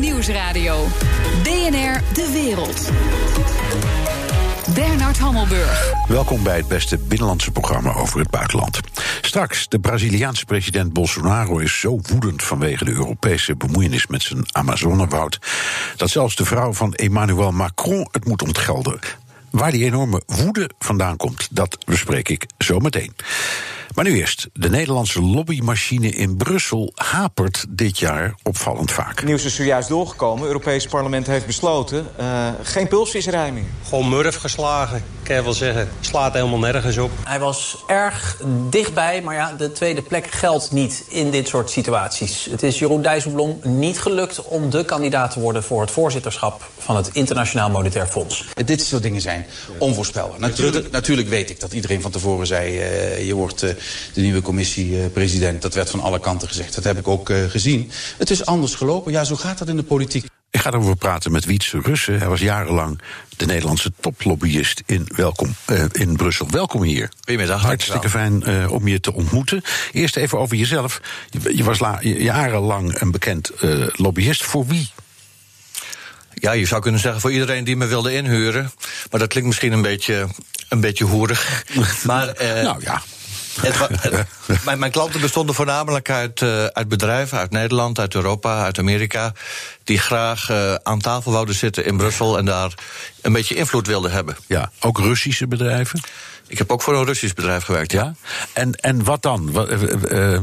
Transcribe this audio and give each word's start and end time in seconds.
Nieuwsradio. 0.00 0.86
BNR 1.42 2.00
De 2.12 2.30
Wereld. 2.32 2.90
Bernard 4.74 5.18
Hammelburg. 5.18 5.92
Welkom 6.08 6.42
bij 6.42 6.56
het 6.56 6.68
beste 6.68 6.98
binnenlandse 6.98 7.50
programma 7.50 7.94
over 7.94 8.18
het 8.18 8.30
buitenland. 8.30 8.80
Straks, 9.20 9.68
de 9.68 9.78
Braziliaanse 9.78 10.44
president 10.44 10.92
Bolsonaro 10.92 11.58
is 11.58 11.80
zo 11.80 12.00
woedend 12.02 12.42
vanwege 12.42 12.84
de 12.84 12.92
Europese 12.92 13.56
bemoeienis 13.56 14.06
met 14.06 14.22
zijn 14.22 14.44
Amazonewoud. 14.52 15.38
dat 15.96 16.10
zelfs 16.10 16.36
de 16.36 16.44
vrouw 16.44 16.72
van 16.72 16.94
Emmanuel 16.94 17.52
Macron 17.52 18.08
het 18.10 18.24
moet 18.24 18.42
ontgelden. 18.42 18.98
Waar 19.50 19.72
die 19.72 19.84
enorme 19.84 20.22
woede 20.26 20.70
vandaan 20.78 21.16
komt, 21.16 21.48
dat 21.50 21.84
bespreek 21.84 22.28
ik 22.28 22.46
zo 22.58 22.78
meteen. 22.78 23.12
Maar 23.96 24.04
nu 24.04 24.16
eerst. 24.16 24.48
De 24.52 24.70
Nederlandse 24.70 25.22
lobbymachine 25.22 26.10
in 26.10 26.36
Brussel 26.36 26.92
hapert 26.94 27.64
dit 27.68 27.98
jaar 27.98 28.34
opvallend 28.42 28.90
vaak. 28.90 29.24
Nieuws 29.24 29.44
is 29.44 29.54
zojuist 29.54 29.88
doorgekomen. 29.88 30.38
Het 30.38 30.46
Europees 30.46 30.86
Parlement 30.86 31.26
heeft 31.26 31.46
besloten 31.46 32.06
uh, 32.20 32.48
geen 32.62 32.88
pulsvisserij 32.88 33.52
meer. 33.52 33.64
Gewoon 33.88 34.08
murf 34.08 34.36
geslagen, 34.36 35.02
kan 35.22 35.36
je 35.36 35.42
wel 35.42 35.52
zeggen. 35.52 35.88
Slaat 36.00 36.32
helemaal 36.32 36.58
nergens 36.58 36.98
op. 36.98 37.10
Hij 37.24 37.38
was 37.38 37.84
erg 37.86 38.42
dichtbij, 38.70 39.22
maar 39.22 39.34
ja, 39.34 39.52
de 39.52 39.72
tweede 39.72 40.02
plek 40.02 40.26
geldt 40.26 40.72
niet 40.72 41.04
in 41.08 41.30
dit 41.30 41.48
soort 41.48 41.70
situaties. 41.70 42.48
Het 42.50 42.62
is 42.62 42.78
Jeroen 42.78 43.02
Dijsselbloem 43.02 43.58
niet 43.62 43.98
gelukt 43.98 44.42
om 44.42 44.70
de 44.70 44.84
kandidaat 44.84 45.30
te 45.30 45.40
worden... 45.40 45.62
voor 45.62 45.80
het 45.80 45.90
voorzitterschap 45.90 46.70
van 46.78 46.96
het 46.96 47.10
Internationaal 47.12 47.70
Monetair 47.70 48.06
Fonds. 48.06 48.44
Dit 48.64 48.82
soort 48.82 49.02
dingen 49.02 49.20
zijn 49.20 49.46
onvoorspelbaar. 49.78 50.40
Natuurlijk, 50.40 50.90
natuurlijk 50.90 51.28
weet 51.28 51.50
ik 51.50 51.60
dat 51.60 51.72
iedereen 51.72 52.02
van 52.02 52.10
tevoren 52.10 52.46
zei... 52.46 52.74
Uh, 52.76 53.26
je 53.26 53.34
wordt... 53.34 53.62
Uh, 53.62 53.70
de 54.12 54.20
nieuwe 54.20 54.42
commissiepresident. 54.42 55.62
Dat 55.62 55.74
werd 55.74 55.90
van 55.90 56.00
alle 56.00 56.20
kanten 56.20 56.48
gezegd. 56.48 56.74
Dat 56.74 56.84
heb 56.84 56.98
ik 56.98 57.08
ook 57.08 57.30
uh, 57.30 57.44
gezien. 57.48 57.90
Het 58.18 58.30
is 58.30 58.46
anders 58.46 58.74
gelopen. 58.74 59.12
Ja, 59.12 59.24
zo 59.24 59.36
gaat 59.36 59.58
dat 59.58 59.68
in 59.68 59.76
de 59.76 59.82
politiek. 59.82 60.26
Ik 60.50 60.62
ga 60.62 60.70
erover 60.70 60.96
praten 60.96 61.32
met 61.32 61.44
Wietse 61.44 61.80
Russen. 61.80 62.18
Hij 62.18 62.28
was 62.28 62.40
jarenlang 62.40 63.00
de 63.36 63.46
Nederlandse 63.46 63.92
toplobbyist 64.00 64.82
in, 64.86 65.08
welkom, 65.16 65.54
uh, 65.70 65.84
in 65.92 66.16
Brussel. 66.16 66.50
Welkom 66.50 66.82
hier. 66.82 67.10
Goedemiddag. 67.16 67.62
Hartstikke 67.62 68.10
fijn 68.10 68.42
uh, 68.46 68.72
om 68.72 68.88
je 68.88 69.00
te 69.00 69.12
ontmoeten. 69.12 69.62
Eerst 69.92 70.16
even 70.16 70.38
over 70.38 70.56
jezelf. 70.56 71.00
Je, 71.30 71.56
je 71.56 71.64
was 71.64 71.78
la, 71.78 71.98
jarenlang 72.02 73.00
een 73.00 73.10
bekend 73.10 73.50
uh, 73.60 73.86
lobbyist. 73.92 74.44
Voor 74.44 74.66
wie? 74.66 74.90
Ja, 76.34 76.52
je 76.52 76.66
zou 76.66 76.82
kunnen 76.82 77.00
zeggen 77.00 77.20
voor 77.20 77.32
iedereen 77.32 77.64
die 77.64 77.76
me 77.76 77.86
wilde 77.86 78.14
inhuren. 78.14 78.72
Maar 79.10 79.20
dat 79.20 79.28
klinkt 79.28 79.48
misschien 79.48 79.72
een 79.72 79.82
beetje, 79.82 80.28
een 80.68 80.80
beetje 80.80 81.04
hoerig. 81.04 81.64
maar, 82.04 82.34
nou 82.62 82.82
ja. 82.82 83.02
Het, 83.60 84.64
mijn, 84.64 84.78
mijn, 84.78 84.90
klanten 84.90 85.20
bestonden 85.20 85.54
voornamelijk 85.54 86.10
uit, 86.10 86.40
uh, 86.40 86.64
uit 86.64 86.88
bedrijven, 86.88 87.38
uit 87.38 87.50
Nederland, 87.50 87.98
uit 87.98 88.14
Europa, 88.14 88.64
uit 88.64 88.78
Amerika. 88.78 89.32
Die 89.84 89.98
graag 89.98 90.50
uh, 90.50 90.74
aan 90.74 91.00
tafel 91.00 91.32
wouden 91.32 91.54
zitten 91.54 91.84
in 91.84 91.96
Brussel 91.96 92.38
en 92.38 92.44
daar 92.44 92.74
een 93.22 93.32
beetje 93.32 93.54
invloed 93.54 93.86
wilden 93.86 94.10
hebben. 94.10 94.36
Ja, 94.46 94.70
ook 94.80 94.98
Russische 94.98 95.46
bedrijven? 95.46 96.00
Ik 96.48 96.58
heb 96.58 96.70
ook 96.70 96.82
voor 96.82 96.94
een 96.94 97.04
Russisch 97.04 97.34
bedrijf 97.34 97.64
gewerkt, 97.64 97.92
ja. 97.92 98.14
En, 98.52 98.72
en 98.72 99.04
wat 99.04 99.22
dan? 99.22 99.52
Wat, 99.52 99.70
uh, 99.70 100.40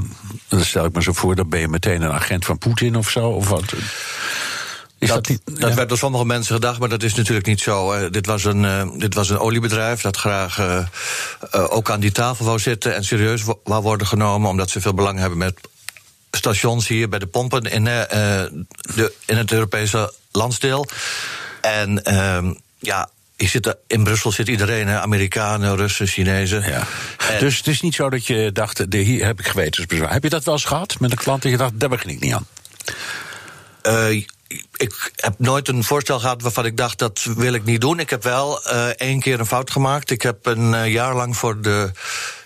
dan 0.47 0.61
stel 0.61 0.85
ik 0.85 0.93
me 0.93 1.01
zo 1.01 1.13
voor, 1.13 1.35
dan 1.35 1.49
ben 1.49 1.59
je 1.59 1.67
meteen 1.67 2.01
een 2.01 2.11
agent 2.11 2.45
van 2.45 2.57
Poetin 2.57 2.95
of 2.95 3.09
zo? 3.09 3.29
Of 3.29 3.49
wat? 3.49 3.73
Is 5.03 5.09
dat, 5.09 5.25
dat, 5.25 5.27
niet, 5.27 5.59
dat 5.59 5.69
ja. 5.69 5.75
werd 5.75 5.89
door 5.89 5.97
sommige 5.97 6.25
mensen 6.25 6.53
gedacht, 6.53 6.79
maar 6.79 6.89
dat 6.89 7.03
is 7.03 7.15
natuurlijk 7.15 7.45
niet 7.45 7.59
zo. 7.59 7.93
Uh, 7.93 8.11
dit, 8.11 8.25
was 8.25 8.43
een, 8.43 8.63
uh, 8.63 8.87
dit 8.97 9.13
was 9.13 9.29
een 9.29 9.39
oliebedrijf 9.39 10.01
dat 10.01 10.17
graag 10.17 10.59
uh, 10.59 10.85
ook 11.51 11.89
aan 11.89 11.99
die 11.99 12.11
tafel 12.11 12.45
wou 12.45 12.59
zitten 12.59 12.95
en 12.95 13.03
serieus 13.03 13.43
wou 13.63 13.83
worden 13.83 14.07
genomen, 14.07 14.49
omdat 14.49 14.69
ze 14.69 14.81
veel 14.81 14.93
belang 14.93 15.19
hebben 15.19 15.37
met 15.37 15.59
stations 16.31 16.87
hier 16.87 17.09
bij 17.09 17.19
de 17.19 17.27
pompen 17.27 17.61
in, 17.61 17.83
de, 17.83 19.13
in 19.25 19.37
het 19.37 19.51
Europese 19.51 20.13
landsdeel. 20.31 20.87
En 21.61 22.03
ehm, 22.03 22.53
ja, 22.79 23.09
Zit 23.47 23.75
in 23.87 24.03
Brussel 24.03 24.31
zit 24.31 24.47
iedereen, 24.47 24.87
hè? 24.87 24.99
Amerikanen, 24.99 25.75
Russen, 25.75 26.07
Chinezen. 26.07 26.69
Ja. 26.69 26.87
Dus 27.39 27.57
het 27.57 27.67
is 27.67 27.81
niet 27.81 27.95
zo 27.95 28.09
dat 28.09 28.27
je 28.27 28.51
dacht, 28.51 28.91
de, 28.91 28.97
hier 28.97 29.25
heb 29.25 29.39
ik 29.39 29.47
gewetensbezwaar. 29.47 30.11
Heb 30.11 30.23
je 30.23 30.29
dat 30.29 30.43
wel 30.43 30.53
eens 30.53 30.65
gehad 30.65 30.99
met 30.99 31.11
een 31.11 31.17
klant 31.17 31.41
dat 31.41 31.51
je 31.51 31.57
dacht, 31.57 31.79
daar 31.79 31.89
begin 31.89 32.09
ik 32.09 32.19
niet 32.19 32.33
aan? 32.33 32.47
Uh, 33.83 34.25
ik 34.75 35.11
heb 35.15 35.33
nooit 35.37 35.67
een 35.67 35.83
voorstel 35.83 36.19
gehad 36.19 36.41
waarvan 36.41 36.65
ik 36.65 36.77
dacht 36.77 36.99
dat 36.99 37.27
wil 37.35 37.53
ik 37.53 37.63
niet 37.63 37.81
doen. 37.81 37.99
Ik 37.99 38.09
heb 38.09 38.23
wel 38.23 38.61
uh, 38.67 38.87
één 38.87 39.19
keer 39.19 39.39
een 39.39 39.45
fout 39.45 39.71
gemaakt. 39.71 40.11
Ik 40.11 40.21
heb 40.21 40.45
een 40.45 40.73
uh, 40.73 40.91
jaar 40.91 41.15
lang 41.15 41.37
voor 41.37 41.61
de 41.61 41.91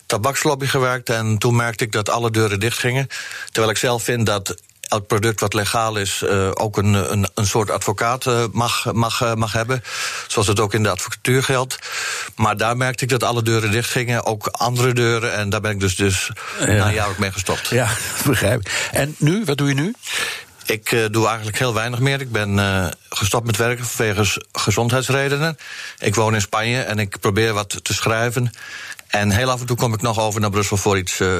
tabakslobby 0.05 0.65
gewerkt 0.65 1.09
en 1.09 1.37
toen 1.37 1.55
merkte 1.55 1.83
ik 1.83 1.91
dat 1.91 2.09
alle 2.09 2.31
deuren 2.31 2.59
dicht 2.59 2.77
gingen. 2.77 3.07
Terwijl 3.45 3.71
ik 3.71 3.77
zelf 3.77 4.03
vind 4.03 4.25
dat 4.25 4.55
elk 4.87 5.07
product 5.07 5.39
wat 5.39 5.53
legaal 5.53 5.95
is 5.95 6.21
uh, 6.23 6.49
ook 6.53 6.77
een, 6.77 6.93
een, 6.93 7.27
een 7.33 7.45
soort 7.45 7.71
advocaat 7.71 8.25
uh, 8.25 8.43
mag, 8.51 8.93
mag, 8.93 9.21
uh, 9.21 9.33
mag 9.33 9.53
hebben. 9.53 9.83
Zoals 10.27 10.47
het 10.47 10.59
ook 10.59 10.73
in 10.73 10.83
de 10.83 10.89
advocatuur 10.89 11.43
geldt. 11.43 11.79
Maar 12.35 12.57
daar 12.57 12.77
merkte 12.77 13.03
ik 13.03 13.09
dat 13.09 13.23
alle 13.23 13.43
deuren 13.43 13.71
dicht 13.71 13.89
gingen, 13.89 14.25
ook 14.25 14.47
andere 14.47 14.93
deuren. 14.93 15.33
En 15.33 15.49
daar 15.49 15.61
ben 15.61 15.71
ik 15.71 15.79
dus, 15.79 15.95
dus 15.95 16.31
ja. 16.59 16.65
na 16.65 16.87
een 16.87 16.93
jaar 16.93 17.09
ook 17.09 17.17
mee 17.17 17.31
gestopt. 17.31 17.67
Ja, 17.67 17.89
begrijp 18.25 18.59
ik. 18.59 18.89
En 18.91 19.15
nu, 19.17 19.43
wat 19.45 19.57
doe 19.57 19.67
je 19.67 19.73
nu? 19.73 19.93
Ik 20.67 20.91
uh, 20.91 21.05
doe 21.11 21.27
eigenlijk 21.27 21.57
heel 21.57 21.73
weinig 21.73 21.99
meer. 21.99 22.21
Ik 22.21 22.31
ben 22.31 22.57
uh, 22.57 22.87
gestopt 23.09 23.45
met 23.45 23.57
werken 23.57 23.85
vanwege 23.85 24.43
gezondheidsredenen. 24.51 25.57
Ik 25.99 26.15
woon 26.15 26.33
in 26.33 26.41
Spanje 26.41 26.81
en 26.81 26.99
ik 26.99 27.19
probeer 27.19 27.53
wat 27.53 27.83
te 27.83 27.93
schrijven. 27.93 28.51
En 29.07 29.31
heel 29.31 29.49
af 29.49 29.59
en 29.59 29.65
toe 29.65 29.77
kom 29.77 29.93
ik 29.93 30.01
nog 30.01 30.19
over 30.19 30.41
naar 30.41 30.49
Brussel 30.49 30.77
voor 30.77 30.97
iets, 30.97 31.19
uh, 31.19 31.39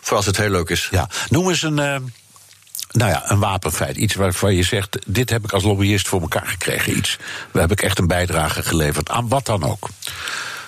voor 0.00 0.16
als 0.16 0.26
het 0.26 0.36
heel 0.36 0.50
leuk 0.50 0.68
is. 0.68 0.88
Ja, 0.90 1.08
noem 1.28 1.48
eens 1.48 1.62
een, 1.62 1.74
nou 1.74 3.10
ja, 3.10 3.30
een 3.30 3.38
wapenfeit. 3.38 3.96
Iets 3.96 4.14
waarvan 4.14 4.54
je 4.54 4.62
zegt, 4.62 4.98
dit 5.06 5.30
heb 5.30 5.44
ik 5.44 5.52
als 5.52 5.62
lobbyist 5.62 6.08
voor 6.08 6.20
elkaar 6.20 6.46
gekregen. 6.46 6.96
Iets, 6.96 7.16
waar 7.50 7.62
heb 7.62 7.72
ik 7.72 7.82
echt 7.82 7.98
een 7.98 8.06
bijdrage 8.06 8.62
geleverd 8.62 9.10
aan 9.10 9.28
wat 9.28 9.46
dan 9.46 9.64
ook. 9.64 9.88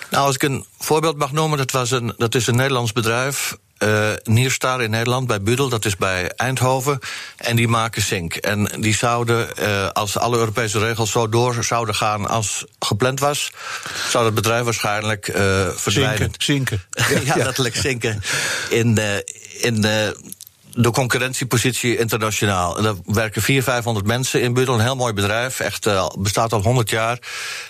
Nou, 0.09 0.25
als 0.25 0.35
ik 0.35 0.43
een 0.43 0.65
voorbeeld 0.79 1.17
mag 1.17 1.31
noemen, 1.31 1.57
dat, 1.57 1.71
was 1.71 1.91
een, 1.91 2.13
dat 2.17 2.35
is 2.35 2.47
een 2.47 2.55
Nederlands 2.55 2.91
bedrijf 2.91 3.57
uh, 3.83 4.09
Nierstar 4.23 4.81
in 4.81 4.89
Nederland, 4.89 5.27
bij 5.27 5.41
Budel, 5.41 5.69
dat 5.69 5.85
is 5.85 5.95
bij 5.95 6.31
Eindhoven. 6.35 6.99
En 7.37 7.55
die 7.55 7.67
maken 7.67 8.01
zink. 8.01 8.35
En 8.35 8.69
die 8.79 8.95
zouden, 8.95 9.47
uh, 9.59 9.89
als 9.89 10.17
alle 10.17 10.37
Europese 10.37 10.79
regels 10.79 11.11
zo 11.11 11.29
door 11.29 11.63
zouden 11.63 11.95
gaan 11.95 12.27
als 12.27 12.65
gepland 12.79 13.19
was, 13.19 13.51
zou 14.09 14.25
het 14.25 14.33
bedrijf 14.33 14.63
waarschijnlijk 14.63 15.27
uh, 15.27 15.35
verdwijnen. 15.75 16.17
Zinken. 16.37 16.41
zinken. 16.43 16.81
ja, 17.25 17.35
ja, 17.35 17.43
letterlijk 17.43 17.75
zinken. 17.75 18.21
In 18.69 18.95
de, 18.95 19.25
in 19.61 19.81
de 19.81 20.15
de 20.73 20.91
concurrentiepositie 20.91 21.97
internationaal. 21.97 22.77
En 22.77 22.85
er 22.85 22.95
werken 23.05 23.41
400, 23.41 23.75
500 23.75 24.05
mensen 24.05 24.41
in 24.41 24.53
Budel, 24.53 24.73
een 24.73 24.79
heel 24.79 24.95
mooi 24.95 25.13
bedrijf. 25.13 25.59
Echt 25.59 25.85
uh, 25.85 26.07
bestaat 26.19 26.53
al 26.53 26.61
100 26.61 26.89
jaar. 26.89 27.19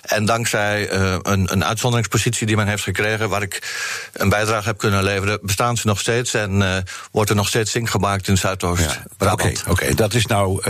En 0.01 0.25
dankzij 0.25 0.93
uh, 0.93 1.15
een, 1.21 1.51
een 1.51 1.65
uitzonderingspositie 1.65 2.47
die 2.47 2.55
men 2.55 2.67
heeft 2.67 2.83
gekregen, 2.83 3.29
waar 3.29 3.41
ik 3.41 3.75
een 4.13 4.29
bijdrage 4.29 4.67
heb 4.67 4.77
kunnen 4.77 5.03
leveren, 5.03 5.39
bestaan 5.41 5.77
ze 5.77 5.87
nog 5.87 5.99
steeds 5.99 6.33
en 6.33 6.61
uh, 6.61 6.77
wordt 7.11 7.29
er 7.29 7.35
nog 7.35 7.47
steeds 7.47 7.71
zink 7.71 7.89
gemaakt 7.89 8.27
in 8.27 8.37
Zuidoost. 8.37 8.81
Ja, 8.81 9.03
Oké, 9.17 9.31
okay, 9.31 9.55
okay, 9.67 9.93
dat 9.93 10.13
is 10.13 10.25
nou. 10.25 10.61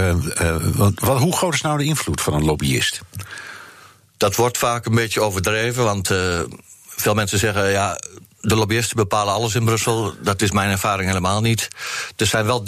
wat, 1.00 1.19
hoe 1.19 1.36
groot 1.36 1.53
is 1.53 1.62
nou 1.62 1.78
de 1.78 1.84
invloed 1.84 2.22
van 2.22 2.34
een 2.34 2.46
lobbyist? 2.46 3.02
Dat 4.18 4.36
wordt 4.36 4.58
vaak 4.58 4.86
een 4.86 4.96
beetje 4.96 5.22
overdreven, 5.22 5.84
want 5.84 6.08
veel 6.96 7.13
mensen 7.13 7.40
zeggen 7.40 7.69
ja 7.69 7.98
de 8.41 8.56
lobbyisten 8.56 8.96
bepalen 8.96 9.34
alles 9.34 9.56
in 9.56 9.66
Brussel. 9.66 10.13
Dat 10.22 10.41
is 10.41 10.52
mijn 10.52 10.69
ervaring 10.69 11.07
helemaal 11.07 11.41
niet. 11.41 11.68
Er 12.16 12.25
zijn 12.25 12.46
wel 12.46 12.63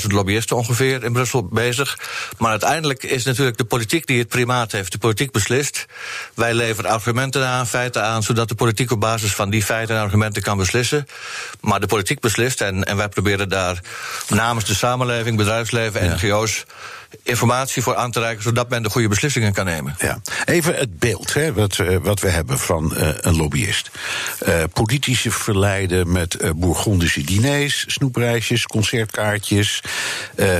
30.000 0.00 0.06
lobbyisten 0.06 0.56
ongeveer 0.56 1.04
in 1.04 1.12
Brussel 1.12 1.44
bezig. 1.44 1.98
Maar 2.38 2.50
uiteindelijk 2.50 3.02
is 3.02 3.24
natuurlijk 3.24 3.56
de 3.56 3.64
politiek 3.64 4.06
die 4.06 4.18
het 4.18 4.28
primaat 4.28 4.72
heeft. 4.72 4.92
De 4.92 4.98
politiek 4.98 5.30
beslist. 5.30 5.86
Wij 6.34 6.54
leveren 6.54 6.90
argumenten 6.90 7.46
aan, 7.46 7.66
feiten 7.66 8.04
aan, 8.04 8.22
zodat 8.22 8.48
de 8.48 8.54
politiek 8.54 8.90
op 8.90 9.00
basis 9.00 9.34
van 9.34 9.50
die 9.50 9.64
feiten 9.64 9.96
en 9.96 10.02
argumenten 10.02 10.42
kan 10.42 10.56
beslissen. 10.56 11.06
Maar 11.60 11.80
de 11.80 11.86
politiek 11.86 12.20
beslist 12.20 12.60
en, 12.60 12.84
en 12.84 12.96
wij 12.96 13.08
proberen 13.08 13.48
daar 13.48 13.80
namens 14.28 14.64
de 14.64 14.74
samenleving, 14.74 15.36
bedrijfsleven. 15.36 16.14
NGO's 16.14 16.64
informatie 17.22 17.82
voor 17.82 17.96
aan 17.96 18.10
te 18.10 18.20
reiken, 18.20 18.42
zodat 18.42 18.68
men 18.68 18.82
de 18.82 18.90
goede 18.90 19.08
beslissingen 19.08 19.52
kan 19.52 19.64
nemen. 19.64 19.96
Ja. 19.98 20.20
Even 20.44 20.74
het 20.74 20.98
beeld 20.98 21.34
hè, 21.34 21.52
wat, 21.52 21.76
wat 22.02 22.20
we 22.20 22.28
hebben 22.28 22.58
van 22.58 22.92
uh, 22.96 23.08
een 23.20 23.36
lobbyist. 23.36 23.90
Uh, 24.48 24.62
politische 24.72 25.30
verleiden 25.30 26.12
met 26.12 26.36
uh, 26.40 26.50
bourgondische 26.56 27.24
diners, 27.24 27.84
snoepreisjes, 27.86 28.66
concertkaartjes, 28.66 29.82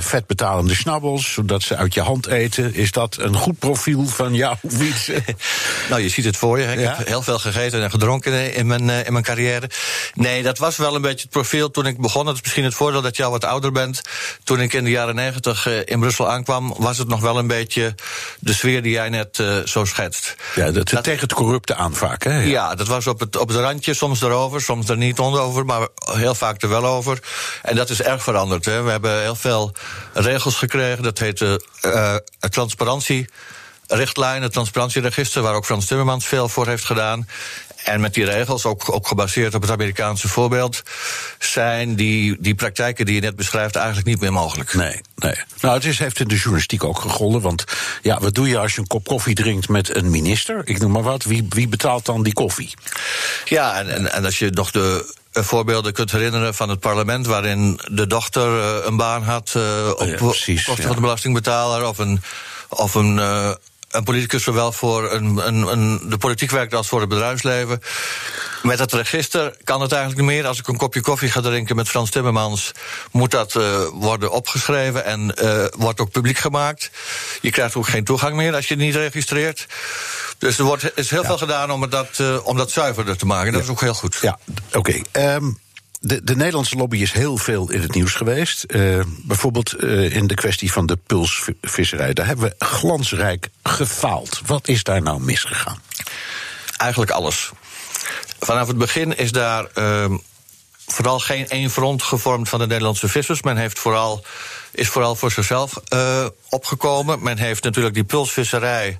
vetbetalende 0.00 0.75
snabbels, 0.75 1.32
zodat 1.32 1.62
ze 1.62 1.76
uit 1.76 1.94
je 1.94 2.00
hand 2.00 2.26
eten. 2.26 2.75
Is 2.75 2.93
dat 2.93 3.17
een 3.19 3.37
goed 3.37 3.58
profiel 3.58 4.06
van 4.06 4.35
jou, 4.35 4.56
Wietse? 4.79 5.23
nou, 5.91 6.03
je 6.03 6.08
ziet 6.08 6.25
het 6.25 6.37
voor 6.37 6.58
je. 6.58 6.64
Hè. 6.64 6.73
Ik 6.73 6.81
ja? 6.81 6.97
heb 6.97 7.06
heel 7.06 7.23
veel 7.23 7.38
gegeten 7.38 7.82
en 7.82 7.91
gedronken 7.91 8.55
in 8.55 8.67
mijn, 8.67 8.91
in 8.91 9.12
mijn 9.12 9.25
carrière. 9.25 9.70
Nee, 10.14 10.43
dat 10.43 10.58
was 10.58 10.76
wel 10.76 10.94
een 10.94 11.03
beetje 11.03 11.23
het 11.23 11.31
profiel 11.31 11.70
toen 11.70 11.87
ik 11.87 11.99
begon. 11.99 12.26
Het 12.26 12.37
is 12.37 12.43
misschien 12.43 12.64
het 12.64 12.75
voordeel 12.75 13.03
dat 13.03 13.17
je 13.17 13.25
al 13.25 13.31
wat 13.31 13.44
ouder 13.44 13.73
bent. 13.73 14.03
Toen 14.44 14.61
ik 14.61 14.73
in 14.73 14.85
de 14.85 14.91
jaren 14.91 15.14
negentig 15.14 15.67
in 15.85 16.00
Brussel 16.00 16.31
aankwam 16.31 16.45
kwam, 16.46 16.75
was 16.78 16.98
het 16.98 17.08
nog 17.08 17.20
wel 17.20 17.38
een 17.38 17.46
beetje 17.46 17.94
de 18.38 18.54
sfeer 18.54 18.82
die 18.82 18.93
jij 18.93 19.08
net 19.08 19.38
uh, 19.38 19.58
zo 19.64 19.84
schetst. 19.84 20.34
Ja, 20.54 20.70
dat, 20.70 20.88
dat, 20.88 21.04
tegen 21.04 21.20
het 21.20 21.32
corrupte 21.32 21.75
aan 21.75 21.94
vaak, 21.94 22.25
hè? 22.25 22.38
Ja. 22.38 22.46
ja, 22.46 22.75
dat 22.75 22.87
was 22.87 23.06
op 23.06 23.20
het, 23.20 23.37
op 23.37 23.48
het 23.48 23.56
randje, 23.56 23.94
soms 23.94 24.22
erover, 24.22 24.60
soms 24.60 24.88
er 24.88 24.96
niet 24.96 25.19
onder 25.19 25.64
maar 25.64 25.88
heel 26.12 26.34
vaak 26.34 26.62
er 26.62 26.69
wel 26.69 26.87
over. 26.87 27.20
En 27.62 27.76
dat 27.76 27.90
is 27.90 28.02
erg 28.02 28.22
veranderd. 28.22 28.64
Hè. 28.64 28.82
We 28.82 28.90
hebben 28.90 29.20
heel 29.20 29.34
veel 29.34 29.72
regels 30.12 30.54
gekregen, 30.54 31.02
dat 31.02 31.19
heet 31.19 31.40
uh, 31.40 32.16
transparantie 32.50 33.28
richtlijn, 33.87 34.43
het 34.43 34.52
transparantieregister, 34.52 35.43
waar 35.43 35.54
ook 35.54 35.64
Frans 35.64 35.87
Timmermans 35.87 36.26
veel 36.26 36.48
voor 36.48 36.66
heeft 36.66 36.84
gedaan. 36.84 37.28
En 37.87 38.00
met 38.00 38.15
die 38.15 38.25
regels, 38.25 38.65
ook, 38.65 38.93
ook 38.93 39.06
gebaseerd 39.06 39.55
op 39.55 39.62
het 39.62 39.71
Amerikaanse 39.71 40.29
voorbeeld, 40.29 40.83
zijn 41.38 41.94
die, 41.94 42.37
die 42.41 42.55
praktijken 42.55 43.06
die 43.06 43.15
je 43.15 43.21
net 43.21 43.37
beschrijft 43.37 43.77
eigenlijk 43.77 44.06
niet 44.06 44.21
meer 44.21 44.33
mogelijk. 44.33 44.75
Nee, 44.75 45.00
nee. 45.17 45.35
Nou, 45.61 45.75
het 45.75 45.85
is, 45.85 45.99
heeft 45.99 46.21
in 46.21 46.29
de 46.29 46.35
journalistiek 46.35 46.85
ook 46.85 46.99
gegolden. 46.99 47.41
Want 47.41 47.65
ja, 48.03 48.21
wat 48.21 48.35
doe 48.35 48.49
je 48.49 48.59
als 48.59 48.75
je 48.75 48.81
een 48.81 48.87
kop 48.87 49.06
koffie 49.06 49.35
drinkt 49.35 49.69
met 49.69 49.94
een 49.94 50.11
minister? 50.11 50.62
Ik 50.65 50.79
noem 50.79 50.93
maar 50.93 51.03
wat. 51.03 51.25
Wie, 51.25 51.47
wie 51.49 51.69
betaalt 51.69 52.05
dan 52.05 52.23
die 52.23 52.33
koffie? 52.33 52.75
Ja, 53.44 53.79
en, 53.79 53.89
en, 53.89 54.12
en 54.12 54.25
als 54.25 54.39
je 54.39 54.50
nog 54.50 54.71
de 54.71 55.15
voorbeelden 55.32 55.93
kunt 55.93 56.12
herinneren 56.12 56.55
van 56.55 56.69
het 56.69 56.81
parlement, 56.81 57.27
waarin 57.27 57.81
de 57.91 58.06
dochter 58.06 58.59
uh, 58.59 58.85
een 58.85 58.97
baan 58.97 59.23
had 59.23 59.53
op 59.91 60.00
oh 60.00 60.09
ja, 60.09 60.17
kosten 60.17 60.55
ja. 60.55 60.61
van 60.61 60.94
de 60.94 61.00
belastingbetaler 61.00 61.89
of 61.89 61.99
een. 61.99 62.23
Of 62.69 62.94
een 62.94 63.19
een 63.96 64.04
politicus 64.04 64.43
zowel 64.43 64.72
voor 64.72 65.12
een, 65.12 65.46
een, 65.46 65.62
een, 65.66 66.08
de 66.08 66.19
politiek 66.19 66.50
werkt 66.50 66.75
als 66.75 66.88
voor 66.88 67.00
het 67.00 67.08
bedrijfsleven. 67.08 67.82
Met 68.62 68.78
het 68.78 68.93
register 68.93 69.56
kan 69.64 69.81
het 69.81 69.93
eigenlijk 69.93 70.20
niet 70.22 70.31
meer. 70.31 70.46
Als 70.46 70.58
ik 70.58 70.69
een 70.69 70.76
kopje 70.76 71.00
koffie 71.00 71.31
ga 71.31 71.40
drinken 71.40 71.76
met 71.76 71.88
Frans 71.88 72.10
Timmermans, 72.10 72.72
moet 73.10 73.31
dat 73.31 73.54
uh, 73.54 73.87
worden 73.93 74.31
opgeschreven 74.31 75.04
en 75.04 75.34
uh, 75.43 75.64
wordt 75.76 76.00
ook 76.00 76.10
publiek 76.10 76.38
gemaakt. 76.38 76.90
Je 77.40 77.50
krijgt 77.50 77.75
ook 77.75 77.88
geen 77.88 78.04
toegang 78.04 78.34
meer 78.34 78.54
als 78.54 78.69
je 78.69 78.75
het 78.75 78.82
niet 78.82 78.94
registreert. 78.94 79.66
Dus 80.38 80.58
er 80.58 80.64
wordt, 80.64 80.90
is 80.94 81.10
heel 81.10 81.20
ja. 81.20 81.26
veel 81.26 81.38
gedaan 81.38 81.70
om 81.70 81.90
dat, 81.90 82.19
uh, 82.20 82.46
om 82.46 82.56
dat 82.56 82.70
zuiverder 82.70 83.16
te 83.16 83.26
maken. 83.26 83.52
Dat 83.52 83.60
ja. 83.60 83.66
is 83.66 83.72
ook 83.72 83.81
heel 83.81 83.94
goed. 83.94 84.19
Ja, 84.20 84.38
oké. 84.72 85.02
Okay. 85.12 85.34
Um, 85.34 85.58
de, 86.00 86.25
de, 86.25 86.37
Nederlandse 86.37 86.76
lobby 86.76 86.96
is 86.96 87.12
heel 87.12 87.37
veel 87.37 87.70
in 87.70 87.81
het 87.81 87.94
nieuws 87.94 88.14
geweest. 88.14 88.64
Uh, 88.69 89.00
bijvoorbeeld 89.06 89.82
uh, 89.82 90.14
in 90.14 90.26
de 90.26 90.34
kwestie 90.34 90.72
van 90.72 90.87
de 90.87 90.96
pulsvisserij. 91.06 92.12
Daar 92.12 92.26
hebben 92.26 92.48
we 92.48 92.64
glansrijk 92.64 93.48
gefaald. 93.62 94.40
Wat 94.46 94.69
is 94.69 94.82
daar 94.82 95.02
nou 95.02 95.20
misgegaan? 95.20 95.82
Eigenlijk 96.76 97.10
alles. 97.10 97.50
Vanaf 98.40 98.66
het 98.66 98.78
begin 98.78 99.16
is 99.16 99.32
daar 99.32 99.66
uh, 99.75 100.14
vooral 100.87 101.20
geen 101.20 101.48
één 101.48 101.70
front 101.70 102.02
gevormd 102.02 102.48
van 102.48 102.58
de 102.58 102.66
Nederlandse 102.66 103.08
vissers. 103.08 103.43
Men 103.43 103.56
heeft 103.56 103.78
vooral, 103.78 104.25
is 104.72 104.88
vooral 104.88 105.16
voor 105.16 105.31
zichzelf 105.31 105.81
uh, 105.93 106.26
opgekomen. 106.48 107.22
Men 107.22 107.38
heeft 107.38 107.64
natuurlijk 107.64 107.94
die 107.94 108.04
pulsvisserij 108.04 108.98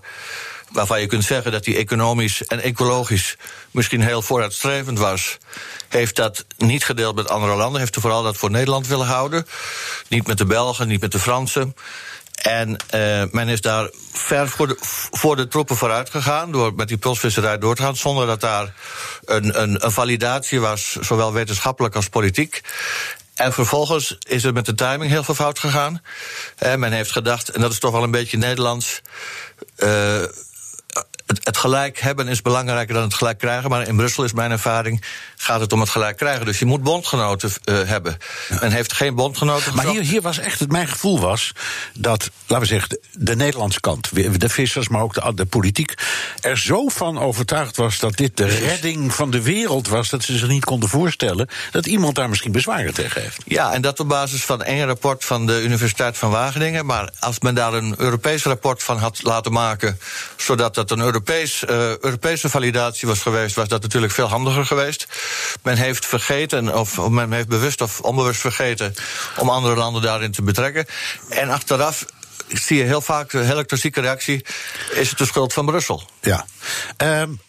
waarvan 0.77 1.01
je 1.01 1.07
kunt 1.07 1.25
zeggen 1.25 1.53
dat 1.53 1.65
die 1.65 1.77
economisch 1.77 2.45
en 2.45 2.61
ecologisch 2.61 3.37
misschien 3.71 4.03
heel 4.03 4.23
vooruitstrevend 4.23 4.99
was, 4.99 5.39
heeft 5.89 6.17
dat 6.17 6.45
niet 6.57 6.85
gedeeld 6.85 7.15
met 7.15 7.29
andere 7.29 7.55
landen. 7.55 7.81
Heeft 7.81 7.95
er 7.95 8.01
vooral 8.01 8.23
dat 8.23 8.37
voor 8.37 8.51
Nederland 8.51 8.87
willen 8.87 9.07
houden. 9.07 9.47
Niet 10.09 10.27
met 10.27 10.39
de 10.39 10.45
Belgen, 10.45 10.89
niet 10.89 11.01
met 11.01 11.13
de 11.13 11.19
Fransen. 11.19 11.77
En 12.43 12.71
uh, 12.95 13.23
men 13.31 13.49
is 13.49 13.61
daar 13.61 13.91
ver 14.13 14.49
voor 14.49 14.69
de, 14.69 14.77
voor 15.11 15.37
de 15.37 15.49
troepen 15.49 15.77
vooruit 15.77 16.11
gegaan. 16.11 16.53
Door 16.53 16.75
met 16.75 16.89
die 16.89 16.97
pulsvisserij 16.97 17.59
door 17.59 17.75
te 17.75 17.83
gaan. 17.83 17.97
Zonder 17.97 18.27
dat 18.27 18.41
daar 18.41 18.75
een, 19.25 19.63
een, 19.63 19.93
validatie 19.93 20.61
was, 20.61 20.97
zowel 21.01 21.33
wetenschappelijk 21.33 21.95
als 21.95 22.09
politiek. 22.09 22.61
En 23.35 23.53
vervolgens 23.53 24.17
is 24.29 24.43
het 24.43 24.55
met 24.55 24.67
de 24.67 24.75
timing 24.75 25.11
heel 25.11 25.25
veel 25.25 25.35
fout 25.35 25.59
gegaan. 25.59 26.03
Uh, 26.63 26.75
men 26.75 26.93
heeft 26.93 27.13
gedacht, 27.13 27.49
en 27.49 27.61
dat 27.61 27.73
is 27.73 27.79
toch 27.79 27.93
wel 27.93 28.03
een 28.03 28.11
beetje 28.11 28.37
Nederlands. 28.37 29.03
Uh, 29.79 30.23
het, 31.27 31.41
het, 31.43 31.57
gelijk 31.57 32.01
hebben 32.01 32.29
is 32.29 32.43
belangrijker 32.43 32.95
dan 32.95 33.03
het 33.03 33.15
gelijk 33.15 33.39
krijgen. 33.39 33.71
Maar 33.71 33.89
in 33.89 33.97
Brussel 33.97 34.25
is 34.25 34.33
mijn 34.33 34.51
ervaring, 34.51 35.03
gaat 35.37 35.61
het 35.61 35.73
om 35.73 35.81
het 35.81 35.89
gelijk 35.89 36.17
krijgen. 36.17 36.47
Dus 36.47 36.59
je 36.59 36.65
moet 36.65 36.83
bondgenoten 36.83 37.51
uh, 37.65 37.83
hebben. 37.83 38.17
Ja. 38.49 38.59
Men 38.61 38.71
heeft 38.71 38.93
geen 38.93 39.15
bondgenoten. 39.15 39.75
Maar 39.75 39.87
hier, 39.87 40.03
hier 40.03 40.23
was 40.23 40.39
echt, 40.39 40.61
het, 40.61 40.73
mijn 40.73 40.89
gevoel 40.89 41.21
was 41.21 41.53
dat, 41.95 42.31
laten 42.47 42.67
we 42.67 42.73
zeggen, 42.73 42.89
de, 42.89 43.01
de 43.13 43.37
Nederlandse 43.37 43.81
kant, 43.81 44.11
de 44.41 44.49
vissers, 44.49 44.89
maar 44.89 45.03
ook 45.03 45.15
de, 45.15 45.35
de, 45.35 45.47
politiek, 45.47 45.95
er 46.41 46.59
zo 46.59 46.89
van 46.89 47.19
overtuigd 47.19 47.77
was 47.77 47.99
dat 47.99 48.17
dit 48.17 48.37
de 48.37 48.47
redding 48.47 49.15
van 49.15 49.31
de 49.31 49.43
wereld 49.43 49.89
was, 49.89 50.11
dat 50.11 50.23
ze 50.23 50.39
zich 50.39 50.49
niet 50.49 50.65
konden 50.65 50.89
voorstellen 50.89 51.49
dat 51.71 51.87
iemand 51.87 52.15
daar 52.15 52.29
misschien 52.29 52.53
bezwaren 52.53 52.95
tegen 52.95 53.23
heeft. 53.23 53.43
Ja, 53.45 53.73
en 53.73 53.83
dat 53.83 54.01
op 54.01 54.09
basis 54.09 54.45
van 54.45 54.63
één 54.63 54.87
rapport 54.87 55.25
van 55.25 55.47
de 55.47 55.63
Universiteit 55.63 56.19
van 56.19 56.31
Wageningen. 56.31 56.87
Maar 56.87 57.11
als 57.19 57.41
men 57.41 57.55
daar 57.55 57.73
een 57.73 57.95
Europees 57.99 58.45
rapport 58.45 58.83
van 58.83 58.99
had 58.99 59.23
laten 59.23 59.53
maken, 59.53 59.99
zodat 60.37 60.75
dat 60.75 60.91
een 60.91 61.01
Europees, 61.17 61.63
uh, 61.63 61.99
Europese 61.99 62.49
validatie 62.49 63.09
was 63.09 63.21
geweest, 63.21 63.55
was 63.55 63.69
dat 63.69 63.83
natuurlijk 63.83 64.13
veel 64.13 64.29
handiger 64.29 64.67
geweest. 64.67 65.07
Men 65.63 65.77
heeft 65.77 66.07
vergeten, 66.07 66.79
of, 66.79 67.09
men 67.09 67.33
heeft 67.33 67.49
bewust 67.49 67.81
of 67.81 68.01
onbewust 68.01 68.41
vergeten, 68.41 68.95
om 69.37 69.49
andere 69.49 69.77
landen 69.77 70.03
daarin 70.03 70.33
te 70.33 70.43
betrekken. 70.43 70.87
En 71.29 71.51
achteraf 71.51 72.05
zie 72.49 72.77
je 72.77 72.85
heel 72.85 73.01
vaak 73.01 73.31
de 73.31 73.39
hele 73.39 73.65
klassieke 73.65 74.01
reactie: 74.01 74.45
is 74.91 75.09
het 75.09 75.19
de 75.19 75.27
schuld 75.27 75.53
van 75.53 75.67
Brussel? 75.67 76.03
Ja. 76.21 76.47
Um, 76.97 77.41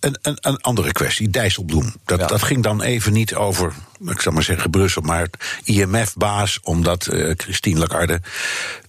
een, 0.00 0.18
een, 0.22 0.38
een, 0.40 0.60
andere 0.60 0.92
kwestie, 0.92 1.30
Dijsselbloem. 1.30 1.94
Dat, 2.04 2.18
ja. 2.18 2.26
dat 2.26 2.42
ging 2.42 2.62
dan 2.62 2.82
even 2.82 3.12
niet 3.12 3.34
over, 3.34 3.72
ik 4.06 4.20
zou 4.20 4.34
maar 4.34 4.44
zeggen 4.44 4.70
Brussel, 4.70 5.02
maar 5.02 5.28
IMF-baas, 5.64 6.58
omdat 6.62 7.06
uh, 7.06 7.32
Christine 7.36 7.78
Lagarde 7.78 8.20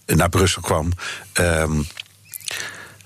naar 0.05 0.29
Brussel 0.29 0.61
kwam. 0.61 0.91
Um, 1.33 1.87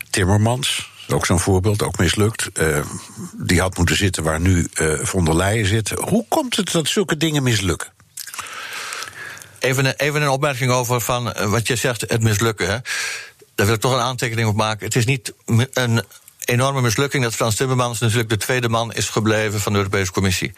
Timmermans, 0.09 0.90
ook 1.13 1.25
zo'n 1.25 1.39
voorbeeld, 1.39 1.83
ook 1.83 1.97
mislukt. 1.97 2.49
Uh, 2.53 2.85
die 3.33 3.59
had 3.59 3.77
moeten 3.77 3.95
zitten 3.95 4.23
waar 4.23 4.39
nu 4.39 4.67
uh, 4.73 4.99
von 5.01 5.25
der 5.25 5.35
Leyen 5.35 5.65
zit. 5.65 5.89
Hoe 5.89 6.25
komt 6.27 6.55
het 6.55 6.71
dat 6.71 6.87
zulke 6.87 7.17
dingen 7.17 7.43
mislukken? 7.43 7.91
Even 9.59 9.85
een, 9.85 9.93
even 9.97 10.21
een 10.21 10.29
opmerking 10.29 10.71
over 10.71 11.01
van 11.01 11.27
uh, 11.27 11.49
wat 11.49 11.67
je 11.67 11.75
zegt, 11.75 12.01
het 12.01 12.23
mislukken. 12.23 12.67
Hè. 12.67 12.77
Daar 13.55 13.65
wil 13.65 13.75
ik 13.75 13.81
toch 13.81 13.93
een 13.93 13.99
aantekening 13.99 14.47
op 14.47 14.55
maken. 14.55 14.85
Het 14.85 14.95
is 14.95 15.05
niet 15.05 15.33
een 15.73 16.03
enorme 16.51 16.81
mislukking 16.81 17.23
dat 17.23 17.35
Frans 17.35 17.55
Timmermans 17.55 17.99
natuurlijk 17.99 18.29
de 18.29 18.37
tweede 18.37 18.69
man 18.69 18.93
is 18.93 19.09
gebleven 19.09 19.59
van 19.59 19.71
de 19.71 19.77
Europese 19.77 20.11
Commissie. 20.11 20.53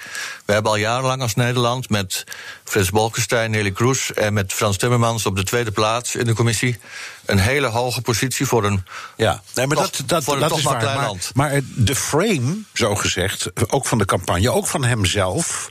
We 0.45 0.53
hebben 0.53 0.71
al 0.71 0.77
jarenlang 0.77 1.21
als 1.21 1.35
Nederland 1.35 1.89
met 1.89 2.23
Frits 2.63 2.89
Bolkestein, 2.89 3.51
Nelly 3.51 3.71
Kroes 3.71 4.13
en 4.13 4.33
met 4.33 4.53
Frans 4.53 4.77
Timmermans 4.77 5.25
op 5.25 5.35
de 5.35 5.43
tweede 5.43 5.71
plaats 5.71 6.15
in 6.15 6.25
de 6.25 6.33
Commissie 6.33 6.79
een 7.25 7.39
hele 7.39 7.67
hoge 7.67 8.01
positie 8.01 8.45
voor 8.45 8.63
een. 8.63 8.85
Ja, 9.17 9.41
nee, 9.55 9.67
maar 9.67 9.77
dat, 9.77 10.01
dat, 10.05 10.25
dat, 10.25 10.39
dat 10.39 10.57
is 10.57 10.63
waar. 10.63 10.83
Maar, 10.83 10.95
land. 10.95 11.31
maar 11.33 11.59
de 11.75 11.95
frame, 11.95 12.57
zo 12.73 12.95
gezegd, 12.95 13.71
ook 13.71 13.85
van 13.85 13.97
de 13.97 14.05
campagne, 14.05 14.51
ook 14.51 14.67
van 14.67 14.83
hemzelf, 14.83 15.69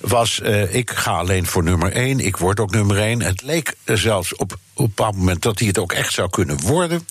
was: 0.00 0.40
uh, 0.42 0.74
ik 0.74 0.90
ga 0.90 1.12
alleen 1.18 1.46
voor 1.46 1.62
nummer 1.62 1.92
één, 1.92 2.20
ik 2.20 2.36
word 2.36 2.60
ook 2.60 2.70
nummer 2.70 2.98
één. 2.98 3.22
Het 3.22 3.42
leek 3.42 3.74
zelfs 3.84 4.34
op, 4.34 4.52
op 4.52 4.58
een 4.74 4.86
bepaald 4.86 5.16
moment 5.16 5.42
dat 5.42 5.58
hij 5.58 5.68
het 5.68 5.78
ook 5.78 5.92
echt 5.92 6.12
zou 6.12 6.30
kunnen 6.30 6.60
worden. 6.60 7.08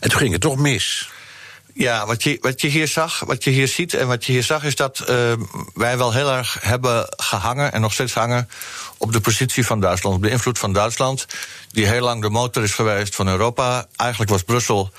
En 0.00 0.10
toen 0.10 0.18
ging 0.18 0.32
het 0.32 0.40
toch 0.40 0.56
mis. 0.56 1.10
Ja, 1.74 2.06
wat 2.06 2.22
je, 2.22 2.38
wat 2.40 2.60
je 2.60 2.68
hier 2.68 2.88
zag, 2.88 3.20
wat 3.20 3.44
je 3.44 3.50
hier 3.50 3.68
ziet 3.68 3.94
en 3.94 4.06
wat 4.06 4.24
je 4.24 4.32
hier 4.32 4.42
zag, 4.42 4.64
is 4.64 4.76
dat 4.76 5.04
uh, 5.08 5.32
wij 5.74 5.98
wel 5.98 6.12
heel 6.12 6.30
erg 6.30 6.58
hebben 6.60 7.06
gehangen 7.16 7.72
en 7.72 7.80
nog 7.80 7.92
steeds 7.92 8.14
hangen 8.14 8.48
op 8.98 9.12
de 9.12 9.20
positie 9.20 9.66
van 9.66 9.80
Duitsland, 9.80 10.16
op 10.16 10.22
de 10.22 10.30
invloed 10.30 10.58
van 10.58 10.72
Duitsland, 10.72 11.26
die 11.70 11.86
heel 11.86 12.02
lang 12.02 12.22
de 12.22 12.30
motor 12.30 12.62
is 12.62 12.74
geweest 12.74 13.14
van 13.14 13.28
Europa. 13.28 13.86
Eigenlijk 13.96 14.30
was 14.30 14.42
Brussel 14.42 14.92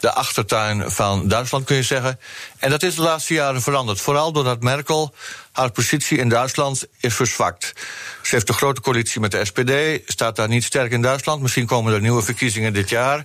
de 0.00 0.12
achtertuin 0.12 0.90
van 0.90 1.28
Duitsland, 1.28 1.64
kun 1.64 1.76
je 1.76 1.82
zeggen. 1.82 2.20
En 2.58 2.70
dat 2.70 2.82
is 2.82 2.94
de 2.94 3.02
laatste 3.02 3.34
jaren 3.34 3.62
veranderd. 3.62 4.00
Vooral 4.00 4.32
doordat 4.32 4.62
Merkel 4.62 5.14
haar 5.52 5.70
positie 5.70 6.18
in 6.18 6.28
Duitsland 6.28 6.86
is 7.00 7.14
verzwakt. 7.14 7.72
Ze 8.22 8.34
heeft 8.34 8.48
een 8.48 8.54
grote 8.54 8.80
coalitie 8.80 9.20
met 9.20 9.30
de 9.30 9.44
SPD, 9.44 10.02
staat 10.10 10.36
daar 10.36 10.48
niet 10.48 10.64
sterk 10.64 10.92
in 10.92 11.02
Duitsland. 11.02 11.42
Misschien 11.42 11.66
komen 11.66 11.92
er 11.92 12.00
nieuwe 12.00 12.22
verkiezingen 12.22 12.72
dit 12.72 12.88
jaar. 12.88 13.24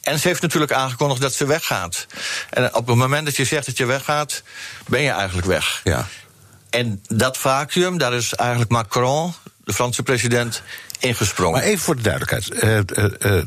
En 0.00 0.18
ze 0.18 0.28
heeft 0.28 0.42
natuurlijk 0.42 0.72
aangekondigd 0.72 1.20
dat 1.20 1.34
ze 1.34 1.46
weggaat. 1.46 2.06
En 2.50 2.74
op 2.74 2.86
het 2.86 2.96
moment 2.96 3.24
dat 3.24 3.36
je 3.36 3.44
zegt 3.44 3.66
dat 3.66 3.76
je 3.76 3.84
weggaat, 3.84 4.42
ben 4.86 5.00
je 5.00 5.10
eigenlijk 5.10 5.46
weg. 5.46 5.80
Ja. 5.84 6.06
En 6.70 7.02
dat 7.08 7.38
vacuüm, 7.38 7.98
daar 7.98 8.12
is 8.12 8.34
eigenlijk 8.34 8.70
Macron, 8.70 9.34
de 9.64 9.72
Franse 9.72 10.02
president, 10.02 10.62
ingesprongen. 10.98 11.52
Maar 11.52 11.68
even 11.68 11.84
voor 11.84 11.96
de 11.96 12.02
duidelijkheid. 12.02 12.64
Uh, 12.64 13.04
uh, 13.04 13.36
uh, 13.36 13.42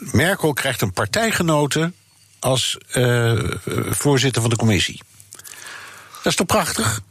Merkel 0.00 0.52
krijgt 0.52 0.80
een 0.80 0.92
partijgenote 0.92 1.92
als 2.38 2.78
voorzitter 3.90 4.40
van 4.40 4.50
de 4.50 4.56
commissie. 4.56 5.00
Dat 6.22 6.32
is 6.32 6.34
toch 6.34 6.46
prachtig? 6.46 7.02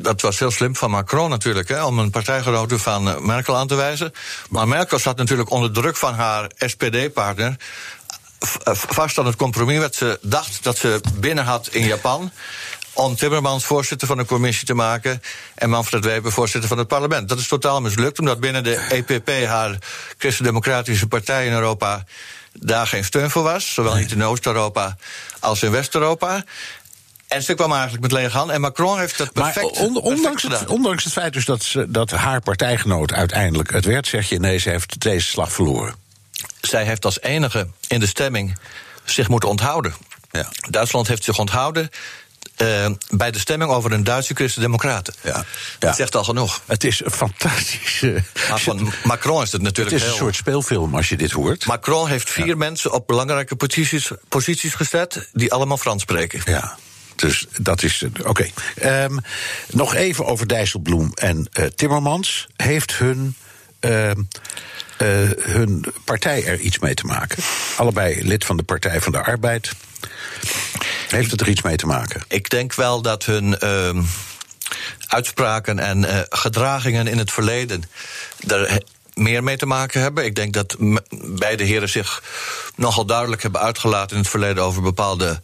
dat 0.00 0.20
was 0.20 0.38
heel 0.38 0.50
slim 0.50 0.76
van 0.76 0.90
Macron 0.90 1.30
natuurlijk, 1.30 1.68
hè, 1.68 1.84
om 1.84 1.98
een 1.98 2.10
partijgenote 2.10 2.78
van 2.78 3.26
Merkel 3.26 3.56
aan 3.56 3.66
te 3.66 3.74
wijzen. 3.74 4.12
Maar 4.48 4.68
Merkel 4.68 4.98
zat 4.98 5.16
natuurlijk 5.16 5.50
onder 5.50 5.72
druk 5.72 5.96
van 5.96 6.14
haar 6.14 6.50
SPD-partner 6.58 7.56
vast 8.38 9.18
aan 9.18 9.26
het 9.26 9.36
compromis 9.36 9.78
wat 9.78 9.94
ze 9.94 10.18
dacht 10.22 10.64
dat 10.64 10.78
ze 10.78 11.00
binnen 11.14 11.44
had 11.44 11.68
in 11.68 11.84
Japan 11.84 12.32
om 12.92 13.16
Timmermans 13.16 13.64
voorzitter 13.64 14.08
van 14.08 14.16
de 14.16 14.24
commissie 14.24 14.66
te 14.66 14.74
maken 14.74 15.22
en 15.54 15.70
Manfred 15.70 16.04
Weber 16.04 16.32
voorzitter 16.32 16.68
van 16.68 16.78
het 16.78 16.88
parlement. 16.88 17.28
Dat 17.28 17.38
is 17.38 17.48
totaal 17.48 17.80
mislukt, 17.80 18.18
omdat 18.18 18.40
binnen 18.40 18.64
de 18.64 18.86
EPP, 18.88 19.46
haar 19.46 19.78
Christen-Democratische 20.18 21.06
Partij 21.06 21.46
in 21.46 21.52
Europa, 21.52 22.04
daar 22.52 22.86
geen 22.86 23.04
steun 23.04 23.30
voor 23.30 23.42
was. 23.42 23.74
Zowel 23.74 23.94
niet 23.94 24.12
in 24.12 24.24
Oost-Europa 24.24 24.96
als 25.40 25.62
in 25.62 25.70
West-Europa. 25.70 26.44
En 27.28 27.42
ze 27.42 27.54
kwam 27.54 27.72
eigenlijk 27.72 28.02
met 28.02 28.12
lege 28.12 28.36
hand. 28.36 28.50
En 28.50 28.60
Macron 28.60 28.98
heeft 28.98 29.18
dat 29.18 29.32
perfect, 29.32 29.74
maar 29.74 29.84
on, 29.84 29.96
ondanks, 29.96 30.20
perfect 30.20 30.42
het, 30.42 30.52
gedaan. 30.52 30.68
ondanks 30.68 31.04
het 31.04 31.12
feit 31.12 31.32
dus 31.32 31.44
dat, 31.44 31.62
ze, 31.62 31.90
dat 31.90 32.10
haar 32.10 32.40
partijgenoot 32.40 33.12
uiteindelijk 33.12 33.72
het 33.72 33.84
werd, 33.84 34.06
zeg 34.06 34.28
je 34.28 34.38
nee, 34.38 34.58
ze 34.58 34.70
heeft 34.70 35.00
deze 35.00 35.26
slag 35.26 35.52
verloren. 35.52 36.07
Zij 36.60 36.84
heeft 36.84 37.04
als 37.04 37.20
enige 37.20 37.68
in 37.86 38.00
de 38.00 38.06
stemming 38.06 38.58
zich 39.04 39.28
moeten 39.28 39.48
onthouden. 39.48 39.94
Ja. 40.30 40.48
Duitsland 40.70 41.08
heeft 41.08 41.24
zich 41.24 41.38
onthouden 41.38 41.90
eh, 42.56 42.90
bij 43.10 43.30
de 43.30 43.38
stemming 43.38 43.70
over 43.70 43.92
een 43.92 44.04
Duitse 44.04 44.34
Christen-Democraten. 44.34 45.14
Ja. 45.22 45.44
Dat 45.78 45.96
zegt 45.96 46.14
al 46.16 46.24
genoeg. 46.24 46.60
Het 46.66 46.84
is 46.84 47.04
een 47.04 47.10
fantastische. 47.10 48.22
Maar 48.48 48.58
van 48.60 48.92
Macron 49.04 49.36
is 49.36 49.42
het 49.42 49.52
Het 49.52 49.62
natuurlijk 49.62 49.96
is 49.96 50.02
een 50.02 50.08
heel... 50.08 50.16
soort 50.18 50.36
speelfilm 50.36 50.94
als 50.94 51.08
je 51.08 51.16
dit 51.16 51.30
hoort. 51.30 51.66
Macron 51.66 52.08
heeft 52.08 52.30
vier 52.30 52.56
mensen 52.56 52.92
op 52.92 53.06
belangrijke 53.06 53.56
posities, 53.56 54.10
posities 54.28 54.74
gezet... 54.74 55.28
die 55.32 55.52
allemaal 55.52 55.76
Frans 55.76 56.02
spreken. 56.02 56.42
Ja. 56.44 56.78
Dus 57.16 57.46
dat 57.60 57.82
is. 57.82 58.02
eh, 58.02 58.26
Oké. 58.28 58.50
Ehm, 58.76 59.16
nog 59.68 59.94
even 59.94 60.26
over 60.26 60.46
Dijsselbloem 60.48 61.10
en 61.14 61.48
eh, 61.52 61.64
Timmermans. 61.66 62.46
Heeft 62.56 62.94
hun. 62.94 63.36
ehm, 63.80 64.22
eh, 64.98 65.08
hun 65.38 65.84
partij 66.04 66.44
er 66.44 66.58
iets 66.58 66.78
mee 66.78 66.94
te 66.94 67.06
maken? 67.06 67.42
Allebei 67.76 68.22
lid 68.24 68.44
van 68.44 68.56
de 68.56 68.62
Partij 68.62 69.00
van 69.00 69.12
de 69.12 69.22
Arbeid. 69.22 69.72
Heeft 71.08 71.30
het 71.30 71.40
er 71.40 71.48
iets 71.48 71.62
mee 71.62 71.76
te 71.76 71.86
maken? 71.86 72.22
Ik 72.28 72.50
denk 72.50 72.74
wel 72.74 73.02
dat 73.02 73.24
hun 73.24 73.58
ehm, 73.58 74.02
uitspraken 75.06 75.78
en 75.78 76.04
eh, 76.04 76.20
gedragingen 76.28 77.06
in 77.06 77.18
het 77.18 77.32
verleden 77.32 77.82
er 78.46 78.70
he- 78.70 78.78
meer 79.14 79.42
mee 79.44 79.56
te 79.56 79.66
maken 79.66 80.00
hebben. 80.00 80.24
Ik 80.24 80.34
denk 80.34 80.52
dat 80.52 80.76
beide 81.20 81.64
heren 81.64 81.88
zich 81.88 82.22
nogal 82.76 83.04
duidelijk 83.04 83.42
hebben 83.42 83.60
uitgelaten 83.60 84.16
in 84.16 84.22
het 84.22 84.30
verleden 84.30 84.62
over 84.62 84.82
bepaalde 84.82 85.40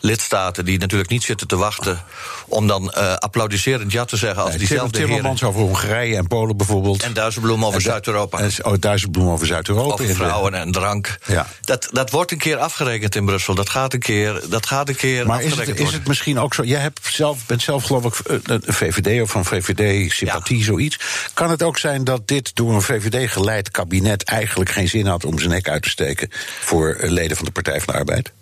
lidstaten 0.00 0.64
die 0.64 0.78
natuurlijk 0.78 1.10
niet 1.10 1.22
zitten 1.22 1.46
te 1.46 1.56
wachten 1.56 2.02
om 2.46 2.66
dan 2.66 2.90
eh 2.92 3.14
applaudisserend 3.14 3.92
ja 3.92 4.04
te 4.04 4.16
zeggen 4.16 4.40
als 4.42 4.48
Nee, 4.50 4.58
diezelfde 4.58 4.96
heren. 4.98 5.12
Timmermans 5.12 5.42
over 5.42 5.60
Hongarije 5.60 6.16
en 6.16 6.26
Polen 6.26 6.56
bijvoorbeeld. 6.56 7.02
En 7.02 7.12
Duizelbloem 7.12 7.64
over 7.64 7.80
Zuid-Europa. 7.80 8.38
en 8.38 8.50
Oh, 8.62 8.74
Duizelbloem 8.80 9.28
over 9.28 9.46
Zuid-Europa. 9.46 9.92
Over 9.92 10.14
vrouwen 10.14 10.54
en 10.54 10.72
drank. 10.72 11.18
Ja. 11.26 11.46
Dat, 11.60 11.88
dat 11.92 12.10
wordt 12.10 12.30
een 12.30 12.38
keer 12.38 12.56
afgerekend 12.56 13.14
in 13.14 13.24
Brussel. 13.24 13.54
Dat 13.54 13.68
gaat 13.68 13.92
een 13.92 13.98
keer, 14.00 14.40
dat 14.48 14.66
gaat 14.66 14.88
een 14.88 14.96
keer 14.96 15.26
Maar 15.26 15.38
is 15.40 15.44
afgerekend 15.46 15.78
het, 15.78 15.86
is 15.88 15.92
het 15.94 16.06
misschien 16.06 16.38
ook 16.38 16.54
zo? 16.54 16.62
Jij 16.64 16.80
hebt 16.80 17.00
zelf, 17.02 17.46
bent 17.46 17.62
zelf, 17.62 17.84
geloof 17.84 18.04
ik, 18.04 18.14
eh, 18.26 18.36
een 18.44 18.62
VVD 18.66 19.22
of 19.22 19.30
van 19.30 19.44
VVD-sympathie, 19.44 20.58
Ja. 20.58 20.64
zoiets. 20.64 20.98
Kan 21.34 21.50
het 21.50 21.62
ook 21.62 21.78
zijn 21.78 22.04
dat 22.04 22.28
dit 22.28 22.50
door 22.54 22.74
een 22.74 22.82
VVD-geleid 22.82 23.70
kabinet 23.70 24.24
eigenlijk 24.24 24.70
geen 24.70 24.88
zin 24.88 25.06
had 25.06 25.24
om 25.24 25.38
zijn 25.38 25.50
nek 25.50 25.68
uit 25.68 25.82
te 25.82 25.88
steken 25.90 26.28
voor 26.60 26.90
eh, 26.94 27.10
leden 27.10 27.36
van 27.36 27.44
de 27.46 27.50
Partij 27.52 27.80
van 27.80 27.92
de 27.92 27.98
Arbeid? 27.98 28.32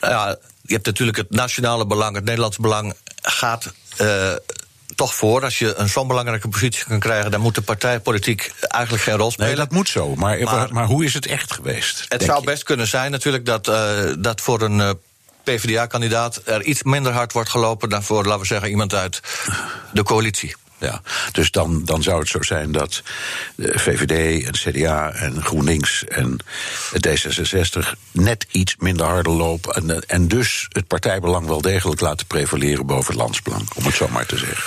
ja, 0.00 0.36
je 0.72 0.78
hebt 0.78 0.86
natuurlijk 0.90 1.16
het 1.16 1.30
nationale 1.30 1.86
belang, 1.86 2.14
het 2.14 2.24
Nederlandse 2.24 2.60
belang 2.60 2.94
gaat 3.22 3.72
eh, 3.96 4.32
toch 4.94 5.14
voor. 5.14 5.44
Als 5.44 5.58
je 5.58 5.74
een 5.74 5.88
zo'n 5.88 6.06
belangrijke 6.06 6.48
positie 6.48 6.84
kan 6.84 6.98
krijgen, 6.98 7.30
dan 7.30 7.40
moet 7.40 7.54
de 7.54 7.62
partijpolitiek 7.62 8.52
eigenlijk 8.60 9.02
geen 9.04 9.16
rol 9.16 9.30
spelen. 9.30 9.48
Nee, 9.48 9.58
dat 9.58 9.70
moet 9.70 9.88
zo. 9.88 10.14
Maar, 10.14 10.42
maar, 10.42 10.72
Maar- 10.72 10.86
hoe 10.86 11.04
is 11.04 11.14
het 11.14 11.26
echt 11.26 11.52
geweest? 11.52 12.04
het 12.08 12.22
zou 12.22 12.40
je? 12.40 12.46
best 12.46 12.62
kunnen 12.62 12.86
zijn 12.86 13.10
natuurlijk 13.10 13.46
dat, 13.46 13.68
eh, 13.68 14.12
dat 14.18 14.40
voor 14.40 14.62
een 14.62 14.80
eh, 14.80 14.90
PvdA-kandidaat 15.44 16.40
er 16.44 16.62
iets 16.62 16.82
minder 16.82 17.12
hard 17.12 17.32
wordt 17.32 17.50
gelopen 17.50 17.88
dan 17.88 18.02
voor, 18.02 18.24
laten 18.24 18.40
we 18.40 18.46
zeggen, 18.46 18.68
iemand 18.68 18.94
uit 18.94 19.20
de 19.92 20.02
coalitie. 20.02 20.54
Ja, 20.82 21.02
dus 21.32 21.50
dan, 21.50 21.84
dan 21.84 22.02
zou 22.02 22.18
het 22.18 22.28
zo 22.28 22.42
zijn 22.42 22.72
dat 22.72 23.02
de 23.54 23.78
VVD 23.78 24.44
en 24.44 24.52
CDA 24.52 25.12
en 25.12 25.42
GroenLinks 25.42 26.04
en 26.04 26.36
D66 27.06 27.88
net 28.10 28.46
iets 28.50 28.76
minder 28.78 29.06
harder 29.06 29.32
lopen. 29.32 29.74
En, 29.74 29.90
eh, 29.90 29.96
en 30.06 30.28
dus 30.28 30.66
het 30.68 30.86
partijbelang 30.86 31.46
wel 31.46 31.60
degelijk 31.60 32.00
laten 32.00 32.26
prevaleren 32.26 32.86
boven 32.86 33.12
het 33.12 33.22
landsbelang, 33.22 33.68
om 33.74 33.84
het 33.84 33.94
zo 33.94 34.08
maar 34.08 34.26
te 34.26 34.38
zeggen. 34.38 34.64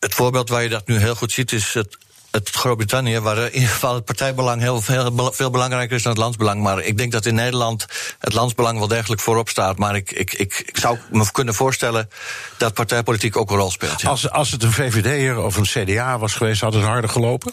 Het 0.00 0.14
voorbeeld 0.14 0.48
waar 0.48 0.62
je 0.62 0.68
dat 0.68 0.86
nu 0.86 0.98
heel 0.98 1.14
goed 1.14 1.32
ziet 1.32 1.52
is 1.52 1.74
het, 1.74 1.98
het 2.32 2.50
Groot-Brittannië, 2.50 3.18
waar 3.18 3.38
in 3.38 3.54
ieder 3.54 3.68
geval 3.68 3.94
het 3.94 4.04
partijbelang 4.04 4.60
heel 4.60 4.80
veel, 4.80 5.32
veel 5.32 5.50
belangrijker 5.50 5.96
is 5.96 6.02
dan 6.02 6.12
het 6.12 6.20
landsbelang. 6.20 6.62
Maar 6.62 6.82
ik 6.82 6.96
denk 6.96 7.12
dat 7.12 7.26
in 7.26 7.34
Nederland 7.34 7.86
het 8.18 8.32
landsbelang 8.32 8.78
wel 8.78 8.88
degelijk 8.88 9.20
voorop 9.20 9.48
staat. 9.48 9.78
Maar 9.78 9.96
ik, 9.96 10.10
ik, 10.12 10.34
ik, 10.34 10.62
ik 10.66 10.76
zou 10.76 10.98
me 11.10 11.30
kunnen 11.32 11.54
voorstellen 11.54 12.10
dat 12.56 12.74
partijpolitiek 12.74 13.36
ook 13.36 13.50
een 13.50 13.56
rol 13.56 13.70
speelt. 13.70 14.00
ja. 14.00 14.08
Als, 14.08 14.30
als 14.30 14.50
het 14.50 14.62
een 14.62 14.72
VVD'er 14.72 15.38
of 15.38 15.56
een 15.56 15.84
CDA 15.84 16.18
was 16.18 16.34
geweest, 16.34 16.60
had 16.60 16.74
het 16.74 16.84
harder 16.84 17.10
gelopen? 17.10 17.52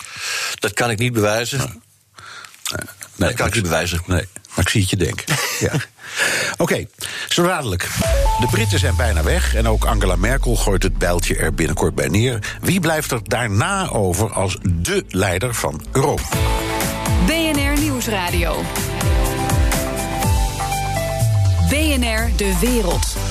Dat 0.59 0.73
kan 0.73 0.89
ik 0.89 0.99
niet 0.99 1.13
bewijzen. 1.13 1.59
Nee, 1.59 3.29
dat 3.29 3.33
kan 3.33 3.47
ik 3.47 3.53
niet 3.53 3.63
bewijzen. 3.63 4.01
Nee, 4.05 4.27
maar 4.49 4.65
ik 4.65 4.69
zie 4.69 4.81
het 4.81 4.89
je 4.89 4.95
denken. 4.95 5.35
ja. 5.59 5.71
Oké, 6.61 6.85
zo 7.29 7.43
dadelijk. 7.43 7.87
De 8.39 8.47
Britten 8.51 8.79
zijn 8.79 8.95
bijna 8.95 9.23
weg 9.23 9.55
en 9.55 9.67
ook 9.67 9.85
Angela 9.85 10.15
Merkel 10.15 10.55
gooit 10.55 10.83
het 10.83 10.97
bijltje 10.97 11.35
er 11.35 11.53
binnenkort 11.53 11.95
bij 11.95 12.07
neer. 12.07 12.57
Wie 12.61 12.79
blijft 12.79 13.11
er 13.11 13.19
daarna 13.23 13.89
over 13.89 14.33
als 14.33 14.57
dé 14.69 15.01
leider 15.07 15.53
van 15.53 15.81
Europa? 15.91 16.23
BNR 17.25 17.79
Nieuwsradio. 17.79 18.61
BNR 21.69 22.29
De 22.35 22.57
Wereld. 22.61 23.28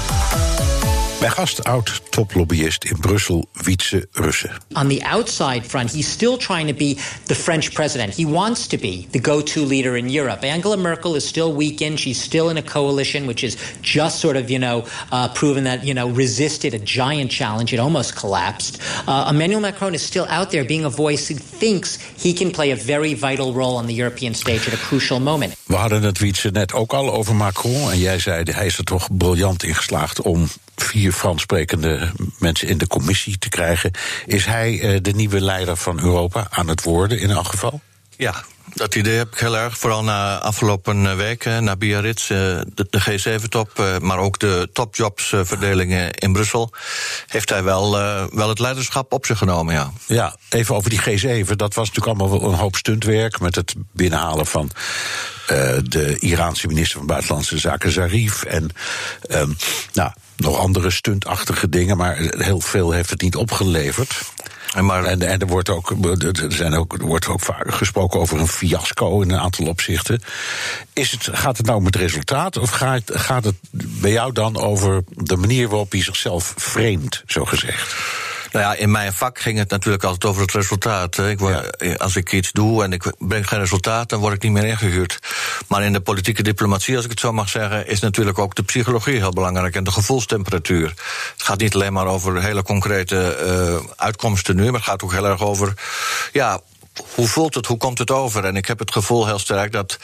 Mijn 1.20 1.32
gast, 1.32 1.64
oud 1.64 2.00
toplobbyist 2.10 2.84
in 2.84 2.96
Brussel, 3.00 3.46
Wietse 3.52 4.08
Russen. 4.12 4.50
On 4.72 4.88
the 4.88 5.02
outside 5.14 5.66
front, 5.66 5.92
he's 5.92 6.10
still 6.10 6.36
trying 6.36 6.68
to 6.68 6.74
be 6.74 6.96
the 7.26 7.34
French 7.34 7.72
president. 7.72 8.14
He 8.14 8.26
wants 8.26 8.66
to 8.66 8.78
be 8.78 9.06
the 9.10 9.20
go 9.20 9.42
to 9.42 9.66
leader 9.66 9.96
in 9.96 10.08
Europe. 10.10 10.46
Angela 10.46 10.76
Merkel 10.76 11.14
is 11.14 11.28
still 11.28 11.52
weakened. 11.56 11.98
She's 11.98 12.22
still 12.22 12.50
in 12.50 12.56
a 12.56 12.62
coalition 12.62 13.26
which 13.26 13.42
is 13.42 13.56
just 13.80 14.20
sort 14.20 14.36
of, 14.36 14.48
you 14.50 14.58
know, 14.58 14.84
uh, 15.10 15.28
proven 15.34 15.64
that, 15.64 15.84
you 15.84 15.92
know, 15.92 16.08
resisted 16.16 16.74
a 16.74 16.78
giant 16.78 17.30
challenge. 17.30 17.72
It 17.72 17.80
almost 17.80 18.14
collapsed. 18.14 18.78
Uh, 19.06 19.30
Emmanuel 19.30 19.60
Macron 19.60 19.94
is 19.94 20.02
still 20.02 20.26
out 20.28 20.50
there 20.50 20.64
being 20.64 20.84
a 20.84 20.90
voice 20.90 21.32
who 21.32 21.34
thinks 21.58 21.98
he 22.16 22.32
can 22.32 22.50
play 22.50 22.70
a 22.70 22.76
very 22.76 23.14
vital 23.14 23.52
role 23.52 23.76
on 23.76 23.86
the 23.86 23.94
European 23.94 24.34
stage 24.34 24.68
at 24.68 24.74
a 24.74 24.86
crucial 24.88 25.20
moment. 25.20 25.56
We 25.66 25.76
hadden 25.76 26.02
het 26.02 26.18
Wietse 26.18 26.50
net 26.50 26.72
ook 26.72 26.92
al 26.92 27.12
over 27.12 27.34
Macron. 27.34 27.90
En 27.90 27.98
jij 27.98 28.18
zei, 28.18 28.42
hij 28.50 28.66
is 28.66 28.78
er 28.78 28.84
toch 28.84 29.08
briljant 29.16 29.62
in 29.62 29.74
geslaagd 29.74 30.22
om 30.22 30.48
vier 30.82 31.12
Frans 31.12 31.42
sprekende 31.42 32.12
mensen 32.38 32.68
in 32.68 32.78
de 32.78 32.86
commissie 32.86 33.38
te 33.38 33.48
krijgen. 33.48 33.90
Is 34.26 34.44
hij 34.44 34.80
eh, 34.80 34.98
de 35.02 35.12
nieuwe 35.12 35.40
leider 35.40 35.76
van 35.76 36.00
Europa 36.00 36.46
aan 36.50 36.68
het 36.68 36.82
worden 36.82 37.18
in 37.20 37.30
elk 37.30 37.46
geval? 37.46 37.80
Ja, 38.16 38.44
dat 38.74 38.94
idee 38.94 39.16
heb 39.16 39.32
ik 39.32 39.38
heel 39.38 39.56
erg. 39.56 39.78
Vooral 39.78 40.04
na 40.04 40.38
afgelopen 40.38 41.16
weken, 41.16 41.64
na 41.64 41.76
Biarritz, 41.76 42.30
eh, 42.30 42.36
de, 42.74 42.86
de 42.90 43.00
G7-top, 43.00 43.78
eh, 43.78 43.98
maar 43.98 44.18
ook 44.18 44.38
de 44.38 44.68
topjobsverdelingen 44.72 46.14
in 46.14 46.32
Brussel, 46.32 46.72
heeft 47.26 47.50
hij 47.50 47.62
wel, 47.62 47.98
eh, 47.98 48.24
wel 48.30 48.48
het 48.48 48.58
leiderschap 48.58 49.12
op 49.12 49.26
zich 49.26 49.38
genomen, 49.38 49.74
ja. 49.74 49.92
Ja, 50.06 50.36
even 50.48 50.74
over 50.74 50.90
die 50.90 51.00
G7. 51.00 51.56
Dat 51.56 51.74
was 51.74 51.88
natuurlijk 51.90 52.20
allemaal 52.20 52.50
een 52.50 52.58
hoop 52.58 52.76
stuntwerk 52.76 53.40
met 53.40 53.54
het 53.54 53.74
binnenhalen 53.92 54.46
van 54.46 54.70
eh, 55.48 55.76
de 55.82 56.18
Iraanse 56.18 56.66
minister 56.66 56.98
van 56.98 57.06
Buitenlandse 57.06 57.58
Zaken 57.58 57.92
Zarif. 57.92 58.42
En 58.42 58.70
ehm, 59.20 59.50
nou, 59.92 60.12
nog 60.36 60.58
andere 60.58 60.90
stuntachtige 60.90 61.68
dingen, 61.68 61.96
maar 61.96 62.16
heel 62.18 62.60
veel 62.60 62.90
heeft 62.90 63.10
het 63.10 63.20
niet 63.20 63.36
opgeleverd. 63.36 64.20
En 64.74 64.84
maar 64.84 65.04
En, 65.04 65.22
en 65.22 65.40
er 65.40 65.46
wordt 65.46 65.68
ook, 65.68 65.90
er 66.34 66.52
zijn 66.52 66.74
ook, 66.74 66.92
er 66.92 67.06
wordt 67.06 67.26
ook 67.26 67.40
vaak 67.40 67.74
gesproken 67.74 68.20
over 68.20 68.40
een 68.40 68.48
fiasco 68.48 69.20
in 69.20 69.30
een 69.30 69.38
aantal 69.38 69.66
opzichten. 69.66 70.22
Is 70.92 71.10
het, 71.10 71.28
gaat 71.32 71.56
het 71.56 71.66
nou 71.66 71.78
om 71.78 71.84
het 71.84 71.96
resultaat 71.96 72.56
of 72.56 72.70
gaat, 72.70 73.02
gaat 73.04 73.44
het 73.44 73.56
bij 73.70 74.12
jou 74.12 74.32
dan 74.32 74.56
over 74.56 75.02
de 75.08 75.36
manier 75.36 75.68
waarop 75.68 75.92
hij 75.92 76.02
zichzelf 76.02 76.54
framed, 76.56 77.22
zo 77.26 77.44
gezegd? 77.44 77.94
Nou 78.52 78.64
ja, 78.64 78.74
in 78.74 78.90
mijn 78.90 79.12
vak 79.12 79.40
ging 79.40 79.58
het 79.58 79.70
natuurlijk 79.70 80.04
altijd 80.04 80.24
over 80.24 80.42
het 80.42 80.52
resultaat. 80.52 81.18
Ik, 81.18 81.38
word- 81.38 81.76
eh, 81.76 81.94
Als 81.96 82.16
ik 82.16 82.32
iets 82.32 82.52
doe 82.52 82.82
en 82.84 82.92
ik 82.92 83.12
breng 83.18 83.48
geen 83.48 83.58
resultaat, 83.58 84.08
dan 84.08 84.20
word 84.20 84.34
ik 84.34 84.42
niet 84.42 84.52
meer 84.52 84.64
ingehuurd. 84.64 85.18
Maar 85.68 85.82
in 85.84 85.92
de 85.92 86.00
politieke 86.00 86.42
diplomatie, 86.42 86.96
als 86.96 87.04
ik 87.04 87.10
het 87.10 87.20
zo 87.20 87.32
mag 87.32 87.48
zeggen, 87.48 87.86
is 87.88 88.00
natuurlijk 88.00 88.38
ook 88.38 88.54
de 88.54 88.62
psychologie 88.62 89.16
heel 89.16 89.30
belangrijk 89.32 89.74
en 89.76 89.84
de 89.84 89.90
gevoelstemperatuur. 89.90 90.88
Het 90.88 91.42
gaat 91.42 91.58
niet 91.58 91.74
alleen 91.74 91.92
maar 91.92 92.06
over 92.06 92.42
hele 92.42 92.62
concrete 92.62 93.34
eh, 93.34 93.90
uitkomsten 93.96 94.56
nu, 94.56 94.64
maar 94.64 94.80
het 94.80 94.88
gaat 94.88 95.02
ook 95.02 95.12
heel 95.12 95.26
erg 95.26 95.42
over 95.42 95.74
ja, 96.32 96.60
hoe 97.14 97.28
voelt 97.28 97.54
het, 97.54 97.66
hoe 97.66 97.76
komt 97.76 97.98
het 97.98 98.10
over? 98.10 98.44
En 98.44 98.56
ik 98.56 98.66
heb 98.66 98.78
het 98.78 98.92
gevoel 98.92 99.26
heel 99.26 99.38
sterk 99.38 99.72
dat 99.72 99.98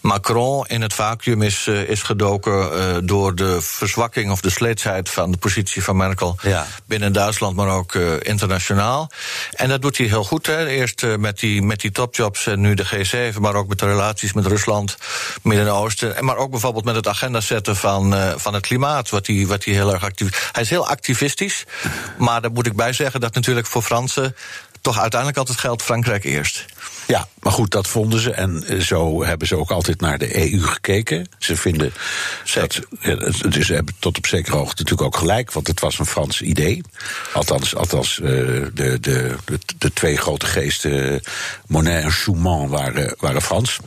Macron 0.00 0.66
in 0.66 0.82
het 0.82 0.94
vacuüm 0.94 1.42
is, 1.42 1.66
uh, 1.66 1.88
is 1.88 2.02
gedoken 2.02 2.52
uh, 2.78 2.96
door 3.02 3.34
de 3.34 3.60
verzwakking 3.60 4.30
of 4.30 4.40
de 4.40 4.50
sleetsheid 4.50 5.10
van 5.10 5.30
de 5.30 5.36
positie 5.36 5.82
van 5.82 5.96
Merkel 5.96 6.36
Ja. 6.42 6.66
binnen 6.84 7.12
Duitsland, 7.12 7.56
maar 7.56 7.68
ook 7.68 7.94
uh, 7.94 8.12
internationaal. 8.22 9.10
En 9.52 9.68
dat 9.68 9.82
doet 9.82 9.96
hij 9.96 10.06
heel 10.06 10.24
goed. 10.24 10.46
Hè. 10.46 10.66
Eerst 10.66 11.06
met, 11.18 11.38
die, 11.38 11.62
met 11.62 11.80
die 11.80 11.90
topjobs 11.90 12.46
en 12.46 12.60
nu 12.60 12.74
de 12.74 12.86
G7, 13.32 13.38
maar 13.40 13.54
ook 13.54 13.68
met 13.68 13.78
de 13.78 13.86
relaties 13.86 14.32
met 14.32 14.46
Rusland, 14.46 14.96
Midden-Oosten. 15.42 16.16
En 16.16 16.24
maar 16.24 16.36
ook 16.36 16.50
bijvoorbeeld 16.50 16.84
met 16.84 16.94
het 16.94 17.08
agenda 17.08 17.40
zetten 17.40 17.76
van, 17.76 18.14
van 18.36 18.54
het 18.54 18.66
klimaat, 18.66 19.10
wat 19.10 19.26
hij, 19.26 19.46
wat 19.46 19.64
hij 19.64 19.74
heel 19.74 19.92
erg 19.92 20.04
actief. 20.04 20.50
Hij 20.52 20.62
is 20.62 20.70
heel 20.70 20.88
activistisch, 20.88 21.64
maar 22.18 22.40
daar 22.42 22.50
moet 22.52 22.66
ik 22.66 22.76
bij 22.76 22.92
zeggen 22.92 23.20
dat 23.20 23.34
natuurlijk 23.34 23.66
voor 23.66 23.82
Fransen 23.82 24.36
toch 24.86 25.00
uiteindelijk 25.00 25.38
altijd 25.38 25.58
geldt 25.58 25.82
Frankrijk 25.82 26.24
eerst. 26.24 26.64
Ja, 27.06 27.28
maar 27.40 27.52
goed, 27.52 27.70
dat 27.70 27.86
vonden 27.86 28.20
ze. 28.20 28.32
En 28.32 28.82
zo 28.82 29.24
hebben 29.24 29.46
ze 29.46 29.56
ook 29.56 29.70
altijd 29.70 30.00
naar 30.00 30.18
de 30.18 30.52
EU 30.52 30.62
gekeken. 30.62 31.28
Ze 31.38 31.56
vinden 31.56 31.92
dat. 32.54 32.80
Dus 33.48 33.66
ze 33.66 33.74
hebben 33.74 33.94
tot 33.98 34.16
op 34.16 34.26
zekere 34.26 34.56
hoogte 34.56 34.82
natuurlijk 34.82 35.02
ook 35.14 35.16
gelijk, 35.16 35.52
want 35.52 35.66
het 35.66 35.80
was 35.80 35.98
een 35.98 36.06
Frans 36.06 36.42
idee. 36.42 36.82
Althans, 37.32 37.74
althans 37.74 38.18
uh, 38.18 38.28
de, 38.28 38.70
de, 38.74 39.36
de, 39.44 39.58
de, 39.78 39.92
twee 39.92 40.16
grote 40.16 40.46
geesten, 40.46 41.22
Monet 41.66 42.04
en 42.04 42.12
Schumann, 42.12 42.68
waren, 42.68 43.14
waren 43.18 43.42
Frans. 43.42 43.78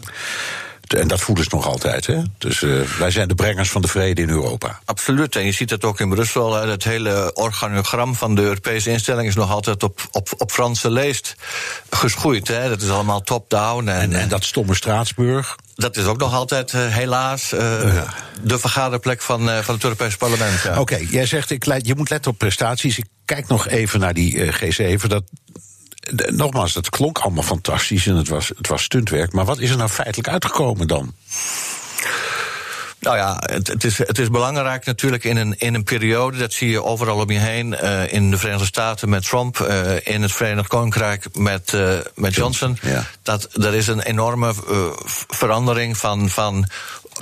En 0.98 1.08
dat 1.08 1.22
voelen 1.22 1.44
ze 1.44 1.50
nog 1.56 1.68
altijd. 1.68 2.06
Hè? 2.06 2.22
Dus 2.38 2.62
uh, 2.62 2.82
wij 2.82 3.12
zijn 3.12 3.28
de 3.28 3.36
brengers 3.36 3.70
van 3.70 3.82
de 3.82 3.88
vrede 3.88 4.22
in 4.22 4.30
Europa. 4.30 4.80
Absoluut. 4.86 5.36
En 5.36 5.46
je 5.46 5.52
ziet 5.52 5.70
het 5.70 5.86
ook 5.86 6.00
in 6.00 6.10
Brussel. 6.10 6.54
Het 6.54 6.84
hele 6.84 7.34
organogram 7.34 8.16
van 8.16 8.36
de 8.36 8.42
Europese 8.42 8.90
instelling 8.90 9.28
is 9.28 9.36
nog 9.36 9.52
altijd 9.52 9.84
op, 9.84 10.02
op, 10.12 10.30
op 10.38 10.52
Franse 10.52 10.92
leest 10.92 11.36
geschoeid. 11.90 12.48
Hè? 12.48 12.70
Dat 12.70 12.82
is 12.82 12.90
allemaal 12.90 13.22
top-down. 13.22 13.88
En, 13.88 14.00
en, 14.00 14.14
en, 14.14 14.30
dat 14.30 14.44
stomme 14.44 14.76
Straatsburg. 14.76 15.56
Dat 15.76 15.98
is 15.98 16.06
ook 16.06 16.20
nog 16.20 16.34
altijd, 16.34 16.74
uh, 16.74 16.88
helaas, 16.88 17.54
uh, 17.54 17.60
ja. 17.94 18.14
de 18.42 18.60
vergaderplek 18.60 19.22
van, 19.22 19.50
van 19.64 19.74
het 19.74 19.84
Europese 19.84 20.18
parlement. 20.18 20.62
Ja. 20.62 20.70
Oké, 20.70 20.80
okay, 20.80 21.08
jij 21.12 21.26
zegt 21.26 21.50
ik, 21.50 21.86
je 21.86 21.96
moet 21.96 22.10
letten 22.10 22.32
op 22.32 22.38
prestaties. 22.38 22.98
Ik 22.98 23.06
kijk 23.26 23.48
nog 23.48 23.68
even 23.68 24.00
naar 24.00 24.14
die 24.14 24.54
G7. 24.54 25.08
Dat, 25.08 25.24
nogmaals, 26.12 26.74
dat 26.74 26.90
klonk 26.90 27.18
allemaal 27.18 27.44
fantastisch 27.44 28.08
en 28.08 28.16
het 28.16 28.28
was, 28.28 28.52
het 28.58 28.68
was 28.68 28.84
stuntwerk. 28.84 29.34
Maar 29.34 29.46
wat 29.46 29.60
is 29.60 29.70
er 29.70 29.78
nou 29.78 29.90
feitelijk 29.90 30.30
uitgekomen 30.30 30.88
dan? 30.88 31.14
Nou 33.00 33.18
ja, 33.18 33.38
het, 33.46 33.68
het, 33.68 33.84
is, 33.84 33.98
het 33.98 34.20
is 34.20 34.30
belangrijk 34.30 34.86
natuurlijk 34.86 35.24
in 35.24 35.38
een, 35.38 35.58
in 35.58 35.74
een 35.74 35.84
periode, 35.84 36.38
dat 36.38 36.54
zie 36.54 36.70
je 36.70 36.84
overal 36.84 37.20
om 37.20 37.32
je 37.32 37.40
heen, 37.40 37.78
uh, 37.84 38.14
in 38.14 38.32
de 38.32 38.38
Verenigde 38.38 38.66
Staten 38.66 39.10
met 39.10 39.26
Trump, 39.26 39.60
uh, 39.60 40.08
in 40.08 40.22
het 40.22 40.32
Verenigd 40.32 40.68
Koninkrijk 40.68 41.26
met, 41.38 41.72
uh, 41.74 41.98
met 42.16 42.36
Johnson. 42.36 42.78
Ja. 42.82 43.06
Dat 43.24 43.50
er 43.52 43.74
is 43.74 43.88
een 43.88 44.02
enorme 44.02 44.54
verandering 45.28 45.98
van, 45.98 46.30
van 46.30 46.68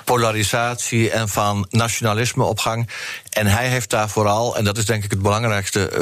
polarisatie 0.04 1.12
en 1.12 1.30
van 1.30 1.66
nationalisme 1.70 2.44
op 2.44 2.60
gang. 2.60 2.89
En 3.30 3.48
hij 3.48 3.68
heeft 3.68 3.89
daar 3.89 4.10
vooral, 4.10 4.58
en 4.58 4.63
dat 4.63 4.77
is 4.77 4.86
denk 4.86 5.04
ik 5.04 5.12
het 5.12 5.22
belangrijkste, 5.22 5.89
uh, 5.92 5.98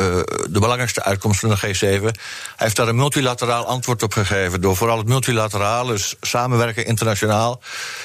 de 0.49 0.59
belangrijkste 0.59 1.03
uitkomst 1.03 1.39
van 1.39 1.49
de 1.49 1.57
G7, 1.57 1.79
hij 1.79 2.11
heeft 2.55 2.75
daar 2.75 2.87
een 2.87 2.95
multilateraal 2.95 3.65
antwoord 3.65 4.03
op 4.03 4.13
gegeven. 4.13 4.61
Door 4.61 4.75
vooral 4.75 4.97
het 4.97 5.07
multilateraal, 5.07 5.85
dus 5.85 6.15
samenwerken 6.21 6.85
internationaal, 6.85 7.61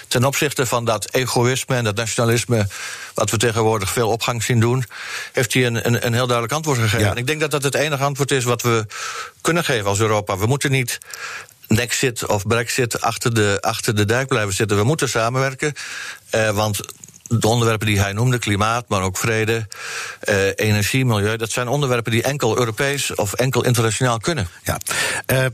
ten 0.08 0.24
opzichte 0.24 0.66
van 0.66 0.84
dat 0.84 1.14
egoïsme 1.14 1.76
en 1.76 1.84
dat 1.84 1.96
nationalisme, 1.96 2.66
wat 3.14 3.30
we 3.30 3.36
tegenwoordig 3.36 3.90
veel 3.90 4.08
opgang 4.08 4.42
zien 4.42 4.60
doen, 4.60 4.84
heeft 5.32 5.54
hij 5.54 5.66
een, 5.66 5.86
een, 5.86 6.06
een 6.06 6.12
heel 6.12 6.26
duidelijk 6.26 6.52
antwoord 6.52 6.78
gegeven. 6.78 7.04
Ja. 7.04 7.10
En 7.10 7.16
ik 7.16 7.26
denk 7.26 7.40
dat 7.40 7.50
dat 7.50 7.62
het 7.62 7.74
enige 7.74 8.02
antwoord 8.02 8.30
is 8.30 8.44
wat 8.44 8.62
we 8.62 8.86
kunnen 9.40 9.64
geven 9.64 9.86
als 9.86 10.00
Europa. 10.00 10.38
We 10.38 10.46
moeten 10.46 10.70
niet 10.70 10.98
Nexit 11.74 12.26
of 12.26 12.46
Brexit 12.46 13.00
achter 13.00 13.34
de, 13.34 13.58
achter 13.60 13.96
de 13.96 14.04
dijk 14.04 14.28
blijven 14.28 14.54
zitten. 14.54 14.76
We 14.76 14.84
moeten 14.84 15.08
samenwerken, 15.08 15.72
uh, 16.34 16.50
want 16.50 16.80
de 17.26 17.46
onderwerpen 17.46 17.86
die 17.86 18.00
hij 18.00 18.12
noemde, 18.12 18.38
klimaat, 18.38 18.88
maar 18.88 19.02
ook 19.02 19.18
vrede, 19.18 19.66
uh, 20.28 20.36
energie, 20.54 21.04
milieu, 21.04 21.36
dat 21.36 21.50
zijn 21.50 21.68
onderwerpen 21.68 22.12
die 22.12 22.22
enkel 22.22 22.58
Europees 22.58 23.14
of 23.14 23.32
enkel 23.32 23.64
internationaal 23.64 24.18
kunnen. 24.18 24.48
Ja. 24.62 24.78
Uh, 25.26 25.46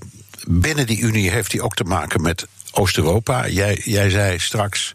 binnen 0.47 0.87
die 0.87 0.99
Unie 0.99 1.31
heeft 1.31 1.53
hij 1.53 1.61
ook 1.61 1.75
te 1.75 1.85
maken 1.85 2.23
met 2.23 2.47
Oost-Europa. 2.73 3.49
Jij, 3.49 3.81
jij 3.85 4.11
zei 4.11 4.39
straks 4.39 4.93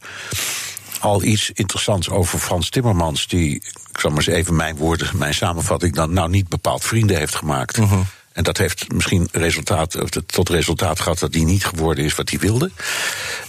al 1.00 1.24
iets 1.24 1.52
interessants 1.54 2.10
over 2.10 2.40
Frans 2.40 2.70
Timmermans, 2.70 3.28
die, 3.28 3.56
ik 3.92 4.00
zal 4.00 4.10
maar 4.10 4.20
eens 4.20 4.36
even 4.36 4.56
mijn 4.56 4.76
woorden, 4.76 5.18
mijn 5.18 5.34
samenvatting 5.34 5.96
dan, 5.96 6.14
nou 6.14 6.30
niet 6.30 6.50
bepaald 6.50 6.84
vrienden 6.84 7.18
heeft 7.18 7.36
gemaakt. 7.36 7.78
Mhm. 7.78 7.86
Uh 7.86 7.92
-huh. 7.92 8.06
En 8.34 8.44
dat 8.44 8.58
heeft 8.58 8.92
misschien 8.92 9.30
resultaat, 9.32 9.98
tot 10.26 10.50
resultaat 10.50 11.00
gehad 11.00 11.20
dat 11.20 11.34
hij 11.34 11.44
niet 11.44 11.66
geworden 11.66 12.04
is 12.04 12.16
wat 12.16 12.30
hij 12.30 12.40
wilde. 12.40 12.72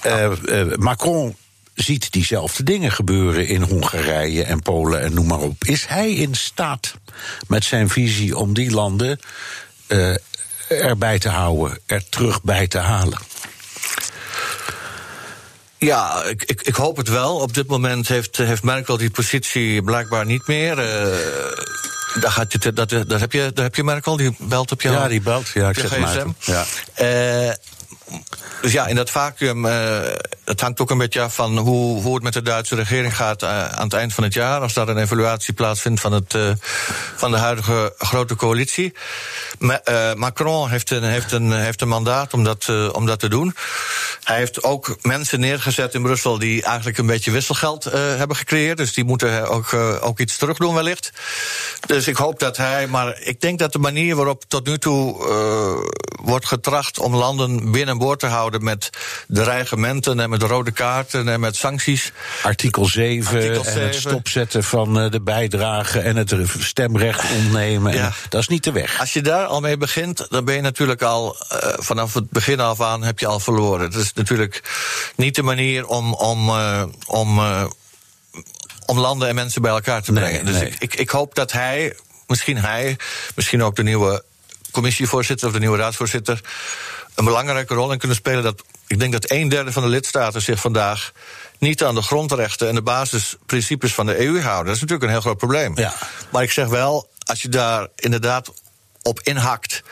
Uh, 0.06 0.30
uh, 0.44 0.76
Macron 0.76 1.36
ziet 1.74 2.12
diezelfde 2.12 2.62
dingen 2.62 2.92
gebeuren 2.92 3.46
in 3.46 3.62
Hongarije 3.62 4.44
en 4.44 4.62
Polen 4.62 5.00
en 5.00 5.14
noem 5.14 5.26
maar 5.26 5.38
op. 5.38 5.64
Is 5.64 5.86
hij 5.86 6.12
in 6.12 6.34
staat 6.34 6.94
met 7.48 7.64
zijn 7.64 7.88
visie 7.88 8.36
om 8.36 8.54
die 8.54 8.70
landen 8.70 9.20
uh, 9.88 10.16
erbij 10.68 11.18
te 11.18 11.28
houden, 11.28 11.78
er 11.86 12.08
terug 12.08 12.42
bij 12.42 12.66
te 12.66 12.78
halen? 12.78 13.18
Ja, 15.78 16.24
ik, 16.24 16.62
ik, 16.62 16.74
hoop 16.74 16.96
het 16.96 17.08
wel. 17.08 17.36
Op 17.36 17.54
dit 17.54 17.66
moment 17.66 18.08
heeft, 18.08 18.36
heeft 18.36 18.62
Merkel 18.62 18.96
die 18.96 19.10
positie 19.10 19.82
blijkbaar 19.82 20.26
niet 20.26 20.46
meer. 20.46 20.78
Daar, 22.20 22.30
gaat 22.30 22.52
je, 22.52 22.72
dat, 22.72 22.90
dat 22.90 23.20
heb 23.20 23.32
je, 23.32 23.50
daar 23.54 23.64
heb 23.64 23.74
je 23.74 23.84
Merkel, 23.84 24.16
die 24.16 24.36
belt 24.38 24.72
op 24.72 24.82
jou. 24.82 24.96
Ja, 24.96 25.08
die 25.08 25.20
belt. 25.20 25.48
Ja, 25.48 25.68
ik 25.68 25.78
zet 25.78 25.90
gsm. 25.90 26.28
Ja. 26.38 26.64
Uh, 27.00 27.52
dus 28.62 28.72
ja, 28.72 28.86
in 28.86 28.96
dat 28.96 29.10
vacuüm, 29.10 29.64
uh, 29.64 30.00
het 30.44 30.60
hangt 30.60 30.80
ook 30.80 30.90
een 30.90 30.98
beetje 30.98 31.20
af 31.20 31.34
van 31.34 31.58
hoe, 31.58 32.02
hoe 32.02 32.14
het 32.14 32.22
met 32.22 32.32
de 32.32 32.42
Duitse 32.42 32.74
regering 32.74 33.16
gaat 33.16 33.42
uh, 33.42 33.68
aan 33.68 33.84
het 33.84 33.92
eind 33.92 34.14
van 34.14 34.24
het 34.24 34.34
jaar. 34.34 34.60
Als 34.60 34.72
daar 34.72 34.88
een 34.88 34.98
evaluatie 34.98 35.54
plaatsvindt 35.54 36.00
van, 36.00 36.12
het, 36.12 36.34
uh, 36.34 36.50
van 37.16 37.30
de 37.30 37.36
huidige 37.36 37.94
grote 37.98 38.36
coalitie. 38.36 38.94
Ma 39.58 39.80
Macron 40.16 40.68
heeft 40.68 40.90
een, 40.90 41.02
heeft, 41.02 41.32
een, 41.32 41.52
heeft 41.52 41.80
een 41.80 41.88
mandaat 41.88 42.34
om 42.34 42.44
dat, 42.44 42.92
om 42.92 43.06
dat 43.06 43.18
te 43.18 43.28
doen. 43.28 43.54
Hij 44.24 44.36
heeft 44.36 44.62
ook 44.62 44.96
mensen 45.02 45.40
neergezet 45.40 45.94
in 45.94 46.02
Brussel 46.02 46.38
die 46.38 46.62
eigenlijk 46.62 46.98
een 46.98 47.06
beetje 47.06 47.30
wisselgeld 47.30 47.84
hebben 47.92 48.36
gecreëerd. 48.36 48.76
Dus 48.76 48.92
die 48.92 49.04
moeten 49.04 49.48
ook, 49.48 49.74
ook 50.00 50.18
iets 50.18 50.36
terug 50.36 50.56
doen 50.56 50.74
wellicht. 50.74 51.12
Dus 51.86 52.08
ik 52.08 52.16
hoop 52.16 52.38
dat 52.38 52.56
hij, 52.56 52.86
maar 52.86 53.20
ik 53.20 53.40
denk 53.40 53.58
dat 53.58 53.72
de 53.72 53.78
manier 53.78 54.16
waarop 54.16 54.44
tot 54.48 54.66
nu 54.66 54.78
toe 54.78 55.00
wordt 56.22 56.46
getracht 56.46 56.98
om 56.98 57.14
landen 57.14 57.70
binnenboord 58.02 58.18
te 58.18 58.26
houden 58.26 58.64
met 58.64 58.90
dreigementen 59.28 60.20
en 60.20 60.30
met 60.30 60.42
rode 60.42 60.70
kaarten 60.70 61.28
en 61.28 61.40
met 61.40 61.56
sancties. 61.56 62.12
Artikel 62.42 62.84
7, 62.84 63.34
Artikel 63.34 63.64
en 63.64 63.82
het 63.82 63.94
7. 63.94 64.10
stopzetten 64.10 64.64
van 64.64 65.10
de 65.10 65.20
bijdrage 65.20 66.00
en 66.00 66.16
het 66.16 66.34
stemrecht 66.58 67.30
ontnemen. 67.30 67.92
Ja. 67.92 68.04
En 68.04 68.12
dat 68.28 68.40
is 68.40 68.48
niet 68.48 68.64
de 68.64 68.72
weg. 68.72 69.00
Als 69.00 69.12
je 69.12 69.20
daar 69.20 69.46
al 69.46 69.60
mee 69.60 69.76
begint, 69.76 70.26
dan 70.30 70.44
ben 70.44 70.54
je 70.54 70.60
natuurlijk 70.60 71.02
al 71.02 71.36
uh, 71.52 71.58
vanaf 71.76 72.14
het 72.14 72.30
begin 72.30 72.60
af 72.60 72.80
aan 72.80 73.02
heb 73.02 73.18
je 73.18 73.26
al 73.26 73.40
verloren. 73.40 73.84
Het 73.84 73.94
is 73.94 74.12
natuurlijk 74.12 74.62
niet 75.16 75.34
de 75.34 75.42
manier 75.42 75.86
om, 75.86 76.14
om, 76.14 76.48
uh, 76.48 76.84
om, 77.06 77.38
uh, 77.38 77.64
om 78.86 78.98
landen 78.98 79.28
en 79.28 79.34
mensen 79.34 79.62
bij 79.62 79.70
elkaar 79.70 80.02
te 80.02 80.12
brengen. 80.12 80.44
Nee, 80.44 80.52
dus 80.52 80.60
nee. 80.60 80.70
ik, 80.70 80.76
ik, 80.78 80.94
ik 80.94 81.10
hoop 81.10 81.34
dat 81.34 81.52
hij, 81.52 81.96
misschien 82.26 82.56
hij, 82.56 82.96
misschien 83.34 83.62
ook 83.62 83.76
de 83.76 83.82
nieuwe 83.82 84.24
commissievoorzitter 84.70 85.46
of 85.46 85.52
de 85.52 85.60
nieuwe 85.60 85.78
raadsvoorzitter 85.78 86.40
een 87.14 87.24
belangrijke 87.24 87.74
rol 87.74 87.92
in 87.92 87.98
kunnen 87.98 88.16
spelen. 88.16 88.42
Dat, 88.42 88.62
ik 88.86 88.98
denk 88.98 89.12
dat 89.12 89.30
een 89.30 89.48
derde 89.48 89.72
van 89.72 89.82
de 89.82 89.88
lidstaten 89.88 90.42
zich 90.42 90.60
vandaag 90.60 91.12
niet 91.58 91.84
aan 91.84 91.94
de 91.94 92.02
grondrechten 92.02 92.68
en 92.68 92.74
de 92.74 92.82
basisprincipes 92.82 93.94
van 93.94 94.06
de 94.06 94.18
EU 94.18 94.40
houden. 94.40 94.66
Dat 94.66 94.74
is 94.74 94.80
natuurlijk 94.80 95.02
een 95.02 95.10
heel 95.10 95.20
groot 95.20 95.38
probleem. 95.38 95.76
Ja. 95.76 95.94
Maar 96.30 96.42
ik 96.42 96.50
zeg 96.50 96.68
wel, 96.68 97.08
als 97.26 97.42
je 97.42 97.48
daar 97.48 97.88
inderdaad 97.96 98.52
op 99.02 99.20
inhakt 99.20 99.82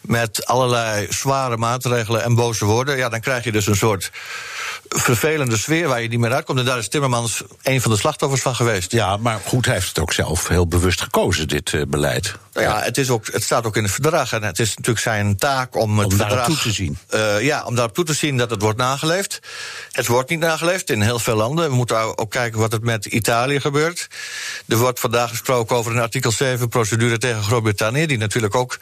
met 0.00 0.46
allerlei 0.46 1.06
zware 1.10 1.56
maatregelen 1.56 2.22
en 2.22 2.34
boze 2.34 2.64
woorden, 2.64 2.96
ja, 2.96 3.08
dan 3.08 3.20
krijg 3.20 3.44
je 3.44 3.52
dus 3.52 3.66
een 3.66 3.76
soort 3.76 4.10
vervelende 4.88 5.56
sfeer 5.56 5.88
waar 5.88 6.02
je 6.02 6.08
niet 6.08 6.18
meer 6.18 6.32
uitkomt. 6.32 6.58
En 6.58 6.64
daar 6.64 6.78
is 6.78 6.88
Timmermans 6.88 7.42
een 7.62 7.80
van 7.80 7.90
de 7.90 7.96
slachtoffers 7.96 8.42
van 8.42 8.54
geweest. 8.54 8.92
Ja, 8.92 9.16
maar 9.16 9.40
goed, 9.44 9.64
hij 9.64 9.74
heeft 9.74 9.88
het 9.88 9.98
ook 9.98 10.12
zelf 10.12 10.48
heel 10.48 10.66
bewust 10.66 11.00
gekozen, 11.00 11.48
dit 11.48 11.72
uh, 11.72 11.82
beleid. 11.88 12.34
Nou 12.52 12.66
ja, 12.66 12.80
het, 12.82 12.98
is 12.98 13.10
ook, 13.10 13.26
het 13.32 13.42
staat 13.42 13.66
ook 13.66 13.76
in 13.76 13.82
het 13.82 13.92
verdrag. 13.92 14.32
En 14.32 14.42
het 14.42 14.58
is 14.58 14.68
natuurlijk 14.68 14.98
zijn 14.98 15.36
taak 15.36 15.76
om 15.76 15.98
het 15.98 16.12
om 16.12 16.16
verdrag... 16.16 16.46
toe 16.46 16.56
te 16.56 16.72
zien. 16.72 16.98
Uh, 17.14 17.42
ja, 17.42 17.64
om 17.64 17.74
daarop 17.74 17.94
toe 17.94 18.04
te 18.04 18.12
zien 18.12 18.36
dat 18.36 18.50
het 18.50 18.62
wordt 18.62 18.78
nageleefd. 18.78 19.40
Het 19.90 20.06
wordt 20.06 20.30
niet 20.30 20.38
nageleefd 20.38 20.90
in 20.90 21.00
heel 21.00 21.18
veel 21.18 21.36
landen. 21.36 21.68
We 21.68 21.74
moeten 21.74 22.18
ook 22.18 22.30
kijken 22.30 22.60
wat 22.60 22.72
het 22.72 22.82
met 22.82 23.06
Italië 23.06 23.60
gebeurt. 23.60 24.08
Er 24.68 24.76
wordt 24.76 25.00
vandaag 25.00 25.28
gesproken 25.28 25.76
over 25.76 25.92
een 25.92 26.02
artikel 26.02 26.32
7-procedure 26.32 27.18
tegen 27.18 27.42
Groot-Brittannië... 27.42 28.06
die 28.06 28.18
natuurlijk 28.18 28.54
ook 28.54 28.78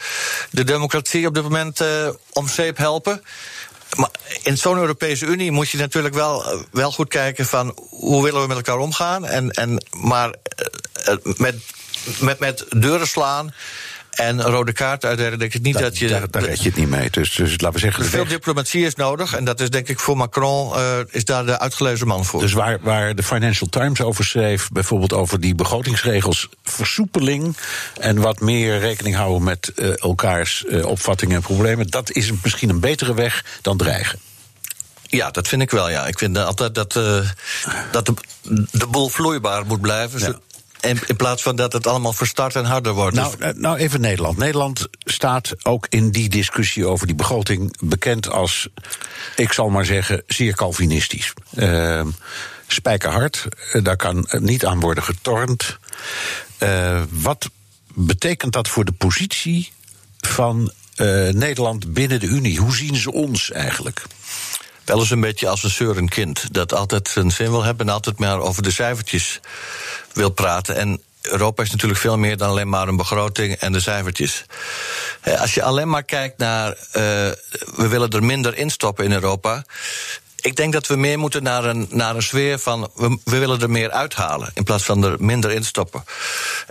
de 0.50 0.64
democratie 0.64 1.26
op 1.26 1.34
dit 1.34 1.42
moment 1.42 1.80
uh, 1.80 1.88
om 2.32 2.48
zeep 2.48 2.76
helpen. 2.76 3.22
Maar 3.94 4.10
in 4.42 4.58
zo'n 4.58 4.78
Europese 4.78 5.26
Unie 5.26 5.52
moet 5.52 5.70
je 5.70 5.78
natuurlijk 5.78 6.14
wel, 6.14 6.64
wel 6.70 6.92
goed 6.92 7.08
kijken 7.08 7.46
van 7.46 7.76
hoe 7.88 8.22
willen 8.22 8.40
we 8.40 8.46
met 8.46 8.56
elkaar 8.56 8.78
omgaan. 8.78 9.26
En, 9.26 9.50
en, 9.50 9.84
maar 9.90 10.34
met, 11.36 11.56
met, 12.20 12.38
met 12.38 12.64
deuren 12.76 13.06
slaan 13.06 13.54
En 14.14 14.42
rode 14.42 14.72
kaart 14.72 15.04
ik 15.04 15.60
niet 15.62 15.78
dat, 15.78 15.98
je. 15.98 16.08
Daar, 16.08 16.30
daar 16.30 16.42
red 16.42 16.62
je 16.62 16.68
het 16.68 16.78
niet 16.78 16.88
mee. 16.88 17.10
Dus, 17.10 17.34
dus 17.34 17.50
laten 17.50 17.72
we 17.72 17.78
zeggen. 17.78 18.04
Veel 18.04 18.26
diplomatie 18.26 18.84
is 18.84 18.94
nodig. 18.94 19.34
En 19.34 19.44
dat 19.44 19.60
is 19.60 19.70
denk 19.70 19.88
ik 19.88 20.00
voor 20.00 20.16
Macron 20.16 20.78
uh, 20.78 20.98
is 21.10 21.24
daar 21.24 21.46
de 21.46 21.58
uitgelezen 21.58 22.06
man 22.06 22.24
voor. 22.24 22.40
Dus 22.40 22.52
waar, 22.52 22.78
waar 22.80 23.14
de 23.14 23.22
Financial 23.22 23.68
Times 23.68 24.00
over 24.00 24.24
schreef, 24.24 24.68
bijvoorbeeld 24.72 25.12
over 25.12 25.40
die 25.40 25.54
begrotingsregels, 25.54 26.48
versoepeling 26.62 27.56
en 28.00 28.20
wat 28.20 28.40
meer 28.40 28.78
rekening 28.78 29.16
houden 29.16 29.42
met 29.42 29.72
uh, 29.76 30.02
elkaars 30.02 30.64
uh, 30.66 30.86
opvattingen 30.86 31.36
en 31.36 31.42
problemen, 31.42 31.86
dat 31.86 32.10
is 32.10 32.30
misschien 32.42 32.68
een 32.68 32.80
betere 32.80 33.14
weg 33.14 33.44
dan 33.62 33.76
dreigen. 33.76 34.18
Ja, 35.02 35.30
dat 35.30 35.48
vind 35.48 35.62
ik 35.62 35.70
wel. 35.70 35.90
Ja. 35.90 36.06
Ik 36.06 36.18
vind 36.18 36.38
altijd 36.38 36.74
dat, 36.74 36.96
uh, 36.96 37.18
dat 37.90 38.06
de, 38.06 38.14
de 38.70 38.86
boel 38.86 39.08
vloeibaar 39.08 39.66
moet 39.66 39.80
blijven. 39.80 40.20
Ja. 40.20 40.38
In, 40.84 40.98
in, 41.06 41.16
plaats 41.16 41.42
van 41.42 41.56
dat 41.56 41.72
het 41.72 41.86
allemaal 41.86 42.12
verstart 42.12 42.56
en 42.56 42.64
harder 42.64 42.92
wordt. 42.92 43.16
Nou, 43.16 43.36
dus... 43.38 43.52
nou, 43.56 43.76
even 43.76 44.00
Nederland. 44.00 44.36
Nederland 44.36 44.88
staat 44.98 45.54
ook 45.62 45.86
in 45.88 46.10
die 46.10 46.28
discussie 46.28 46.86
over 46.86 47.06
die 47.06 47.16
begroting 47.16 47.76
bekend 47.80 48.30
als, 48.30 48.68
ik 49.36 49.52
zal 49.52 49.68
maar 49.68 49.84
zeggen, 49.84 50.22
zeer 50.26 50.54
Calvinistisch. 50.54 51.32
Uh, 51.54 52.06
spijkerhard, 52.66 53.48
daar 53.82 53.96
kan 53.96 54.26
niet 54.30 54.66
aan 54.66 54.80
worden 54.80 55.04
getornd. 55.04 55.78
Uh, 56.58 57.02
wat 57.10 57.50
betekent 57.94 58.52
dat 58.52 58.68
voor 58.68 58.84
de 58.84 58.92
positie 58.92 59.72
van 60.18 60.72
uh, 60.96 61.28
Nederland 61.28 61.92
binnen 61.92 62.20
de 62.20 62.26
Unie? 62.26 62.58
Hoe 62.58 62.76
zien 62.76 62.96
ze 62.96 63.12
ons 63.12 63.50
eigenlijk? 63.50 64.02
Wel 64.84 64.98
eens 64.98 65.10
een 65.10 65.20
beetje 65.20 65.48
als 65.48 65.62
een 65.62 65.70
zeurend 65.70 66.10
kind. 66.10 66.54
Dat 66.54 66.74
altijd 66.74 67.08
zijn 67.08 67.30
zin 67.30 67.50
wil 67.50 67.62
hebben 67.62 67.86
en 67.86 67.92
altijd 67.92 68.18
maar 68.18 68.38
over 68.38 68.62
de 68.62 68.70
cijfertjes 68.70 69.40
wil 70.14 70.30
praten. 70.30 70.76
En 70.76 71.02
Europa 71.22 71.62
is 71.62 71.70
natuurlijk 71.70 72.00
veel 72.00 72.18
meer 72.18 72.36
dan 72.36 72.48
alleen 72.48 72.68
maar 72.68 72.88
een 72.88 72.96
begroting 72.96 73.54
en 73.54 73.72
de 73.72 73.80
cijfertjes. 73.80 74.44
Als 75.38 75.54
je 75.54 75.62
alleen 75.62 75.88
maar 75.88 76.02
kijkt 76.02 76.38
naar. 76.38 76.68
Uh, 76.68 76.76
we 77.76 77.88
willen 77.88 78.10
er 78.10 78.24
minder 78.24 78.56
instoppen 78.56 79.04
in 79.04 79.12
Europa 79.12 79.64
ik 80.44 80.56
denk 80.56 80.72
dat 80.72 80.86
we 80.86 80.96
meer 80.96 81.18
moeten 81.18 81.42
naar 81.42 81.64
een, 81.64 81.86
naar 81.90 82.16
een 82.16 82.22
sfeer 82.22 82.58
van 82.58 82.90
we, 82.94 83.18
we, 83.24 83.38
willen 83.38 83.60
er 83.60 83.70
meer 83.70 83.90
uithalen 83.90 84.50
in 84.54 84.64
plaats 84.64 84.84
van 84.84 85.04
er 85.04 85.16
minder 85.18 85.50
in 85.50 85.64
stoppen. 85.64 86.04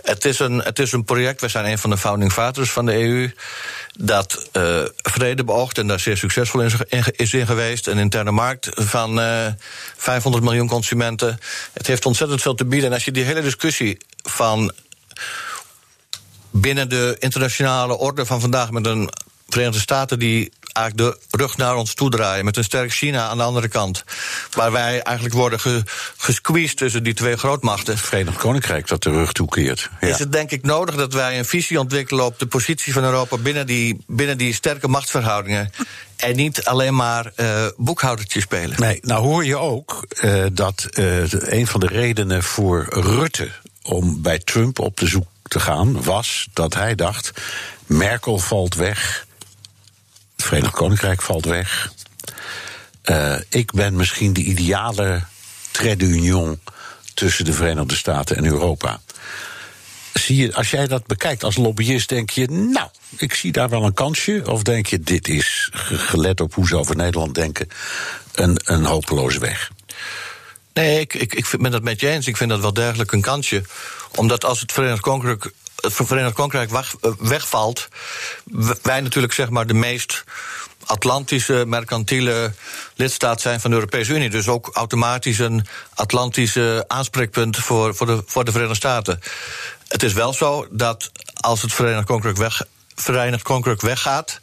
Het 0.02 0.24
is 0.24 0.38
een, 0.38 0.58
het 0.58 0.78
is 0.78 0.92
een 0.92 1.04
project, 1.04 1.40
we 1.40 1.48
zijn 1.48 1.64
een 1.64 1.78
van 1.78 1.90
de 1.90 1.98
founding 1.98 2.32
fathers 2.32 2.70
van 2.70 2.86
de 2.86 2.92
EU, 2.92 3.30
dat 3.98 4.48
uh, 4.52 4.82
vrede 4.96 5.44
beoogt 5.44 5.78
en 5.78 5.86
daar 5.86 6.00
zeer 6.00 6.16
succesvol 6.16 6.60
in, 6.60 6.70
is 7.16 7.30
geweest. 7.30 7.86
Een 7.86 7.98
interne 7.98 8.30
markt 8.30 8.68
van 8.72 9.18
uh, 9.18 9.46
500 9.96 10.44
miljoen 10.44 10.68
consumenten. 10.68 11.38
Het 11.72 11.86
heeft 11.86 12.06
ontzettend 12.06 12.42
veel 12.42 12.54
te 12.54 12.64
bieden. 12.64 12.88
En 12.88 12.94
als 12.94 13.04
je 13.04 13.12
die 13.12 13.24
hele 13.24 13.42
discussie 13.42 13.98
van 14.22 14.72
binnen 16.50 16.88
de 16.88 17.16
internationale 17.18 17.98
orde 17.98 18.26
van 18.26 18.40
vandaag 18.40 18.70
met 18.70 18.86
een 18.86 19.10
Verenigde 19.48 19.80
Staten 19.80 20.18
die 20.18 20.52
eigenlijk 20.74 21.20
de 21.30 21.36
rug 21.36 21.56
naar 21.56 21.76
ons 21.76 21.94
toe 21.94 22.10
draaien. 22.10 22.44
Met 22.44 22.56
een 22.56 22.64
sterk 22.64 22.92
China 22.92 23.28
aan 23.28 23.36
de 23.36 23.42
andere 23.42 23.68
kant. 23.68 24.04
Waar 24.50 24.72
wij 24.72 25.02
eigenlijk 25.02 25.36
worden 25.36 25.60
ge, 25.60 25.82
gesqueezed 26.16 26.76
tussen 26.76 27.02
die 27.02 27.14
twee 27.14 27.36
grootmachten. 27.36 27.98
Verenigd 27.98 28.36
Koninkrijk 28.36 28.88
dat 28.88 29.02
de 29.02 29.10
rug 29.10 29.32
toekeert. 29.32 29.90
Ja. 30.00 30.08
Is 30.08 30.18
het 30.18 30.32
denk 30.32 30.50
ik 30.50 30.62
nodig 30.62 30.94
dat 30.94 31.12
wij 31.12 31.38
een 31.38 31.44
visie 31.44 31.80
ontwikkelen 31.80 32.24
op 32.24 32.38
de 32.38 32.46
positie 32.46 32.92
van 32.92 33.04
Europa 33.04 33.36
binnen 33.36 33.66
die, 33.66 34.04
binnen 34.06 34.38
die 34.38 34.54
sterke 34.54 34.88
machtsverhoudingen. 34.88 35.70
En 36.16 36.36
niet 36.36 36.64
alleen 36.64 36.94
maar 36.94 37.32
uh, 37.36 37.66
boekhoudertje 37.76 38.40
spelen. 38.40 38.80
Nee, 38.80 38.98
nou 39.02 39.24
hoor 39.24 39.44
je 39.44 39.56
ook 39.56 40.06
uh, 40.22 40.44
dat 40.52 40.88
uh, 40.98 41.32
een 41.32 41.66
van 41.66 41.80
de 41.80 41.86
redenen 41.86 42.42
voor 42.42 42.86
Rutte 42.90 43.50
om 43.82 44.22
bij 44.22 44.38
Trump 44.38 44.78
op 44.78 44.96
de 44.96 45.06
zoek 45.06 45.26
te 45.42 45.60
gaan 45.60 46.02
was 46.02 46.48
dat 46.52 46.74
hij 46.74 46.94
dacht: 46.94 47.30
Merkel 47.86 48.38
valt 48.38 48.74
weg. 48.74 49.26
Het 50.44 50.52
Verenigd 50.52 50.78
Koninkrijk 50.78 51.22
valt 51.22 51.44
weg. 51.44 51.92
Uh, 53.04 53.36
ik 53.48 53.72
ben 53.72 53.96
misschien 53.96 54.32
de 54.32 54.40
ideale 54.40 55.22
trait 55.70 56.04
tussen 57.14 57.44
de 57.44 57.52
Verenigde 57.52 57.94
Staten 57.94 58.36
en 58.36 58.44
Europa. 58.44 59.00
Zie 60.12 60.36
je, 60.36 60.54
als 60.54 60.70
jij 60.70 60.86
dat 60.86 61.06
bekijkt 61.06 61.44
als 61.44 61.56
lobbyist, 61.56 62.08
denk 62.08 62.30
je, 62.30 62.50
nou, 62.50 62.88
ik 63.16 63.34
zie 63.34 63.52
daar 63.52 63.68
wel 63.68 63.84
een 63.84 63.94
kansje. 63.94 64.42
Of 64.46 64.62
denk 64.62 64.86
je, 64.86 65.00
dit 65.00 65.28
is, 65.28 65.70
gelet 65.72 66.40
op 66.40 66.54
hoe 66.54 66.66
ze 66.66 66.76
over 66.76 66.96
Nederland 66.96 67.34
denken, 67.34 67.68
een, 68.32 68.60
een 68.64 68.84
hopeloze 68.84 69.38
weg? 69.38 69.70
Nee, 70.72 71.00
ik, 71.00 71.14
ik, 71.14 71.34
ik 71.34 71.46
ben 71.58 71.70
dat 71.70 71.82
met 71.82 72.00
je 72.00 72.08
eens. 72.08 72.26
Ik 72.26 72.36
vind 72.36 72.50
dat 72.50 72.60
wel 72.60 72.72
degelijk 72.72 73.12
een 73.12 73.20
kansje. 73.20 73.62
Omdat 74.14 74.44
als 74.44 74.60
het 74.60 74.72
Verenigd 74.72 75.00
Koninkrijk 75.00 75.52
het 75.84 76.06
Verenigd 76.06 76.34
Koninkrijk 76.34 76.70
wegvalt, 77.18 77.88
wij 78.82 79.00
natuurlijk 79.00 79.32
zeg 79.32 79.50
maar 79.50 79.66
de 79.66 79.74
meest 79.74 80.24
Atlantische 80.86 81.64
mercantiele 81.66 82.52
lidstaat 82.94 83.40
zijn 83.40 83.60
van 83.60 83.70
de 83.70 83.76
Europese 83.76 84.14
Unie. 84.14 84.30
Dus 84.30 84.48
ook 84.48 84.70
automatisch 84.72 85.38
een 85.38 85.66
Atlantische 85.94 86.84
aanspreekpunt 86.88 87.56
voor, 87.56 87.94
voor, 87.94 88.06
de, 88.06 88.22
voor 88.26 88.44
de 88.44 88.50
Verenigde 88.50 88.76
Staten. 88.76 89.20
Het 89.88 90.02
is 90.02 90.12
wel 90.12 90.32
zo 90.32 90.66
dat 90.70 91.10
als 91.34 91.62
het 91.62 91.72
Verenigd 91.72 92.06
Koninkrijk, 92.06 92.36
weg, 92.36 92.62
Verenigd 92.94 93.42
Koninkrijk 93.42 93.80
weggaat 93.80 94.40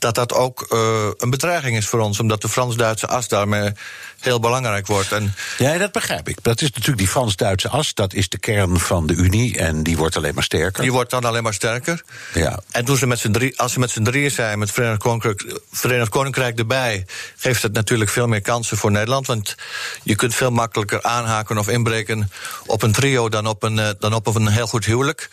dat 0.00 0.14
dat 0.14 0.32
ook 0.32 0.66
uh, 0.72 1.08
een 1.16 1.30
bedreiging 1.30 1.76
is 1.76 1.86
voor 1.86 2.00
ons, 2.00 2.20
omdat 2.20 2.42
de 2.42 2.48
Frans-Duitse 2.48 3.06
as 3.06 3.28
daarmee 3.28 3.72
heel 4.20 4.40
belangrijk 4.40 4.86
wordt. 4.86 5.12
En 5.12 5.34
ja, 5.58 5.78
dat 5.78 5.92
begrijp 5.92 6.28
ik. 6.28 6.38
Dat 6.42 6.60
is 6.60 6.68
natuurlijk 6.68 6.98
die 6.98 7.08
Frans-Duitse 7.08 7.68
as, 7.68 7.94
dat 7.94 8.14
is 8.14 8.28
de 8.28 8.38
kern 8.38 8.78
van 8.78 9.06
de 9.06 9.14
Unie 9.14 9.58
en 9.58 9.82
die 9.82 9.96
wordt 9.96 10.16
alleen 10.16 10.34
maar 10.34 10.44
sterker. 10.44 10.82
Die 10.82 10.92
wordt 10.92 11.10
dan 11.10 11.24
alleen 11.24 11.42
maar 11.42 11.54
sterker. 11.54 12.02
Ja. 12.34 12.60
En 12.70 12.84
toen 12.84 12.96
ze 12.96 13.06
met 13.06 13.26
drie, 13.32 13.60
als 13.60 13.72
ze 13.72 13.78
met 13.78 13.90
z'n 13.90 14.02
drieën 14.02 14.30
zijn, 14.30 14.58
met 14.58 14.70
Verenigd 14.70 14.98
Koninkrijk, 14.98 15.60
Verenigd 15.72 16.10
Koninkrijk 16.10 16.58
erbij, 16.58 17.06
geeft 17.36 17.62
het 17.62 17.72
natuurlijk 17.72 18.10
veel 18.10 18.26
meer 18.26 18.42
kansen 18.42 18.76
voor 18.76 18.90
Nederland. 18.90 19.26
Want 19.26 19.54
je 20.02 20.14
kunt 20.14 20.34
veel 20.34 20.50
makkelijker 20.50 21.02
aanhaken 21.02 21.58
of 21.58 21.68
inbreken 21.68 22.30
op 22.66 22.82
een 22.82 22.92
trio 22.92 23.28
dan 23.28 23.46
op 23.46 23.62
een, 23.62 23.76
uh, 23.76 23.88
dan 23.98 24.14
op 24.14 24.26
een 24.26 24.48
heel 24.48 24.66
goed 24.66 24.84
huwelijk. 24.84 25.30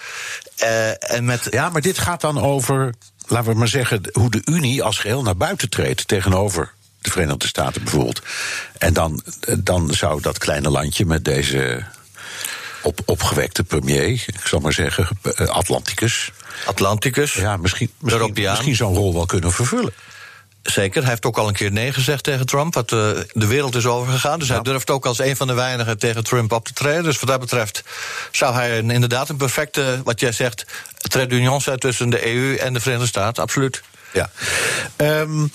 Uh, 0.64 1.12
en 1.14 1.26
met... 1.26 1.48
Ja, 1.50 1.70
maar 1.70 1.82
dit 1.82 1.98
gaat 1.98 2.22
dan 2.22 2.42
over 2.42 2.94
laten 3.28 3.52
we 3.52 3.58
maar 3.58 3.68
zeggen, 3.68 4.02
hoe 4.12 4.30
de 4.32 4.42
Unie 4.46 4.84
als 4.84 4.98
geheel 4.98 5.22
naar 5.22 5.38
buiten 5.38 5.70
treedt 5.70 6.08
tegenover 6.08 6.74
de 7.02 7.12
Verenigde 7.12 7.48
Staten 7.48 7.84
bijvoorbeeld. 7.84 8.22
En 8.78 8.94
dan, 8.94 9.22
dan 9.58 9.94
zou 9.94 10.22
dat 10.22 10.38
kleine 10.38 10.70
landje 10.70 11.06
met 11.06 11.26
deze 11.26 11.86
op, 12.82 13.00
opgewekte 13.06 13.64
premier, 13.64 14.12
ik 14.12 14.48
zal 14.48 14.60
maar 14.60 14.74
zeggen, 14.74 15.08
Atlanticus. 15.36 16.32
Atlanticus. 16.66 17.34
Ja, 17.34 17.58
misschien, 17.58 17.92
misschien, 18.00 18.34
misschien 18.34 18.76
zo'n 18.76 18.96
rol 18.96 19.14
wel 19.14 19.26
kunnen 19.26 19.52
vervullen. 19.52 19.94
Zeker, 20.70 21.02
hij 21.02 21.10
heeft 21.10 21.26
ook 21.26 21.38
al 21.38 21.48
een 21.48 21.54
keer 21.54 21.72
nee 21.72 21.94
gezegd 21.94 22.24
tegen 22.24 22.46
Trump, 22.46 22.74
wat 22.74 22.92
uh, 22.92 23.00
de 23.34 23.48
wereld 23.48 23.76
is 23.76 23.86
overgegaan. 23.86 24.40
Dus 24.40 24.48
ja. 24.48 24.54
hij 24.54 24.64
durft 24.64 24.90
ook 24.90 25.06
als 25.06 25.20
een 25.20 25.36
van 25.36 25.48
de 25.48 25.54
weinigen 25.54 25.98
tegen 25.98 26.24
Trump 26.24 26.52
op 26.52 26.66
te 26.66 26.74
treden. 26.74 27.04
Dus 27.04 27.20
wat 27.20 27.30
dat 27.30 27.40
betreft 27.40 27.84
zou 28.32 28.54
hij 28.54 28.78
een, 28.78 28.92
inderdaad 28.92 29.30
een 29.30 29.38
perfecte, 29.38 30.02
wat 30.04 30.20
jij 30.20 30.32
zegt, 30.32 30.66
trait 30.98 31.30
d'union 31.30 31.62
zijn 31.62 31.80
tussen 31.80 32.10
de 32.10 32.34
EU 32.34 32.56
en 32.56 32.74
de 32.74 32.80
Verenigde 32.80 33.08
Staten, 33.08 33.44
absoluut. 33.44 33.84
Ja. 34.14 34.30
Um, 34.98 35.52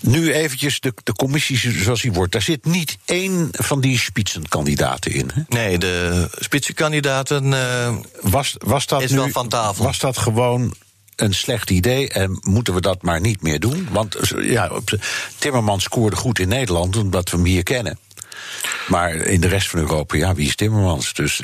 nu 0.00 0.32
eventjes 0.32 0.80
de, 0.80 0.94
de 1.04 1.12
commissie 1.12 1.82
zoals 1.82 2.02
die 2.02 2.12
wordt. 2.12 2.32
Daar 2.32 2.42
zit 2.42 2.64
niet 2.64 2.98
één 3.04 3.48
van 3.52 3.80
die 3.80 3.98
spitsenkandidaten 3.98 5.12
in. 5.12 5.30
Hè? 5.34 5.42
Nee, 5.48 5.78
de 5.78 6.28
spitsenkandidaten 6.38 7.44
uh, 7.44 7.96
was, 8.20 8.54
was 8.58 8.86
dat 8.86 9.02
is 9.02 9.10
nu, 9.10 9.16
wel 9.16 9.28
van 9.28 9.48
tafel. 9.48 9.84
Was 9.84 9.98
dat 9.98 10.18
gewoon 10.18 10.74
een 11.20 11.34
slecht 11.34 11.70
idee 11.70 12.08
en 12.08 12.38
moeten 12.42 12.74
we 12.74 12.80
dat 12.80 13.02
maar 13.02 13.20
niet 13.20 13.42
meer 13.42 13.60
doen? 13.60 13.88
Want 13.90 14.16
ja, 14.40 14.70
Timmermans 15.38 15.84
scoorde 15.84 16.16
goed 16.16 16.38
in 16.38 16.48
Nederland 16.48 16.96
omdat 16.96 17.30
we 17.30 17.36
hem 17.36 17.46
hier 17.46 17.62
kennen. 17.62 17.98
Maar 18.88 19.14
in 19.14 19.40
de 19.40 19.48
rest 19.48 19.68
van 19.68 19.80
Europa, 19.80 20.16
ja, 20.16 20.34
wie 20.34 20.46
is 20.46 20.56
Timmermans? 20.56 21.14
Dus 21.14 21.42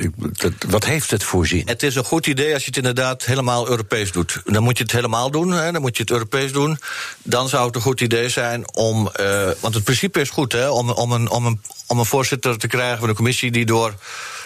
wat 0.69 0.85
heeft 0.85 1.11
het 1.11 1.25
voor 1.25 1.47
zin? 1.47 1.63
Het 1.65 1.83
is 1.83 1.95
een 1.95 2.05
goed 2.05 2.27
idee 2.27 2.53
als 2.53 2.63
je 2.63 2.69
het 2.69 2.77
inderdaad 2.77 3.25
helemaal 3.25 3.69
Europees 3.69 4.13
doet. 4.13 4.41
Dan 4.45 4.63
moet 4.63 4.77
je 4.79 4.83
het 4.83 4.93
helemaal 4.93 5.31
doen, 5.31 5.53
hè, 5.53 5.73
dan 5.73 5.81
moet 5.81 5.97
je 5.97 6.03
het 6.03 6.13
Europees 6.13 6.53
doen. 6.53 6.79
Dan 7.23 7.49
zou 7.49 7.67
het 7.67 7.75
een 7.75 7.81
goed 7.81 8.01
idee 8.01 8.29
zijn 8.29 8.75
om. 8.75 9.11
Uh, 9.21 9.51
want 9.61 9.75
het 9.75 9.85
principe 9.85 10.21
is 10.21 10.31
goed, 10.31 10.53
hè, 10.53 10.69
om, 10.69 10.91
om, 10.91 11.13
een, 11.13 11.31
om, 11.31 11.47
een, 11.47 11.61
om 11.87 11.99
een 11.99 12.05
voorzitter 12.05 12.59
te 12.59 12.67
krijgen 12.67 12.99
van 12.99 13.09
de 13.09 13.15
commissie 13.15 13.51
die 13.51 13.67
door 13.67 13.95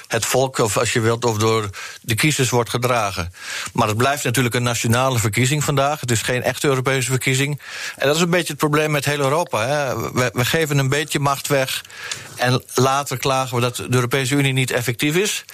het 0.08 0.26
volk, 0.26 0.58
of 0.58 0.76
als 0.76 0.92
je 0.92 1.00
wilt, 1.00 1.24
of 1.24 1.38
door 1.38 1.70
de 2.02 2.14
kiezers 2.14 2.50
wordt 2.50 2.70
gedragen. 2.70 3.32
Maar 3.72 3.88
het 3.88 3.96
blijft 3.96 4.24
natuurlijk 4.24 4.54
een 4.54 4.62
nationale 4.62 5.18
verkiezing 5.18 5.64
vandaag. 5.64 6.00
Het 6.00 6.10
is 6.10 6.22
geen 6.22 6.42
echte 6.42 6.66
Europese 6.66 7.10
verkiezing. 7.10 7.60
En 7.96 8.06
dat 8.06 8.16
is 8.16 8.22
een 8.22 8.30
beetje 8.30 8.48
het 8.48 8.56
probleem 8.56 8.90
met 8.90 9.04
heel 9.04 9.18
Europa. 9.18 9.66
Hè. 9.66 10.12
We, 10.12 10.44
geven 10.44 10.78
een 10.78 10.88
beetje 10.88 11.18
macht 11.18 11.48
weg. 11.48 11.84
En 12.36 12.62
later 12.74 13.18
klagen 13.18 13.54
we 13.54 13.60
dat 13.60 13.76
de 13.76 13.86
Europese 13.90 14.34
Unie 14.34 14.52
niet 14.52 14.70
effectief 14.70 15.16
is. 15.16 15.44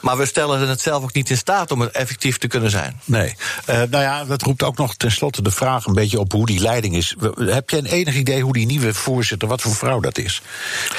Maar 0.00 0.16
we 0.16 0.26
stellen 0.26 0.68
het 0.68 0.80
zelf 0.80 1.02
ook 1.02 1.12
niet 1.12 1.30
in 1.30 1.36
staat 1.36 1.70
om 1.70 1.80
het 1.80 1.90
effectief 1.90 2.38
te 2.38 2.46
kunnen 2.46 2.70
zijn. 2.70 3.00
Nee. 3.04 3.34
Uh, 3.70 3.76
nou 3.76 4.02
ja, 4.02 4.24
dat 4.24 4.42
roept 4.42 4.62
ook 4.62 4.76
nog 4.76 4.94
tenslotte 4.94 5.42
de 5.42 5.50
vraag 5.50 5.86
een 5.86 5.94
beetje 5.94 6.18
op 6.18 6.32
hoe 6.32 6.46
die 6.46 6.60
leiding 6.60 6.96
is. 6.96 7.16
Heb 7.36 7.70
je 7.70 7.76
een 7.76 7.86
enig 7.86 8.14
idee 8.14 8.42
hoe 8.42 8.52
die 8.52 8.66
nieuwe 8.66 8.94
voorzitter, 8.94 9.48
wat 9.48 9.60
voor 9.60 9.74
vrouw 9.74 10.00
dat 10.00 10.18
is? 10.18 10.42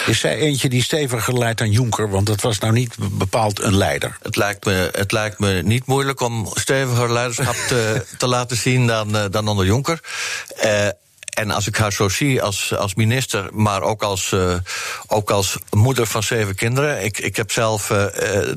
Is 0.05 0.19
zij 0.19 0.37
eentje 0.37 0.69
die 0.69 0.83
steviger 0.83 1.37
leidt 1.37 1.57
dan 1.57 1.71
Juncker? 1.71 2.09
Want 2.09 2.25
dat 2.25 2.41
was 2.41 2.59
nou 2.59 2.73
niet 2.73 2.95
bepaald 3.11 3.61
een 3.61 3.77
leider. 3.77 4.17
Het 4.21 4.35
lijkt 4.35 4.65
me, 4.65 4.89
het 4.91 5.11
lijkt 5.11 5.39
me 5.39 5.61
niet 5.63 5.85
moeilijk 5.85 6.21
om 6.21 6.47
steviger 6.53 7.11
leiderschap 7.11 7.55
te, 7.55 8.05
te 8.17 8.27
laten 8.27 8.57
zien 8.57 8.87
dan, 8.87 9.15
uh, 9.15 9.25
dan 9.31 9.47
onder 9.47 9.65
Juncker. 9.65 9.99
En 11.33 11.51
als 11.51 11.67
ik 11.67 11.75
haar 11.75 11.93
zo 11.93 12.09
zie 12.09 12.41
als, 12.41 12.75
als 12.75 12.95
minister, 12.95 13.49
maar 13.51 13.81
ook 13.81 14.03
als, 14.03 14.31
uh, 14.31 14.55
ook 15.07 15.31
als 15.31 15.57
moeder 15.69 16.07
van 16.07 16.23
zeven 16.23 16.55
kinderen. 16.55 17.03
Ik, 17.03 17.19
ik 17.19 17.35
heb 17.35 17.51
zelf 17.51 17.89
uh, 17.89 18.05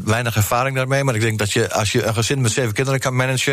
weinig 0.05 0.37
ervaring 0.37 0.77
daarmee. 0.77 1.05
Maar 1.05 1.15
ik 1.15 1.21
denk 1.21 1.39
dat 1.39 1.53
je, 1.53 1.73
als 1.73 1.93
je 1.93 2.05
een 2.05 2.15
gezin 2.15 2.41
met 2.41 2.53
zeven 2.53 2.73
kinderen 2.73 3.01
kan 3.01 3.17
managen. 3.17 3.53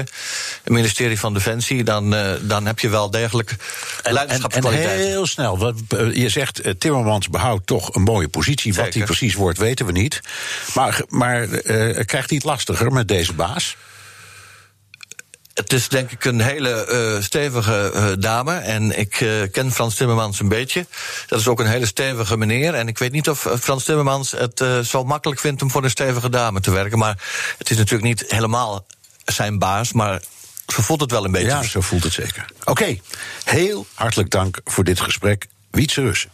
Het 0.63 0.73
ministerie 0.73 1.19
van 1.19 1.33
Defensie. 1.33 1.83
dan, 1.83 2.13
uh, 2.13 2.31
dan 2.41 2.65
heb 2.65 2.79
je 2.79 2.89
wel 2.89 3.09
degelijk 3.09 3.55
leiderschapskwaliteit. 4.03 4.89
En, 4.89 4.99
en 4.99 5.07
heel 5.07 5.25
snel. 5.25 5.73
Je 6.13 6.29
zegt 6.29 6.79
Timmermans 6.79 7.29
behoudt 7.29 7.67
toch 7.67 7.95
een 7.95 8.01
mooie 8.01 8.27
positie. 8.27 8.73
Zeker. 8.73 8.85
Wat 8.85 8.93
hij 8.93 9.03
precies 9.03 9.35
wordt, 9.35 9.57
weten 9.57 9.85
we 9.85 9.91
niet. 9.91 10.21
Maar, 10.73 11.01
maar 11.07 11.47
krijgt 12.05 12.29
hij 12.29 12.37
het 12.37 12.43
lastiger 12.43 12.91
met 12.91 13.07
deze 13.07 13.33
baas? 13.33 13.75
Het 15.53 15.73
is 15.73 15.87
denk 15.87 16.11
ik 16.11 16.25
een 16.25 16.41
hele 16.41 16.87
uh, 17.15 17.23
stevige 17.23 17.91
uh, 17.95 18.11
dame. 18.19 18.53
En 18.53 18.99
ik 18.99 19.19
uh, 19.19 19.41
ken 19.51 19.71
Frans 19.71 19.95
Timmermans 19.95 20.39
een 20.39 20.47
beetje. 20.47 20.87
Dat 21.27 21.39
is 21.39 21.47
ook 21.47 21.59
een 21.59 21.67
hele 21.67 21.85
stevige 21.85 22.37
meneer. 22.37 22.73
En 22.73 22.87
ik 22.87 22.97
weet 22.97 23.11
niet 23.11 23.29
of 23.29 23.47
Frans 23.59 23.83
Timmermans 23.83 24.31
het 24.31 24.63
zo 24.83 25.03
makkelijk 25.03 25.39
vindt 25.39 25.61
om 25.61 25.71
voor 25.71 25.83
een 25.83 25.89
stevige 25.89 26.29
dame 26.29 26.59
te 26.59 26.71
werken. 26.71 26.97
Maar 26.97 27.23
het 27.57 27.69
is 27.69 27.77
natuurlijk 27.77 28.03
niet 28.03 28.25
helemaal 28.27 28.85
zijn 29.25 29.59
baas. 29.59 29.91
Maar 29.91 30.21
zo 30.67 30.81
voelt 30.81 31.01
het 31.01 31.11
wel 31.11 31.25
een 31.25 31.31
beetje. 31.31 31.47
Ja, 31.47 31.63
zo 31.63 31.81
voelt 31.81 32.03
het 32.03 32.13
zeker. 32.13 32.45
Oké, 32.63 32.99
heel 33.43 33.85
hartelijk 33.93 34.29
dank 34.29 34.59
voor 34.63 34.83
dit 34.83 34.99
gesprek. 34.99 35.47
Wietse 35.71 36.01
Russen. 36.01 36.31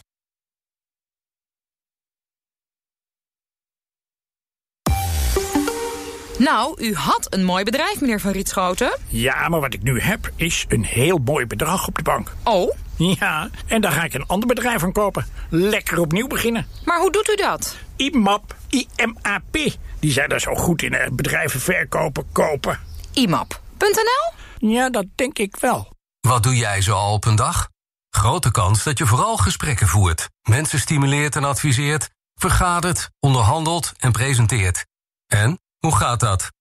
Nou, 6.40 6.82
u 6.84 6.96
had 6.96 7.34
een 7.34 7.44
mooi 7.44 7.64
bedrijf, 7.64 8.02
meneer 8.02 8.20
Van 8.20 8.32
Rietschoten. 8.32 8.98
Ja, 9.08 9.50
maar 9.50 9.60
wat 9.60 9.74
ik 9.74 9.84
nu 9.84 10.00
heb 10.02 10.32
is 10.36 10.66
een 10.68 10.84
heel 10.84 11.18
mooi 11.18 11.46
bedrag 11.46 11.88
op 11.88 11.96
de 11.96 12.04
bank. 12.04 12.34
Oh? 12.44 12.76
Ja, 12.98 13.50
en 13.66 13.82
daar 13.82 13.92
ga 13.92 14.04
ik 14.04 14.14
een 14.14 14.28
ander 14.28 14.48
bedrijf 14.48 14.80
van 14.80 14.92
kopen. 14.92 15.28
Lekker 15.50 16.00
opnieuw 16.00 16.28
beginnen. 16.28 16.68
Maar 16.86 17.00
hoe 17.00 17.12
doet 17.12 17.30
u 17.30 17.36
dat? 17.36 17.78
IMAP, 17.96 18.56
IMAP. 18.68 19.78
Die 20.00 20.12
zijn 20.12 20.30
daar 20.30 20.40
zo 20.40 20.56
goed 20.56 20.82
in, 20.82 20.98
bedrijven 21.12 21.60
verkopen, 21.60 22.26
kopen. 22.32 22.80
IMAP.nl? 23.14 24.38
Ja, 24.70 24.90
dat 24.90 25.06
denk 25.16 25.38
ik 25.38 25.56
wel. 25.56 25.94
Wat 26.20 26.44
doe 26.44 26.56
jij 26.56 26.82
zo 26.82 26.94
al 26.94 27.14
op 27.14 27.26
een 27.26 27.36
dag? 27.36 27.70
Grote 28.10 28.52
kans 28.52 28.84
dat 28.84 28.98
je 28.98 29.06
vooral 29.06 29.38
gesprekken 29.38 29.88
voert, 29.88 30.30
mensen 30.42 30.80
stimuleert 30.80 31.36
en 31.36 31.44
adviseert, 31.44 32.10
vergadert, 32.36 33.10
onderhandelt 33.20 33.92
en 33.98 34.12
presenteert. 34.12 34.86
En? 35.28 35.60
Hoe 35.80 35.96
gaat 35.96 36.20
dat? 36.20 36.52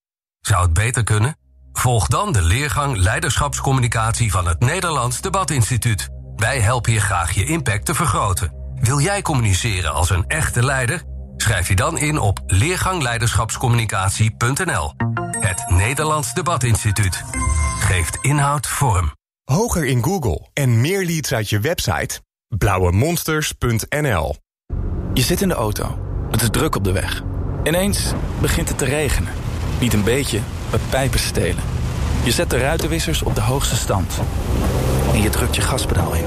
Zou 0.40 0.62
het 0.62 0.72
beter 0.72 1.04
kunnen? 1.04 1.38
Volg 1.72 2.06
dan 2.06 2.32
de 2.32 2.42
leergang 2.42 2.96
Leiderschapscommunicatie 2.96 4.30
van 4.30 4.46
het 4.46 4.60
Nederlands 4.60 5.20
Debatinstituut. 5.20 6.08
Wij 6.36 6.60
helpen 6.60 6.92
je 6.92 7.00
graag 7.00 7.32
je 7.32 7.44
impact 7.44 7.84
te 7.84 7.94
vergroten. 7.94 8.54
Wil 8.74 9.00
jij 9.00 9.22
communiceren 9.22 9.92
als 9.92 10.10
een 10.10 10.26
echte 10.26 10.64
leider? 10.64 11.02
Schrijf 11.36 11.68
je 11.68 11.74
dan 11.74 11.98
in 11.98 12.18
op 12.18 12.40
leergangleiderschapscommunicatie.nl. 12.46 14.92
Het 15.40 15.64
Nederlands 15.68 16.34
Debatinstituut 16.34 17.24
geeft 17.78 18.18
inhoud 18.20 18.66
vorm. 18.66 19.12
Hoger 19.44 19.84
in 19.84 20.04
Google 20.04 20.48
en 20.52 20.80
meer 20.80 21.04
leads 21.04 21.32
uit 21.32 21.48
je 21.48 21.60
website? 21.60 22.20
blauwemonsters.nl 22.48 24.36
Je 25.14 25.22
zit 25.22 25.40
in 25.40 25.48
de 25.48 25.54
auto. 25.54 25.98
Het 26.30 26.42
is 26.42 26.50
druk 26.50 26.74
op 26.74 26.84
de 26.84 26.92
weg. 26.92 27.22
Ineens 27.68 28.12
begint 28.40 28.68
het 28.68 28.78
te 28.78 28.84
regenen. 28.84 29.32
Niet 29.80 29.92
een 29.92 30.04
beetje, 30.04 30.40
maar 30.70 30.80
pijpen 30.90 31.18
stelen. 31.18 31.62
Je 32.24 32.30
zet 32.30 32.50
de 32.50 32.58
ruitenwissers 32.58 33.22
op 33.22 33.34
de 33.34 33.40
hoogste 33.40 33.76
stand. 33.76 34.12
En 35.12 35.22
je 35.22 35.30
drukt 35.30 35.54
je 35.54 35.60
gaspedaal 35.60 36.14
in. 36.14 36.24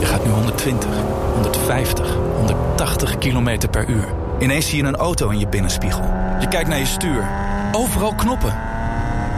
Je 0.00 0.06
gaat 0.06 0.24
nu 0.24 0.30
120, 0.30 0.90
150, 1.34 2.16
180 2.36 3.18
km 3.18 3.68
per 3.70 3.88
uur. 3.88 4.08
Ineens 4.38 4.68
zie 4.68 4.76
je 4.76 4.88
een 4.88 4.96
auto 4.96 5.28
in 5.28 5.38
je 5.38 5.48
binnenspiegel. 5.48 6.02
Je 6.40 6.48
kijkt 6.48 6.68
naar 6.68 6.78
je 6.78 6.86
stuur. 6.86 7.28
Overal 7.72 8.14
knoppen. 8.14 8.58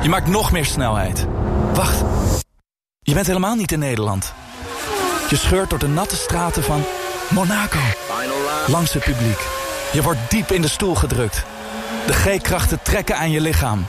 Je 0.03 0.09
maakt 0.09 0.27
nog 0.27 0.53
meer 0.53 0.64
snelheid. 0.64 1.27
Wacht. 1.75 2.05
Je 3.01 3.14
bent 3.14 3.27
helemaal 3.27 3.55
niet 3.55 3.73
in 3.73 3.79
Nederland. 3.79 4.33
Je 5.29 5.37
scheurt 5.37 5.71
door 5.71 5.79
de 5.79 5.88
natte 5.88 6.17
straten 6.17 6.62
van 6.62 6.83
Monaco. 7.31 7.79
Langs 8.67 8.93
het 8.93 9.05
publiek. 9.05 9.63
Je 9.94 10.02
wordt 10.02 10.30
diep 10.30 10.50
in 10.50 10.62
de 10.62 10.68
stoel 10.68 10.94
gedrukt. 10.94 11.44
De 12.07 12.12
G-krachten 12.12 12.83
trekken 12.83 13.16
aan 13.16 13.30
je 13.30 13.40
lichaam. 13.40 13.87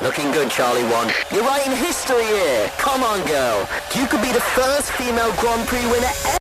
Looking 0.00 0.34
good, 0.34 0.52
Charlie 0.52 0.84
One. 0.84 1.12
You're 1.30 1.48
writing 1.48 1.86
history 1.86 2.24
here. 2.24 2.68
Come 2.76 3.04
on, 3.04 3.26
girl. 3.26 3.58
You 3.92 4.06
could 4.06 4.20
be 4.20 4.32
the 4.32 4.40
first 4.40 4.90
female 4.90 5.32
Grand 5.36 5.64
Prix 5.64 5.82
winner 5.82 6.10
ever. 6.24 6.38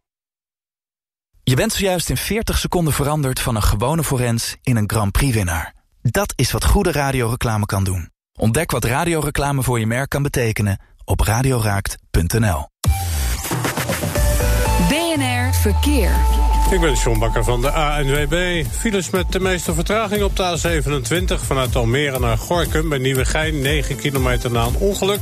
Je 1.43 1.55
bent 1.55 1.73
zojuist 1.73 2.09
in 2.09 2.17
40 2.17 2.57
seconden 2.57 2.93
veranderd 2.93 3.39
van 3.39 3.55
een 3.55 3.63
gewone 3.63 4.03
forens 4.03 4.55
in 4.63 4.75
een 4.75 4.89
Grand 4.89 5.11
Prix-winnaar. 5.11 5.73
Dat 6.01 6.33
is 6.35 6.51
wat 6.51 6.65
goede 6.65 6.91
radioreclame 6.91 7.65
kan 7.65 7.83
doen. 7.83 8.09
Ontdek 8.39 8.71
wat 8.71 8.83
radioreclame 8.83 9.63
voor 9.63 9.79
je 9.79 9.85
merk 9.85 10.09
kan 10.09 10.23
betekenen 10.23 10.79
op 11.05 11.19
radioraakt.nl. 11.19 12.67
BNR 14.89 15.53
Verkeer. 15.53 16.42
Ik 16.73 16.81
ben 16.81 16.93
John 16.93 17.19
Bakker 17.19 17.43
van 17.43 17.61
de 17.61 17.71
ANWB. 17.71 18.65
Files 18.71 19.09
met 19.09 19.31
de 19.31 19.39
meeste 19.39 19.73
vertraging 19.73 20.23
op 20.23 20.35
de 20.35 20.57
A27 20.57 21.45
vanuit 21.45 21.75
Almere 21.75 22.19
naar 22.19 22.37
Gorkum 22.37 22.89
bij 22.89 22.97
Nieuwegein. 22.97 23.61
9 23.61 23.95
kilometer 23.95 24.51
na 24.51 24.65
een 24.65 24.75
ongeluk. 24.75 25.19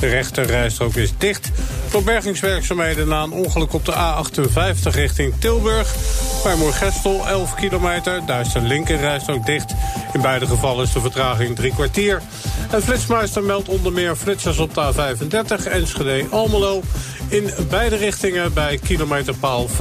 De 0.00 0.08
rechter 0.08 0.44
rijstrook 0.44 0.94
is 0.94 1.12
dicht. 1.18 1.50
Door 1.90 2.02
bergingswerkzaamheden 2.02 3.08
na 3.08 3.22
een 3.22 3.32
ongeluk 3.32 3.72
op 3.72 3.84
de 3.84 3.92
A58 3.92 4.90
richting 4.90 5.34
Tilburg. 5.38 5.94
Bij 6.42 6.56
Moergestel 6.56 7.28
11 7.28 7.54
kilometer. 7.54 8.26
Daar 8.26 8.40
is 8.40 8.52
de 8.52 8.60
linkerrijstrook 8.60 9.46
dicht. 9.46 9.74
In 10.12 10.20
beide 10.20 10.46
gevallen 10.46 10.84
is 10.84 10.92
de 10.92 11.00
vertraging 11.00 11.56
drie 11.56 11.72
kwartier. 11.74 12.22
En 12.70 12.82
Flitsmeister 12.82 13.42
meldt 13.42 13.68
onder 13.68 13.92
meer 13.92 14.16
flitsers 14.16 14.58
op 14.58 14.74
de 14.74 14.92
A35 14.92 15.66
Enschede-Almelo. 15.66 16.82
In 17.32 17.50
beide 17.68 17.96
richtingen 17.96 18.52
bij 18.52 18.78
kilometerpaal 18.78 19.68
50,6. 19.68 19.74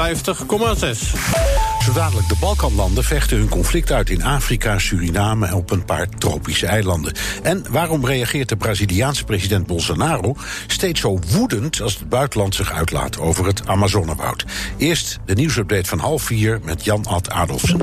Zo 1.84 1.94
dadelijk 1.94 2.28
de 2.28 2.36
Balkanlanden 2.40 3.04
vechten 3.04 3.38
hun 3.38 3.50
conflict 3.50 3.92
uit 3.92 4.10
in 4.10 4.24
Afrika, 4.24 4.80
Suriname 4.80 5.48
en 5.48 5.54
op 5.54 5.72
een 5.72 5.86
paar 5.86 6.10
tropische 6.10 6.66
eilanden. 6.66 7.14
En 7.44 7.66
waarom 7.70 8.06
reageert 8.06 8.50
de 8.50 8.56
Braziliaanse 8.56 9.24
president 9.24 9.68
Bolsonaro 9.68 10.36
steeds 10.68 11.00
zo 11.00 11.20
woedend 11.32 11.82
als 11.82 12.00
het 12.00 12.10
buitenland 12.10 12.56
zich 12.56 12.72
uitlaat 12.72 13.20
over 13.20 13.46
het 13.46 13.68
Amazonewoud? 13.68 14.46
Eerst 14.78 15.20
de 15.26 15.34
nieuwsupdate 15.34 15.90
van 15.90 16.00
half 16.00 16.24
vier 16.24 16.60
met 16.64 16.84
Jan 16.84 17.06
Ad 17.06 17.30
Adolfsen. 17.30 17.80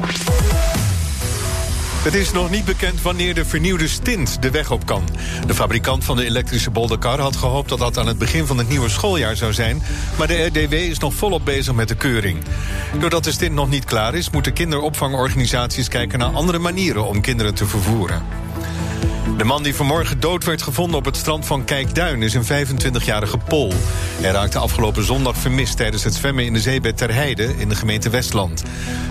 Het 1.98 2.14
is 2.14 2.32
nog 2.32 2.50
niet 2.50 2.64
bekend 2.64 3.02
wanneer 3.02 3.34
de 3.34 3.44
vernieuwde 3.44 3.88
stint 3.88 4.42
de 4.42 4.50
weg 4.50 4.70
op 4.70 4.86
kan. 4.86 5.02
De 5.46 5.54
fabrikant 5.54 6.04
van 6.04 6.16
de 6.16 6.24
elektrische 6.24 6.70
bolderkar 6.70 7.20
had 7.20 7.36
gehoopt 7.36 7.68
dat 7.68 7.78
dat 7.78 7.98
aan 7.98 8.06
het 8.06 8.18
begin 8.18 8.46
van 8.46 8.58
het 8.58 8.68
nieuwe 8.68 8.88
schooljaar 8.88 9.36
zou 9.36 9.52
zijn. 9.52 9.82
Maar 10.18 10.26
de 10.26 10.44
RDW 10.44 10.72
is 10.72 10.98
nog 10.98 11.14
volop 11.14 11.44
bezig 11.44 11.74
met 11.74 11.88
de 11.88 11.94
keuring. 11.94 12.38
Doordat 13.00 13.24
de 13.24 13.32
stint 13.32 13.54
nog 13.54 13.68
niet 13.68 13.84
klaar 13.84 14.14
is, 14.14 14.30
moeten 14.30 14.52
kinderopvangorganisaties 14.52 15.88
kijken 15.88 16.18
naar 16.18 16.32
andere 16.32 16.58
manieren 16.58 17.06
om 17.06 17.20
kinderen 17.20 17.54
te 17.54 17.66
vervoeren. 17.66 18.47
De 19.36 19.44
man 19.44 19.62
die 19.62 19.74
vanmorgen 19.74 20.20
dood 20.20 20.44
werd 20.44 20.62
gevonden 20.62 20.98
op 20.98 21.04
het 21.04 21.16
strand 21.16 21.46
van 21.46 21.64
Kijkduin... 21.64 22.22
is 22.22 22.34
een 22.34 22.44
25-jarige 22.44 23.38
Pol. 23.38 23.72
Hij 24.20 24.30
raakte 24.30 24.58
afgelopen 24.58 25.04
zondag 25.04 25.36
vermist 25.36 25.76
tijdens 25.76 26.04
het 26.04 26.14
zwemmen 26.14 26.44
in 26.44 26.52
de 26.52 26.60
zeebed 26.60 26.96
Ter 26.96 27.14
Heide... 27.14 27.54
in 27.56 27.68
de 27.68 27.74
gemeente 27.74 28.10
Westland. 28.10 28.62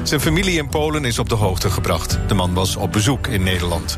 Zijn 0.04 0.22
familie 0.22 0.58
in 0.58 0.70
Polen 0.70 1.06
is 1.06 1.20
op 1.20 1.30
de 1.30 1.36
hoogte 1.36 1.70
gebracht. 1.70 2.20
De 2.28 2.34
man 2.34 2.54
was 2.54 2.76
op 2.76 2.92
bezoek 2.92 3.28
in 3.28 3.44
Nederland. 3.44 3.98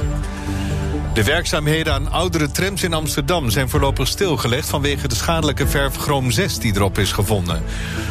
De 1.13 1.23
werkzaamheden 1.23 1.93
aan 1.93 2.11
oudere 2.11 2.51
trams 2.51 2.83
in 2.83 2.93
Amsterdam 2.93 3.49
zijn 3.49 3.69
voorlopig 3.69 4.07
stilgelegd 4.07 4.69
vanwege 4.69 5.07
de 5.07 5.15
schadelijke 5.15 5.67
verf 5.67 5.95
Chroom 5.95 6.31
6 6.31 6.59
die 6.59 6.75
erop 6.75 6.97
is 6.97 7.11
gevonden. 7.11 7.63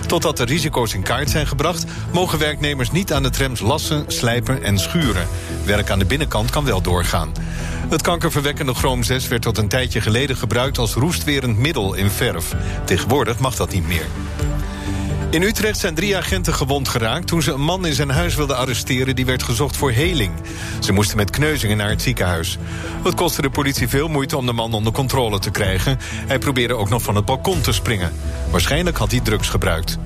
Totdat 0.07 0.37
de 0.37 0.45
risico's 0.45 0.95
in 0.95 1.03
kaart 1.03 1.31
zijn 1.31 1.47
gebracht, 1.47 1.85
mogen 2.13 2.39
werknemers 2.39 2.91
niet 2.91 3.13
aan 3.13 3.23
de 3.23 3.31
trams 3.31 3.61
lassen, 3.61 4.05
slijpen 4.07 4.63
en 4.63 4.79
schuren. 4.79 5.27
Werk 5.65 5.91
aan 5.91 5.99
de 5.99 6.05
binnenkant 6.05 6.51
kan 6.51 6.65
wel 6.65 6.83
doorgaan. 6.83 7.33
Het 7.89 8.03
kankerverwekkende 8.03 8.75
chroom 8.75 9.03
6 9.03 9.29
werd 9.29 9.43
tot 9.43 9.59
een 9.59 9.69
tijdje 9.69 10.01
geleden 10.01 10.37
gebruikt 10.37 10.79
als 10.79 10.95
roestwerend 10.95 11.59
middel 11.59 11.95
in 11.95 12.11
verf. 12.11 12.55
Tegenwoordig 12.85 13.39
mag 13.39 13.57
dat 13.57 13.73
niet 13.73 13.87
meer. 13.87 14.07
In 15.31 15.43
Utrecht 15.43 15.79
zijn 15.79 15.95
drie 15.95 16.17
agenten 16.17 16.55
gewond 16.55 16.89
geraakt 16.89 17.27
toen 17.27 17.43
ze 17.43 17.53
een 17.53 17.65
man 17.65 17.87
in 17.87 17.95
zijn 17.95 18.11
huis 18.11 18.35
wilden 18.35 18.57
arresteren 18.57 19.17
die 19.17 19.27
werd 19.27 19.43
gezocht 19.43 19.77
voor 19.77 19.91
heling. 19.91 20.33
Ze 20.81 20.93
moesten 20.93 21.17
met 21.17 21.31
kneuzingen 21.31 21.77
naar 21.77 21.89
het 21.89 22.03
ziekenhuis. 22.03 22.59
Het 23.05 23.15
kostte 23.15 23.43
de 23.43 23.51
politie 23.51 23.89
veel 23.89 24.09
moeite 24.09 24.37
om 24.37 24.47
de 24.47 24.53
man 24.53 24.73
onder 24.73 24.93
controle 24.93 25.39
te 25.39 25.51
krijgen. 25.51 25.99
Hij 26.27 26.39
probeerde 26.39 26.75
ook 26.75 26.89
nog 26.89 27.03
van 27.03 27.17
het 27.17 27.25
balkon 27.25 27.61
te 27.61 27.73
springen. 27.73 28.13
Waarschijnlijk 28.51 28.97
had 28.97 29.11
hij 29.11 29.21
drugs 29.21 29.49
gebruikt. 29.49 29.99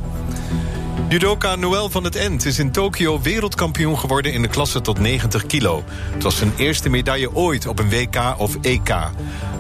Judoka 1.09 1.55
Noël 1.55 1.91
van 1.91 2.05
het 2.05 2.17
End 2.17 2.45
is 2.45 2.59
in 2.59 2.73
Tokio 2.73 3.21
wereldkampioen 3.21 3.99
geworden 3.99 4.33
in 4.33 4.43
de 4.43 4.49
klasse 4.49 4.81
tot 4.81 4.99
90 4.99 5.47
kilo. 5.47 5.85
Het 6.13 6.23
was 6.23 6.37
zijn 6.37 6.53
eerste 6.57 6.89
medaille 6.89 7.35
ooit 7.35 7.67
op 7.67 7.79
een 7.79 7.91
WK 7.91 8.35
of 8.39 8.57
EK. 8.61 8.95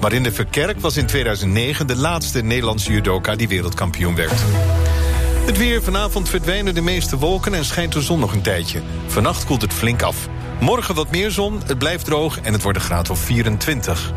Marinde 0.00 0.32
Verkerk 0.32 0.80
was 0.80 0.96
in 0.96 1.06
2009 1.06 1.86
de 1.86 1.96
laatste 1.96 2.42
Nederlandse 2.42 2.92
judoka 2.92 3.36
die 3.36 3.48
wereldkampioen 3.48 4.14
werd. 4.14 4.42
Het 5.46 5.58
weer. 5.58 5.82
Vanavond 5.82 6.28
verdwijnen 6.28 6.74
de 6.74 6.80
meeste 6.80 7.18
wolken 7.18 7.54
en 7.54 7.64
schijnt 7.64 7.92
de 7.92 8.00
zon 8.00 8.20
nog 8.20 8.32
een 8.32 8.42
tijdje. 8.42 8.82
Vannacht 9.06 9.44
koelt 9.44 9.62
het 9.62 9.72
flink 9.72 10.02
af. 10.02 10.28
Morgen 10.60 10.94
wat 10.94 11.10
meer 11.10 11.30
zon, 11.30 11.60
het 11.66 11.78
blijft 11.78 12.04
droog 12.04 12.40
en 12.40 12.52
het 12.52 12.62
wordt 12.62 12.78
een 12.78 12.84
graad 12.84 13.10
of 13.10 13.18
24. 13.18 14.12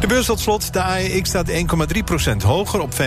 De 0.00 0.06
beurs 0.06 0.26
tot 0.26 0.40
slot. 0.40 0.72
De 0.72 0.82
AEX 0.82 1.28
staat 1.28 1.50
1,3% 1.50 1.56
hoger 2.44 2.80
op 2.80 2.92
555,3. 2.92 2.98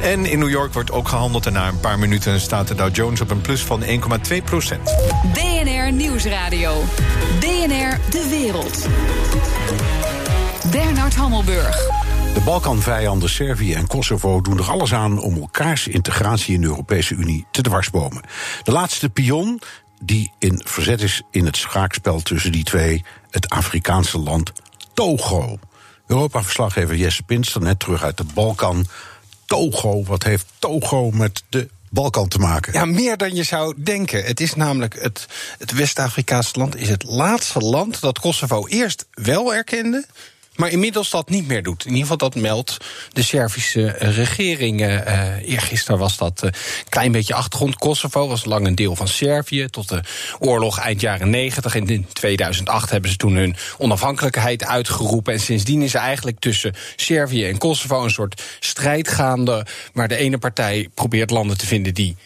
En 0.00 0.26
in 0.26 0.38
New 0.38 0.48
York 0.48 0.72
wordt 0.72 0.90
ook 0.90 1.08
gehandeld. 1.08 1.46
En 1.46 1.52
na 1.52 1.68
een 1.68 1.80
paar 1.80 1.98
minuten 1.98 2.40
staat 2.40 2.68
de 2.68 2.74
Dow 2.74 2.94
Jones 2.94 3.20
op 3.20 3.30
een 3.30 3.40
plus 3.40 3.62
van 3.62 3.82
1,2% 3.82 3.86
BNR 5.32 5.92
Nieuwsradio. 5.92 6.84
BNR 7.40 7.98
De 8.10 8.26
Wereld. 8.30 8.86
Bernard 10.70 11.14
Hammelburg. 11.14 11.76
De 12.34 12.40
Balkanvijanden 12.44 13.30
Servië 13.30 13.74
en 13.74 13.86
Kosovo 13.86 14.40
doen 14.40 14.58
er 14.58 14.70
alles 14.70 14.94
aan 14.94 15.20
om 15.20 15.36
elkaars 15.36 15.88
integratie 15.88 16.54
in 16.54 16.60
de 16.60 16.66
Europese 16.66 17.14
Unie 17.14 17.46
te 17.50 17.62
dwarsbomen. 17.62 18.22
De 18.62 18.72
laatste 18.72 19.08
pion 19.08 19.60
die 20.02 20.32
in 20.38 20.60
verzet 20.64 21.02
is 21.02 21.22
in 21.30 21.44
het 21.44 21.56
schaakspel 21.56 22.20
tussen 22.20 22.52
die 22.52 22.64
twee, 22.64 23.04
het 23.30 23.48
Afrikaanse 23.48 24.18
land 24.18 24.52
Togo. 24.98 25.58
Europa-verslaggever 26.06 26.96
Jesse 26.96 27.22
Pinster, 27.22 27.60
net 27.60 27.78
terug 27.78 28.02
uit 28.02 28.16
de 28.16 28.24
Balkan. 28.34 28.86
Togo, 29.46 30.04
wat 30.04 30.22
heeft 30.22 30.46
Togo 30.58 31.10
met 31.10 31.42
de 31.48 31.68
Balkan 31.90 32.28
te 32.28 32.38
maken? 32.38 32.72
Ja, 32.72 32.84
meer 32.84 33.16
dan 33.16 33.34
je 33.34 33.42
zou 33.42 33.74
denken. 33.76 34.24
Het 34.24 34.40
is 34.40 34.54
namelijk 34.54 35.02
het, 35.02 35.26
het 35.58 35.72
West-Afrikaanse 35.72 36.58
land 36.58 36.76
is 36.76 36.88
het 36.88 37.04
laatste 37.04 37.58
land 37.58 38.00
dat 38.00 38.18
Kosovo 38.18 38.66
eerst 38.66 39.06
wel 39.10 39.54
erkende. 39.54 40.06
Maar 40.58 40.70
inmiddels 40.70 41.10
dat 41.10 41.28
niet 41.28 41.46
meer 41.46 41.62
doet. 41.62 41.84
In 41.84 41.90
ieder 41.90 42.02
geval 42.02 42.16
dat 42.16 42.34
meldt 42.34 42.76
de 43.12 43.22
Servische 43.22 43.86
eh, 43.86 44.16
regering. 44.16 44.80
Uh, 44.80 45.48
eergisteren 45.48 45.98
was 45.98 46.16
dat 46.16 46.42
een 46.42 46.52
klein 46.88 47.12
beetje 47.12 47.34
achtergrond. 47.34 47.76
Kosovo 47.76 48.28
was 48.28 48.44
lang 48.44 48.66
een 48.66 48.74
deel 48.74 48.96
van 48.96 49.08
Servië. 49.08 49.66
Tot 49.66 49.88
de 49.88 50.02
oorlog 50.38 50.78
eind 50.78 51.00
jaren 51.00 51.30
90. 51.30 51.74
En 51.74 51.86
in 51.86 52.06
2008 52.12 52.90
hebben 52.90 53.10
ze 53.10 53.16
toen 53.16 53.34
hun 53.34 53.56
onafhankelijkheid 53.78 54.64
uitgeroepen. 54.64 55.32
En 55.32 55.40
sindsdien 55.40 55.82
is 55.82 55.94
er 55.94 56.00
eigenlijk 56.00 56.38
tussen 56.38 56.74
Servië 56.96 57.44
en 57.44 57.58
Kosovo 57.58 58.04
een 58.04 58.10
soort 58.10 58.42
strijd 58.60 59.08
gaande. 59.08 59.66
Waar 59.92 60.08
de 60.08 60.16
ene 60.16 60.38
partij 60.38 60.88
probeert 60.94 61.30
landen 61.30 61.58
te 61.58 61.66
vinden 61.66 61.94
die 61.94 62.16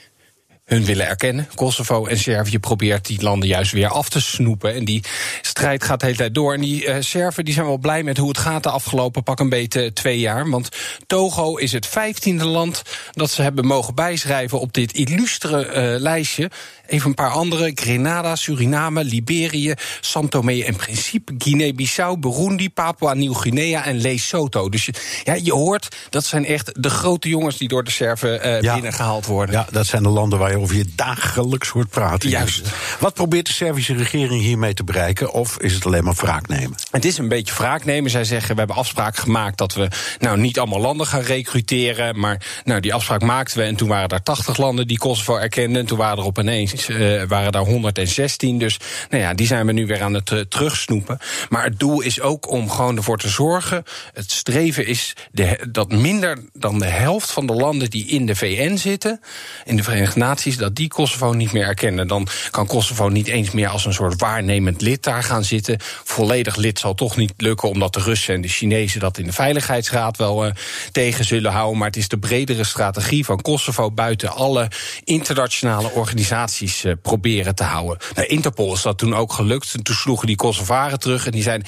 hun 0.64 0.85
willen 0.85 1.07
erkennen. 1.07 1.48
Kosovo 1.55 2.07
en 2.07 2.18
Servië 2.18 2.59
probeert 2.59 3.07
die 3.07 3.22
landen 3.22 3.48
juist 3.48 3.72
weer 3.72 3.88
af 3.88 4.09
te 4.09 4.20
snoepen. 4.20 4.75
En 4.75 4.85
die 4.85 5.05
strijd 5.42 5.85
gaat 5.85 6.01
de 6.01 6.07
hele 6.07 6.18
tijd 6.18 6.35
door. 6.35 6.55
En 6.55 6.61
die 6.61 6.87
uh, 6.87 6.96
Serven 7.01 7.44
die 7.44 7.55
zijn 7.55 7.66
wel 7.66 7.79
blij 7.79 8.03
met 8.03 8.16
hoe 8.16 8.29
het 8.29 8.38
gaat 8.38 8.62
de 8.62 8.70
afgelopen 8.70 9.22
pak 9.22 9.40
een 9.40 9.48
beetje 9.48 9.92
twee 9.92 10.18
jaar. 10.18 10.51
Want 10.51 10.68
Togo 11.07 11.57
is 11.57 11.72
het 11.72 11.87
vijftiende 11.87 12.44
land 12.44 12.83
dat 13.12 13.31
ze 13.31 13.42
hebben 13.42 13.66
mogen 13.66 13.94
bijschrijven 13.94 14.61
op 14.61 14.72
dit 14.72 14.92
illustre 14.92 15.66
uh, 15.66 16.01
lijstje. 16.01 16.51
Even 16.87 17.09
een 17.09 17.14
paar 17.14 17.31
andere: 17.31 17.72
Grenada, 17.75 18.37
Suriname, 18.37 19.05
Liberië, 19.05 19.75
Santomé 20.01 20.61
en 20.61 20.77
Principe, 20.77 21.35
Guinea-Bissau, 21.38 22.18
Burundi, 22.18 22.70
Papua 22.70 23.14
Nieuw-Guinea 23.14 23.85
en 23.85 24.01
Lesotho. 24.01 24.68
Dus 24.68 24.85
je, 24.85 24.94
ja, 25.25 25.35
je 25.35 25.53
hoort 25.53 25.96
dat 26.11 26.25
zijn 26.25 26.46
echt 26.46 26.83
de 26.83 26.90
grote 26.90 27.29
jongens 27.29 27.57
die 27.57 27.68
door 27.68 27.85
de 27.85 27.90
Serven 27.90 28.46
uh, 28.46 28.61
ja. 28.61 28.75
binnengehaald 28.75 29.27
worden. 29.27 29.55
Ja, 29.55 29.66
dat 29.70 29.87
zijn 29.87 30.03
de 30.03 30.09
landen 30.09 30.38
waar 30.38 30.52
je 30.61 30.87
dagelijks 30.95 31.69
hoort 31.69 31.88
praten. 31.88 32.29
Juist. 32.29 32.69
Wat 32.99 33.15
probeert 33.15 33.47
de 33.47 33.53
Servische 33.53 33.95
regering 33.95 34.43
hiermee 34.43 34.75
te 34.75 34.85
bereiken? 34.85 35.33
Of 35.33 35.59
is 35.59 35.75
het 35.75 35.87
alleen 35.87 36.05
maar 36.05 36.15
wraak 36.15 36.49
nemen? 36.49 36.77
Het 36.91 37.05
is 37.05 37.19
een 37.19 37.29
beetje 37.29 37.55
wraak 37.55 37.85
nemen. 37.85 38.11
Zij 38.11 38.25
zeggen: 38.25 38.53
we 38.53 38.59
hebben 38.59 38.77
afspraken 38.77 39.23
gemaakt 39.23 39.59
dat 39.59 39.75
we 39.75 39.88
nou 40.19 40.38
niet 40.38 40.59
allemaal 40.59 40.81
landen 40.81 41.07
gaan 41.07 41.21
recruteren. 41.21 42.19
Maar 42.19 42.47
nou, 42.65 42.81
die 42.81 42.95
afspraak 42.95 43.23
maakten 43.23 43.59
we. 43.59 43.65
En 43.65 43.77
toen 43.77 43.88
waren 43.88 44.09
er 44.09 44.23
80 44.23 44.57
landen 44.57 44.87
die 44.87 44.99
Kosovo 44.99 45.37
erkenden. 45.37 45.81
En 45.81 45.87
toen 45.87 45.99
waren 45.99 46.19
er 46.19 46.25
op 46.25 46.38
ineens 46.38 46.88
uh, 46.88 47.23
waren 47.23 47.53
daar 47.53 47.65
116. 47.65 48.59
Dus 48.59 48.79
nou 49.11 49.23
ja, 49.23 49.35
die 49.35 49.47
zijn 49.47 49.67
we 49.67 49.73
nu 49.73 49.87
weer 49.87 50.03
aan 50.03 50.15
het 50.15 50.31
uh, 50.31 50.41
terugsnoepen. 50.41 51.19
Maar 51.49 51.65
het 51.65 51.79
doel 51.79 52.01
is 52.01 52.21
ook 52.21 52.51
om 52.51 52.71
gewoon 52.71 52.97
ervoor 52.97 53.19
te 53.19 53.29
zorgen. 53.29 53.85
Het 54.12 54.31
streven 54.31 54.87
is 54.87 55.17
de, 55.33 55.69
dat 55.71 55.93
minder 55.93 56.38
dan 56.53 56.79
de 56.79 56.87
helft 56.87 57.31
van 57.33 57.47
de 57.47 57.53
landen 57.53 57.91
die 57.91 58.07
in 58.07 58.27
de 58.27 58.37
VN 58.37 58.77
zitten, 58.77 59.21
in 59.65 59.77
de 59.77 59.83
Verenigde 59.83 60.19
Naties, 60.19 60.41
dat 60.50 60.76
die 60.76 60.88
Kosovo 60.88 61.33
niet 61.33 61.52
meer 61.52 61.66
erkennen. 61.66 62.09
Dan 62.09 62.28
kan 62.50 62.66
Kosovo 62.66 63.09
niet 63.09 63.26
eens 63.26 63.50
meer 63.50 63.68
als 63.68 63.85
een 63.85 63.92
soort 63.92 64.20
waarnemend 64.20 64.81
lid 64.81 65.02
daar 65.02 65.22
gaan 65.22 65.44
zitten. 65.44 65.76
Volledig 66.05 66.57
lid 66.57 66.78
zal 66.78 66.94
toch 66.94 67.16
niet 67.16 67.33
lukken, 67.37 67.68
omdat 67.68 67.92
de 67.92 68.00
Russen 68.00 68.35
en 68.35 68.40
de 68.40 68.48
Chinezen 68.48 69.00
dat 69.00 69.18
in 69.18 69.26
de 69.26 69.33
Veiligheidsraad 69.33 70.16
wel 70.16 70.46
uh, 70.46 70.52
tegen 70.92 71.24
zullen 71.24 71.52
houden. 71.52 71.78
Maar 71.78 71.87
het 71.87 71.96
is 71.96 72.09
de 72.09 72.18
bredere 72.18 72.64
strategie 72.64 73.24
van 73.24 73.40
Kosovo 73.40 73.90
buiten 73.90 74.35
alle 74.35 74.70
internationale 75.05 75.90
organisaties 75.90 76.85
uh, 76.85 76.92
proberen 77.02 77.55
te 77.55 77.64
houden. 77.64 77.98
Nou, 78.14 78.26
Interpol 78.26 78.74
is 78.74 78.83
dat 78.83 78.98
toen 78.98 79.14
ook 79.14 79.33
gelukt. 79.33 79.74
En 79.74 79.83
toen 79.83 79.94
sloegen 79.94 80.26
die 80.26 80.37
Kosovaren 80.37 80.98
terug 80.98 81.26
en 81.26 81.33
die 81.33 81.42
zeiden... 81.42 81.66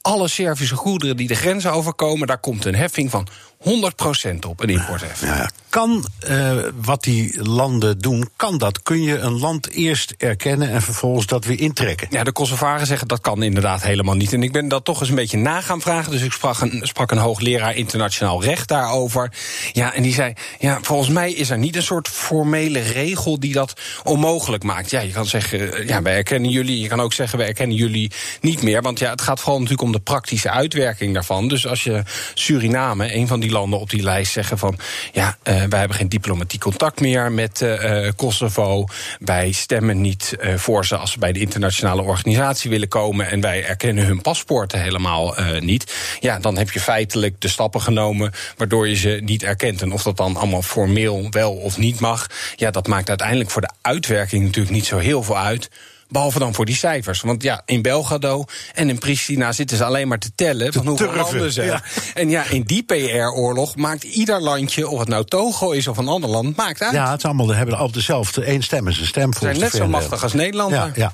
alle 0.00 0.28
Servische 0.28 0.76
goederen 0.76 1.16
die 1.16 1.28
de 1.28 1.34
grenzen 1.34 1.72
overkomen... 1.72 2.26
daar 2.26 2.40
komt 2.40 2.64
een 2.64 2.74
heffing 2.74 3.10
van 3.10 3.28
100% 3.64 4.38
op, 4.48 4.60
een 4.60 4.68
importheffing. 4.68 5.32
Ja, 5.32 5.50
kan 5.68 6.04
uh, 6.28 6.52
wat 6.82 7.02
die 7.02 7.42
landen 7.42 7.98
doen, 7.98 8.28
kan 8.36 8.58
dat? 8.58 8.82
Kun 8.82 9.02
je 9.02 9.18
een 9.18 9.38
land 9.38 9.70
eerst 9.70 10.14
erkennen 10.18 10.70
en 10.70 10.82
vervolgens 10.82 11.26
dat 11.26 11.44
weer 11.44 11.60
intrekken? 11.60 12.06
Ja, 12.10 12.24
de 12.24 12.32
Kosovaren 12.32 12.86
zeggen 12.86 13.08
dat 13.08 13.20
kan 13.20 13.42
inderdaad 13.42 13.82
helemaal 13.82 14.14
niet. 14.14 14.32
En 14.32 14.42
ik 14.42 14.52
ben 14.52 14.68
dat 14.68 14.84
toch 14.84 15.00
eens 15.00 15.08
een 15.08 15.14
beetje 15.14 15.36
na 15.36 15.60
gaan 15.60 15.80
vragen. 15.80 16.12
Dus 16.12 16.22
ik 16.22 16.32
sprak 16.32 16.60
een, 16.60 16.80
sprak 16.82 17.10
een 17.10 17.18
hoogleraar 17.18 17.76
internationaal 17.76 18.42
recht 18.42 18.68
daarover. 18.68 19.32
Ja, 19.72 19.94
en 19.94 20.02
die 20.02 20.12
zei: 20.12 20.32
Ja, 20.58 20.78
volgens 20.82 21.08
mij 21.08 21.32
is 21.32 21.50
er 21.50 21.58
niet 21.58 21.76
een 21.76 21.82
soort 21.82 22.08
formele 22.08 22.80
regel 22.80 23.40
die 23.40 23.52
dat 23.52 23.80
onmogelijk 24.04 24.62
maakt. 24.62 24.90
Ja, 24.90 25.00
je 25.00 25.12
kan 25.12 25.26
zeggen: 25.26 25.86
Ja, 25.86 26.02
wij 26.02 26.14
erkennen 26.14 26.50
jullie. 26.50 26.80
Je 26.80 26.88
kan 26.88 27.00
ook 27.00 27.12
zeggen: 27.12 27.38
Wij 27.38 27.46
erkennen 27.46 27.76
jullie 27.76 28.10
niet 28.40 28.62
meer. 28.62 28.82
Want 28.82 28.98
ja, 28.98 29.10
het 29.10 29.20
gaat 29.20 29.40
vooral 29.40 29.60
natuurlijk 29.60 29.86
om 29.86 29.92
de 29.92 30.00
praktische 30.00 30.50
uitwerking 30.50 31.14
daarvan. 31.14 31.48
Dus 31.48 31.66
als 31.66 31.84
je 31.84 32.02
Suriname, 32.34 33.14
een 33.14 33.26
van 33.26 33.40
die 33.40 33.47
landen 33.50 33.80
op 33.80 33.90
die 33.90 34.02
lijst, 34.02 34.32
zeggen 34.32 34.58
van: 34.58 34.78
Ja, 35.12 35.38
uh, 35.44 35.54
wij 35.54 35.78
hebben 35.78 35.96
geen 35.96 36.08
diplomatiek 36.08 36.60
contact 36.60 37.00
meer 37.00 37.32
met 37.32 37.60
uh, 37.60 38.08
Kosovo. 38.16 38.86
Wij 39.18 39.52
stemmen 39.52 40.00
niet 40.00 40.36
voor 40.56 40.86
ze 40.86 40.96
als 40.96 41.12
ze 41.12 41.18
bij 41.18 41.32
de 41.32 41.40
internationale 41.40 42.02
organisatie 42.02 42.70
willen 42.70 42.88
komen. 42.88 43.30
En 43.30 43.40
wij 43.40 43.64
erkennen 43.64 44.04
hun 44.04 44.20
paspoorten 44.20 44.80
helemaal 44.82 45.34
niet. 45.60 45.94
Ja, 46.20 46.38
dan 46.38 46.56
heb 46.56 46.70
je 46.70 46.80
feitelijk 46.80 47.40
de 47.40 47.48
stappen 47.48 47.80
genomen 47.80 48.32
waardoor 48.56 48.88
je 48.88 48.94
ze 48.94 49.20
niet 49.24 49.42
erkent. 49.42 49.82
En 49.82 49.92
of 49.92 50.02
dat 50.02 50.16
dan 50.16 50.36
allemaal 50.36 50.62
formeel 50.62 51.26
wel 51.30 51.52
of 51.52 51.78
niet 51.78 52.00
mag, 52.00 52.26
ja, 52.56 52.70
dat 52.70 52.86
maakt 52.86 53.08
uiteindelijk 53.08 53.50
voor 53.50 53.62
de 53.62 53.70
uitwerking 53.80 54.44
natuurlijk 54.44 54.74
niet 54.74 54.86
zo 54.86 54.98
heel 54.98 55.22
veel 55.22 55.38
uit. 55.38 55.70
Behalve 56.08 56.38
dan 56.38 56.54
voor 56.54 56.64
die 56.64 56.76
cijfers. 56.76 57.20
Want 57.20 57.42
ja, 57.42 57.62
in 57.66 57.82
Belgrado 57.82 58.44
en 58.74 58.88
in 58.88 58.98
Pristina 58.98 59.52
zitten 59.52 59.76
ze 59.76 59.84
alleen 59.84 60.08
maar 60.08 60.18
te 60.18 60.30
tellen 60.34 60.72
van 60.72 60.86
hoeveel 60.86 61.14
landen 61.14 61.52
zijn. 61.52 61.66
Ja. 61.66 61.82
En 62.14 62.30
ja, 62.30 62.44
in 62.44 62.62
die 62.62 62.82
PR-oorlog 62.82 63.76
maakt 63.76 64.02
ieder 64.02 64.40
landje, 64.40 64.88
of 64.88 64.98
het 64.98 65.08
nou 65.08 65.24
Togo 65.24 65.70
is 65.70 65.88
of 65.88 65.96
een 65.96 66.08
ander 66.08 66.30
land, 66.30 66.56
maakt 66.56 66.82
uit. 66.82 66.92
Ja, 66.92 67.10
het 67.10 67.24
allemaal, 67.24 67.48
hebben 67.48 67.74
allemaal 67.74 67.92
dezelfde. 67.92 68.44
één 68.44 68.62
stem 68.62 68.88
is 68.88 68.98
een 68.98 69.06
stem 69.06 69.34
voor. 69.34 69.48
Ze 69.48 69.54
zijn 69.54 69.60
net 69.60 69.80
zo 69.80 69.88
machtig 69.88 70.22
als 70.22 70.32
Nederland. 70.32 70.72
Ja, 70.72 70.90
ja. 70.94 71.12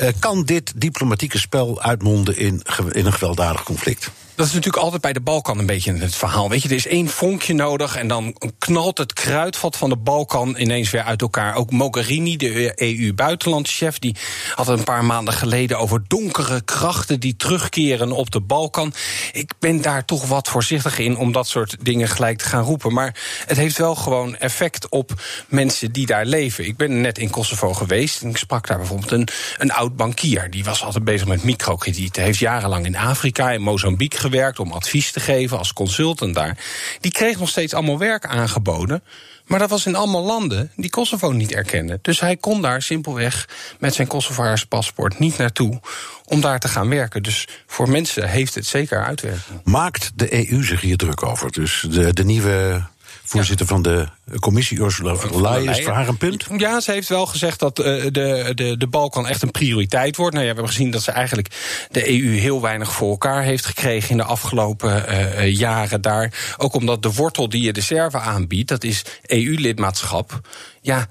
Uh, 0.00 0.08
kan 0.18 0.44
dit 0.44 0.72
diplomatieke 0.76 1.38
spel 1.38 1.82
uitmonden 1.82 2.36
in, 2.36 2.62
in 2.92 3.06
een 3.06 3.12
gewelddadig 3.12 3.62
conflict? 3.62 4.10
Dat 4.36 4.46
is 4.46 4.52
natuurlijk 4.52 4.82
altijd 4.82 5.02
bij 5.02 5.12
de 5.12 5.20
Balkan 5.20 5.58
een 5.58 5.66
beetje 5.66 5.92
het 5.92 6.14
verhaal. 6.14 6.48
Weet 6.48 6.62
je, 6.62 6.68
er 6.68 6.74
is 6.74 6.86
één 6.86 7.08
vonkje 7.08 7.54
nodig 7.54 7.96
en 7.96 8.08
dan 8.08 8.36
knalt 8.58 8.98
het 8.98 9.12
kruidvat 9.12 9.76
van 9.76 9.88
de 9.88 9.96
Balkan 9.96 10.56
ineens 10.58 10.90
weer 10.90 11.02
uit 11.02 11.22
elkaar. 11.22 11.54
Ook 11.54 11.70
Mogherini, 11.70 12.36
de 12.36 12.72
EU-buitenlandchef, 12.74 13.98
die 13.98 14.16
had 14.54 14.68
een 14.68 14.84
paar 14.84 15.04
maanden 15.04 15.34
geleden 15.34 15.78
over 15.78 16.02
donkere 16.06 16.60
krachten 16.60 17.20
die 17.20 17.36
terugkeren 17.36 18.12
op 18.12 18.30
de 18.30 18.40
Balkan. 18.40 18.92
Ik 19.32 19.52
ben 19.58 19.82
daar 19.82 20.04
toch 20.04 20.26
wat 20.26 20.48
voorzichtig 20.48 20.98
in 20.98 21.16
om 21.16 21.32
dat 21.32 21.48
soort 21.48 21.76
dingen 21.80 22.08
gelijk 22.08 22.38
te 22.38 22.44
gaan 22.44 22.64
roepen. 22.64 22.92
Maar 22.92 23.14
het 23.46 23.56
heeft 23.56 23.78
wel 23.78 23.94
gewoon 23.94 24.36
effect 24.36 24.88
op 24.88 25.22
mensen 25.48 25.92
die 25.92 26.06
daar 26.06 26.26
leven. 26.26 26.66
Ik 26.66 26.76
ben 26.76 27.00
net 27.00 27.18
in 27.18 27.30
Kosovo 27.30 27.72
geweest 27.72 28.22
en 28.22 28.28
ik 28.28 28.36
sprak 28.36 28.66
daar 28.66 28.78
bijvoorbeeld 28.78 29.12
een, 29.12 29.28
een 29.58 29.72
oud 29.72 29.96
bankier. 29.96 30.50
Die 30.50 30.64
was 30.64 30.82
altijd 30.82 31.04
bezig 31.04 31.26
met 31.26 31.44
microkredieten. 31.44 32.22
Heeft 32.22 32.38
jarenlang 32.38 32.86
in 32.86 32.96
Afrika, 32.96 33.50
in 33.50 33.62
Mozambique 33.62 34.24
gewerkt 34.26 34.58
om 34.58 34.72
advies 34.72 35.12
te 35.12 35.20
geven 35.20 35.58
als 35.58 35.72
consultant 35.72 36.34
daar. 36.34 36.58
Die 37.00 37.12
kreeg 37.12 37.38
nog 37.38 37.48
steeds 37.48 37.74
allemaal 37.74 37.98
werk 37.98 38.26
aangeboden. 38.26 39.02
Maar 39.46 39.58
dat 39.58 39.70
was 39.70 39.86
in 39.86 39.94
allemaal 39.94 40.22
landen 40.22 40.70
die 40.76 40.90
Kosovo 40.90 41.30
niet 41.30 41.52
erkenden. 41.52 41.98
Dus 42.02 42.20
hij 42.20 42.36
kon 42.36 42.62
daar 42.62 42.82
simpelweg 42.82 43.48
met 43.78 43.94
zijn 43.94 44.08
Kosovaarse 44.08 44.66
paspoort 44.66 45.18
niet 45.18 45.38
naartoe 45.38 45.80
om 46.24 46.40
daar 46.40 46.58
te 46.58 46.68
gaan 46.68 46.88
werken. 46.88 47.22
Dus 47.22 47.48
voor 47.66 47.88
mensen 47.88 48.28
heeft 48.28 48.54
het 48.54 48.66
zeker 48.66 49.04
uitwerking. 49.04 49.60
Maakt 49.64 50.12
de 50.14 50.50
EU 50.50 50.64
zich 50.64 50.80
hier 50.80 50.96
druk 50.96 51.22
over? 51.22 51.52
Dus 51.52 51.86
de, 51.90 52.12
de 52.12 52.24
nieuwe 52.24 52.82
Voorzitter 53.24 53.66
van 53.66 53.82
de 53.82 54.06
commissie, 54.40 54.78
Ursula 54.78 55.14
von 55.14 55.30
der 55.30 55.42
Leyen, 55.42 55.68
is 55.68 55.84
voor 55.84 55.92
haar 55.92 56.08
een 56.08 56.16
punt? 56.16 56.46
Ja, 56.56 56.80
ze 56.80 56.92
heeft 56.92 57.08
wel 57.08 57.26
gezegd 57.26 57.58
dat 57.58 57.78
uh, 57.78 57.84
de, 57.84 58.52
de, 58.54 58.76
de 58.76 58.86
Balkan 58.86 59.26
echt 59.26 59.42
een 59.42 59.50
prioriteit 59.50 60.16
wordt. 60.16 60.34
Nou 60.34 60.46
ja, 60.46 60.50
we 60.50 60.56
hebben 60.56 60.74
gezien 60.74 60.90
dat 60.90 61.02
ze 61.02 61.10
eigenlijk 61.10 61.48
de 61.90 62.08
EU 62.08 62.38
heel 62.38 62.60
weinig 62.60 62.92
voor 62.92 63.10
elkaar 63.10 63.42
heeft 63.42 63.66
gekregen 63.66 64.10
in 64.10 64.16
de 64.16 64.24
afgelopen 64.24 65.04
uh, 65.08 65.54
jaren 65.54 66.00
daar. 66.00 66.54
Ook 66.56 66.74
omdat 66.74 67.02
de 67.02 67.12
wortel 67.12 67.48
die 67.48 67.62
je 67.62 67.72
de 67.72 67.80
Serven 67.80 68.22
aanbiedt, 68.22 68.68
dat 68.68 68.84
is 68.84 69.04
EU-lidmaatschap. 69.22 70.40
Ja, 70.82 71.08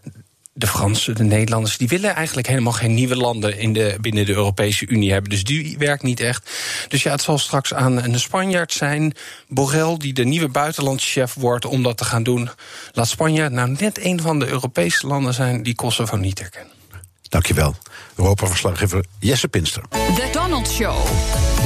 de 0.58 0.68
Fransen, 0.68 1.16
de 1.16 1.24
Nederlanders, 1.24 1.78
die 1.78 1.88
willen 1.88 2.16
eigenlijk 2.16 2.48
helemaal 2.48 2.74
geen 2.74 2.94
nieuwe 2.94 3.16
landen 3.16 3.58
in 3.58 3.74
de, 3.74 3.98
binnen 4.02 4.26
de 4.26 4.34
Europese 4.34 4.88
Unie 4.88 5.12
hebben. 5.12 5.30
Dus 5.30 5.44
die 5.44 5.78
werkt 5.78 6.04
niet 6.04 6.20
echt. 6.20 6.50
Dus 6.88 7.04
ja, 7.04 7.12
het 7.12 7.22
zal 7.22 7.38
straks 7.38 7.74
aan 7.74 8.04
een 8.04 8.20
Spanjaard 8.20 8.74
zijn, 8.74 9.14
Borrell, 9.48 9.98
die 9.98 10.14
de 10.14 10.26
nieuwe 10.26 10.48
buitenlandschef 10.48 11.34
wordt 11.34 11.66
om 11.66 11.84
dat 11.84 11.98
te 11.98 12.06
gaan 12.06 12.24
doen. 12.24 12.50
Laat 12.92 13.08
Spanje 13.08 13.50
nou 13.50 13.76
net 13.80 14.06
een 14.06 14.22
van 14.22 14.40
de 14.40 14.48
Europese 14.48 15.08
landen 15.08 15.34
zijn 15.34 15.64
die 15.64 15.76
Kosovo 15.76 16.16
niet 16.16 16.40
herkennen. 16.40 16.74
Dankjewel. 17.22 17.76
Europa-verslaggever 18.16 19.06
Jesse 19.20 19.48
Pinster. 19.48 19.84
The 19.90 20.30
Donald 20.32 20.70
Show. 20.70 21.06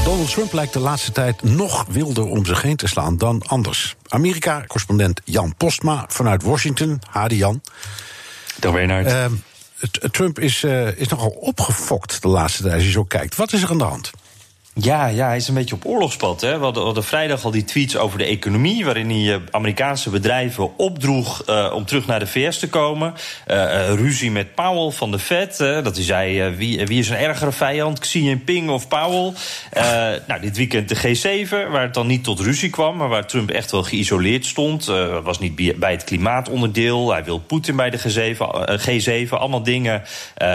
Donald 0.03 0.31
Trump 0.31 0.53
lijkt 0.53 0.73
de 0.73 0.79
laatste 0.79 1.11
tijd 1.11 1.43
nog 1.43 1.85
wilder 1.89 2.25
om 2.25 2.45
zich 2.45 2.61
heen 2.61 2.75
te 2.75 2.87
slaan 2.87 3.17
dan 3.17 3.43
anders. 3.47 3.95
Amerika-correspondent 4.07 5.21
Jan 5.23 5.53
Postma 5.57 6.05
vanuit 6.07 6.43
Washington. 6.43 7.01
Hadi 7.09 7.35
Jan. 7.35 7.61
Uh, 9.05 9.25
Trump 10.11 10.39
is, 10.39 10.63
uh, 10.63 10.97
is 10.97 11.07
nogal 11.07 11.29
opgefokt 11.29 12.21
de 12.21 12.27
laatste 12.27 12.61
tijd 12.61 12.73
als 12.73 12.83
je 12.83 12.91
zo 12.91 13.03
kijkt. 13.03 13.35
Wat 13.35 13.53
is 13.53 13.61
er 13.61 13.69
aan 13.69 13.77
de 13.77 13.83
hand? 13.83 14.11
Ja, 14.73 15.07
ja, 15.07 15.27
hij 15.27 15.35
is 15.35 15.47
een 15.47 15.53
beetje 15.53 15.75
op 15.75 15.85
oorlogspad. 15.85 16.41
Hè. 16.41 16.57
We, 16.57 16.63
hadden, 16.63 17.03
vrijdag 17.03 17.43
al 17.43 17.51
die 17.51 17.63
tweets 17.63 17.97
over 17.97 18.17
de 18.17 18.23
economie... 18.23 18.85
waarin 18.85 19.09
hij 19.09 19.19
uh, 19.19 19.35
Amerikaanse 19.51 20.09
bedrijven 20.09 20.77
opdroeg 20.77 21.43
uh, 21.49 21.71
om 21.75 21.85
terug 21.85 22.07
naar 22.07 22.19
de 22.19 22.27
VS 22.27 22.59
te 22.59 22.69
komen. 22.69 23.13
Uh, 23.47 23.93
ruzie 23.93 24.31
met 24.31 24.55
Powell 24.55 24.91
van 24.91 25.11
de 25.11 25.19
Fed. 25.19 25.57
dat 25.57 25.95
hij 25.95 26.03
zei, 26.03 26.55
wie, 26.55 26.85
wie 26.85 26.99
is 26.99 27.09
een 27.09 27.17
ergere 27.17 27.51
vijand, 27.51 27.99
Xi 27.99 28.23
Jinping 28.23 28.69
of 28.69 28.87
Powell? 28.87 29.33
nou, 30.27 30.41
dit 30.41 30.57
weekend 30.57 30.89
de 30.89 31.17
G7, 31.47 31.71
waar 31.71 31.81
het 31.81 31.93
dan 31.93 32.07
niet 32.07 32.23
tot 32.23 32.39
ruzie 32.39 32.69
kwam... 32.69 32.97
maar 32.97 33.09
waar 33.09 33.27
Trump 33.27 33.49
echt 33.49 33.71
wel 33.71 33.83
geïsoleerd 33.83 34.45
stond. 34.45 34.85
was 35.23 35.39
niet 35.39 35.79
bij 35.79 35.91
het 35.91 36.03
klimaatonderdeel. 36.03 37.11
Hij 37.11 37.23
wil 37.23 37.39
Poetin 37.39 37.75
bij 37.75 37.89
de 37.89 37.99
G7, 37.99 39.27
G7 39.27 39.29
allemaal 39.29 39.63
dingen. 39.63 40.03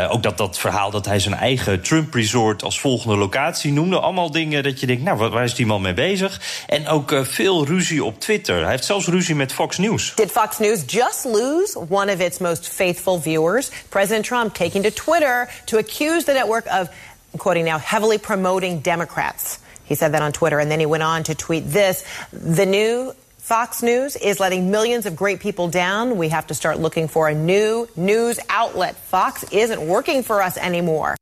ook 0.08 0.22
dat, 0.22 0.38
dat 0.38 0.58
verhaal 0.58 0.90
dat 0.90 1.06
hij 1.06 1.18
zijn 1.18 1.34
eigen 1.34 1.82
Trump-resort 1.82 2.62
als 2.62 2.80
volgende 2.80 3.16
locatie 3.16 3.72
noemde 3.72 4.00
allemaal 4.04 4.30
dingen 4.30 4.62
dat 4.62 4.80
je 4.80 4.86
denkt, 4.86 5.02
nou, 5.02 5.30
waar 5.30 5.44
is 5.44 5.54
die 5.54 5.66
man 5.66 5.82
mee 5.82 5.94
bezig? 5.94 6.40
En 6.66 6.88
ook 6.88 7.12
uh, 7.12 7.24
veel 7.24 7.66
ruzie 7.66 8.04
op 8.04 8.20
Twitter. 8.20 8.60
Hij 8.60 8.70
heeft 8.70 8.84
zelfs 8.84 9.06
ruzie 9.06 9.34
met 9.34 9.52
Fox 9.52 9.78
News. 9.78 10.12
Did 10.14 10.30
Fox 10.30 10.58
News 10.58 10.82
just 10.86 11.24
lose 11.24 11.78
one 11.88 12.12
of 12.12 12.20
its 12.20 12.38
most 12.38 12.68
faithful 12.68 13.20
viewers? 13.20 13.70
President 13.88 14.24
Trump 14.26 14.54
taking 14.54 14.84
to 14.84 14.90
Twitter 14.90 15.48
to 15.64 15.78
accuse 15.78 16.24
the 16.24 16.32
network 16.32 16.66
of, 16.66 16.88
quoting 17.36 17.66
now, 17.66 17.78
heavily 17.78 18.18
promoting 18.18 18.82
Democrats. 18.82 19.58
He 19.84 19.94
said 19.94 20.12
that 20.12 20.22
on 20.22 20.32
Twitter, 20.32 20.58
and 20.60 20.70
then 20.70 20.78
he 20.78 20.86
went 20.86 21.02
on 21.02 21.22
to 21.22 21.34
tweet 21.34 21.72
this. 21.72 22.04
The 22.30 22.66
new 22.66 23.12
Fox 23.38 23.82
News 23.82 24.16
is 24.16 24.40
letting 24.40 24.70
millions 24.70 25.04
of 25.04 25.14
great 25.14 25.40
people 25.40 25.68
down. 25.68 26.16
We 26.16 26.30
have 26.30 26.46
to 26.46 26.54
start 26.54 26.78
looking 26.78 27.08
for 27.08 27.28
a 27.28 27.34
new 27.34 27.86
news 27.94 28.40
outlet. 28.48 28.96
Fox 28.96 29.44
isn't 29.50 29.86
working 29.86 30.22
for 30.22 30.40
us 30.40 30.56
anymore. 30.56 31.16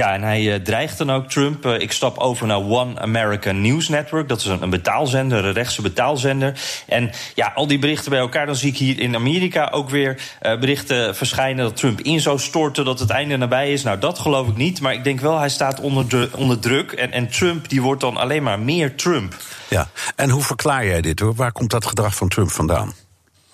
Ja, 0.00 0.14
en 0.14 0.22
hij 0.22 0.42
uh, 0.42 0.54
dreigt 0.54 0.98
dan 0.98 1.10
ook 1.10 1.28
Trump. 1.28 1.66
Uh, 1.66 1.80
ik 1.80 1.92
stap 1.92 2.18
over 2.18 2.46
naar 2.46 2.56
One 2.56 3.00
American 3.00 3.60
News 3.60 3.88
Network. 3.88 4.28
Dat 4.28 4.40
is 4.40 4.46
een, 4.46 4.62
een, 4.62 4.70
betaalzender, 4.70 5.44
een 5.44 5.52
rechtse 5.52 5.82
betaalzender. 5.82 6.60
En 6.86 7.10
ja, 7.34 7.52
al 7.54 7.66
die 7.66 7.78
berichten 7.78 8.10
bij 8.10 8.20
elkaar. 8.20 8.46
Dan 8.46 8.56
zie 8.56 8.70
ik 8.70 8.76
hier 8.76 9.00
in 9.00 9.14
Amerika 9.14 9.68
ook 9.72 9.90
weer 9.90 10.20
uh, 10.42 10.58
berichten 10.58 11.16
verschijnen 11.16 11.64
dat 11.64 11.76
Trump 11.76 12.00
in 12.00 12.20
zou 12.20 12.38
storten, 12.38 12.84
dat 12.84 12.98
het 12.98 13.10
einde 13.10 13.36
nabij 13.36 13.72
is. 13.72 13.82
Nou, 13.82 13.98
dat 13.98 14.18
geloof 14.18 14.48
ik 14.48 14.56
niet. 14.56 14.80
Maar 14.80 14.94
ik 14.94 15.04
denk 15.04 15.20
wel, 15.20 15.38
hij 15.38 15.48
staat 15.48 15.80
onder, 15.80 16.08
de, 16.08 16.28
onder 16.36 16.58
druk. 16.58 16.92
En, 16.92 17.12
en 17.12 17.28
Trump 17.28 17.68
die 17.68 17.82
wordt 17.82 18.00
dan 18.00 18.16
alleen 18.16 18.42
maar 18.42 18.60
meer 18.60 18.94
Trump. 18.96 19.36
Ja, 19.68 19.88
en 20.16 20.30
hoe 20.30 20.42
verklaar 20.42 20.86
jij 20.86 21.00
dit 21.00 21.20
hoor? 21.20 21.34
Waar 21.34 21.52
komt 21.52 21.70
dat 21.70 21.86
gedrag 21.86 22.14
van 22.14 22.28
Trump 22.28 22.50
vandaan? 22.50 23.09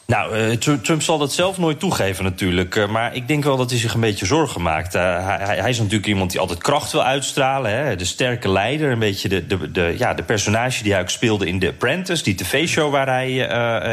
Nou, 0.07 0.37
uh, 0.37 0.53
Trump 0.77 1.03
zal 1.03 1.19
dat 1.19 1.33
zelf 1.33 1.59
nooit 1.59 1.79
toegeven 1.79 2.25
natuurlijk. 2.25 2.75
Uh, 2.75 2.89
maar 2.89 3.15
ik 3.15 3.29
denk 3.29 3.45
wel 3.45 3.57
dat 3.57 3.71
hij 3.71 3.79
zich 3.79 3.95
een 3.95 4.01
beetje 4.01 4.27
zorgen 4.27 4.63
maakt. 4.63 4.95
Uh, 4.95 5.03
hij, 5.27 5.57
hij, 5.57 5.71
is 5.71 5.79
natuurlijk 5.79 6.07
iemand 6.07 6.31
die 6.31 6.41
altijd 6.41 6.63
kracht 6.63 6.93
wil 6.93 7.03
uitstralen. 7.03 7.71
Hè? 7.71 7.97
De 7.97 8.05
sterke 8.05 8.49
leider, 8.49 8.91
een 8.91 8.99
beetje 8.99 9.29
de, 9.29 9.47
de, 9.47 9.71
de, 9.71 9.95
ja, 9.99 10.15
de 10.15 10.23
personage 10.23 10.83
die 10.83 10.93
hij 10.93 11.01
ook 11.01 11.11
speelde 11.11 11.47
in 11.47 11.59
The 11.59 11.69
Apprentice. 11.69 12.23
Die 12.23 12.35
tv-show 12.35 12.93
waar 12.93 13.07
hij 13.07 13.33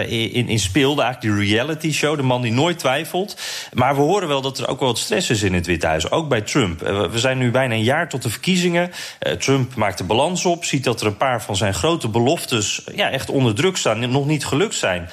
in, 0.08 0.48
in 0.48 0.60
speelde. 0.60 1.02
Eigenlijk 1.02 1.36
die 1.36 1.48
reality 1.48 1.92
show. 1.92 2.16
De 2.16 2.24
man 2.24 2.42
die 2.42 2.52
nooit 2.52 2.80
twijfelt. 2.80 3.38
Maar 3.74 3.96
we 3.96 4.02
horen 4.02 4.28
wel 4.28 4.42
dat 4.42 4.58
er 4.58 4.68
ook 4.68 4.80
wel 4.80 4.90
wat 4.90 4.98
stress 4.98 5.30
is 5.30 5.44
in 5.44 5.54
het 5.54 5.66
Witte 5.66 5.88
Huis. 5.88 6.12
Ook 6.12 6.30
bij 6.30 6.42
Trump. 6.42 6.80
we 7.12 7.20
zijn 7.20 7.38
nu 7.38 7.52
bijna 7.52 7.74
een 7.74 7.84
jaar 7.84 8.10
tot 8.10 8.22
de 8.22 8.30
verkiezingen. 8.30 8.92
Trump 9.40 9.76
maakt 9.76 9.98
de 9.98 10.04
balans 10.04 10.46
op. 10.46 10.66
Ziet 10.66 10.84
dat 10.84 11.02
er 11.02 11.08
een 11.08 11.18
paar 11.18 11.42
van 11.42 11.56
zijn 11.56 11.74
grote 11.74 12.08
beloftes 12.08 12.84
ja, 12.96 13.10
echt 13.10 13.30
onder 13.30 13.56
druk 13.56 13.78
staan. 13.78 14.12
Nog 14.12 14.26
niet 14.26 14.46
gelukt 14.46 14.76
zijn. 14.76 15.10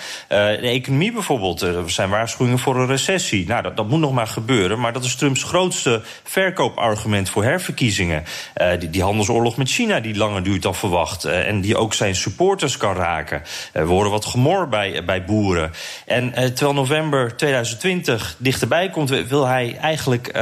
Economie 0.91 1.13
bijvoorbeeld. 1.13 1.61
Er 1.61 1.91
zijn 1.91 2.11
waarschuwingen 2.11 2.59
voor 2.59 2.77
een 2.77 2.87
recessie. 2.87 3.47
Nou, 3.47 3.63
dat, 3.63 3.77
dat 3.77 3.89
moet 3.89 4.01
nog 4.01 4.13
maar 4.13 4.27
gebeuren. 4.27 4.81
Maar 4.81 4.93
dat 4.93 5.05
is 5.05 5.15
Trumps 5.15 5.43
grootste 5.43 6.03
verkoopargument 6.25 7.31
voor 7.31 7.45
herverkiezingen. 7.45 8.25
Uh, 8.57 8.69
die, 8.79 8.91
die, 8.91 9.03
handelsoorlog 9.03 9.57
met 9.57 9.69
China, 9.69 10.01
die 10.01 10.17
langer 10.17 10.43
duurt 10.43 10.63
dan 10.63 10.75
verwacht. 10.75 11.27
Uh, 11.27 11.49
en 11.49 11.61
die 11.61 11.77
ook 11.77 11.95
zijn 11.95 12.15
supporters 12.15 12.77
kan 12.77 12.95
raken. 12.95 13.43
Uh, 13.43 13.83
we 13.83 13.89
horen 13.89 14.11
wat 14.11 14.25
gemor 14.25 14.69
bij, 14.69 15.05
bij 15.05 15.25
boeren. 15.25 15.71
En 16.07 16.33
terwijl 16.33 16.73
november 16.73 17.37
2020 17.37 18.37
dichterbij 18.39 18.91
komt, 18.91 19.09
wil 19.09 19.47
hij 19.47 19.77
eigenlijk 19.77 20.33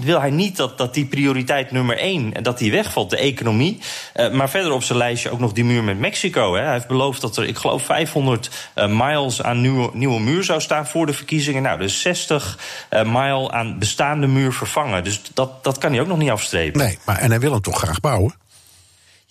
wil 0.00 0.20
hij 0.20 0.30
niet 0.30 0.56
dat, 0.56 0.78
dat 0.78 0.94
die 0.94 1.06
prioriteit 1.06 1.70
nummer 1.70 1.98
één 1.98 2.42
dat 2.42 2.58
die 2.58 2.70
wegvalt, 2.70 3.10
de 3.10 3.16
economie. 3.16 3.78
maar 4.32 4.50
verder 4.50 4.72
op 4.72 4.82
zijn 4.82 4.98
lijstje 4.98 5.30
ook 5.30 5.38
nog 5.38 5.52
die 5.52 5.64
muur 5.64 5.84
met 5.84 5.98
Mexico. 5.98 6.54
Hè. 6.54 6.62
Hij 6.62 6.72
heeft 6.72 6.86
beloofd 6.86 7.20
dat 7.20 7.36
er, 7.36 7.44
ik 7.44 7.56
geloof, 7.56 7.82
500 7.82 8.50
miles 8.88 9.42
aan 9.42 9.57
nieuwe, 9.60 9.90
nieuwe 9.92 10.20
muur 10.20 10.44
zou 10.44 10.60
staan 10.60 10.86
voor 10.86 11.06
de 11.06 11.12
verkiezingen. 11.12 11.62
Nou, 11.62 11.78
dus 11.78 12.00
60 12.00 12.58
uh, 12.90 13.12
mijl 13.12 13.52
aan 13.52 13.78
bestaande 13.78 14.26
muur 14.26 14.52
vervangen. 14.52 15.04
Dus 15.04 15.22
dat, 15.34 15.64
dat 15.64 15.78
kan 15.78 15.92
hij 15.92 16.00
ook 16.00 16.06
nog 16.06 16.18
niet 16.18 16.30
afstrepen. 16.30 16.80
Nee, 16.80 16.98
maar 17.04 17.18
en 17.18 17.30
hij 17.30 17.40
wil 17.40 17.52
hem 17.52 17.60
toch 17.60 17.78
graag 17.78 18.00
bouwen? 18.00 18.34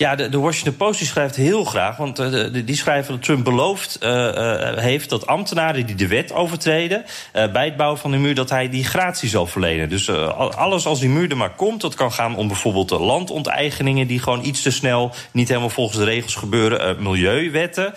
Ja, 0.00 0.14
de, 0.14 0.38
Washington 0.38 0.76
Post 0.76 1.04
schrijft 1.04 1.36
heel 1.36 1.64
graag, 1.64 1.96
want 1.96 2.16
de, 2.16 2.64
die 2.64 2.76
schrijven 2.76 3.12
dat 3.12 3.22
Trump 3.22 3.44
beloofd 3.44 3.98
uh, 4.02 4.10
uh, 4.10 4.76
heeft 4.76 5.10
dat 5.10 5.26
ambtenaren 5.26 5.86
die 5.86 5.94
de 5.94 6.06
wet 6.06 6.32
overtreden 6.32 7.04
bij 7.32 7.64
het 7.64 7.76
bouwen 7.76 7.98
van 7.98 8.10
de 8.10 8.16
muur, 8.16 8.34
dat 8.34 8.50
hij 8.50 8.68
die 8.68 8.84
gratie 8.84 9.28
zal 9.28 9.46
verlenen. 9.46 9.88
Dus 9.88 10.10
alles 10.10 10.86
als 10.86 11.00
die 11.00 11.08
muur 11.08 11.30
er 11.30 11.36
maar 11.36 11.54
komt, 11.54 11.80
dat 11.80 11.94
kan 11.94 12.12
gaan 12.12 12.36
om 12.36 12.48
bijvoorbeeld 12.48 12.90
landonteigeningen 12.90 14.06
die 14.06 14.18
gewoon 14.18 14.44
iets 14.44 14.62
te 14.62 14.70
snel 14.70 15.12
niet 15.32 15.48
helemaal 15.48 15.70
volgens 15.70 15.98
de 15.98 16.04
regels 16.04 16.34
gebeuren, 16.34 17.02
milieuwetten. 17.02 17.94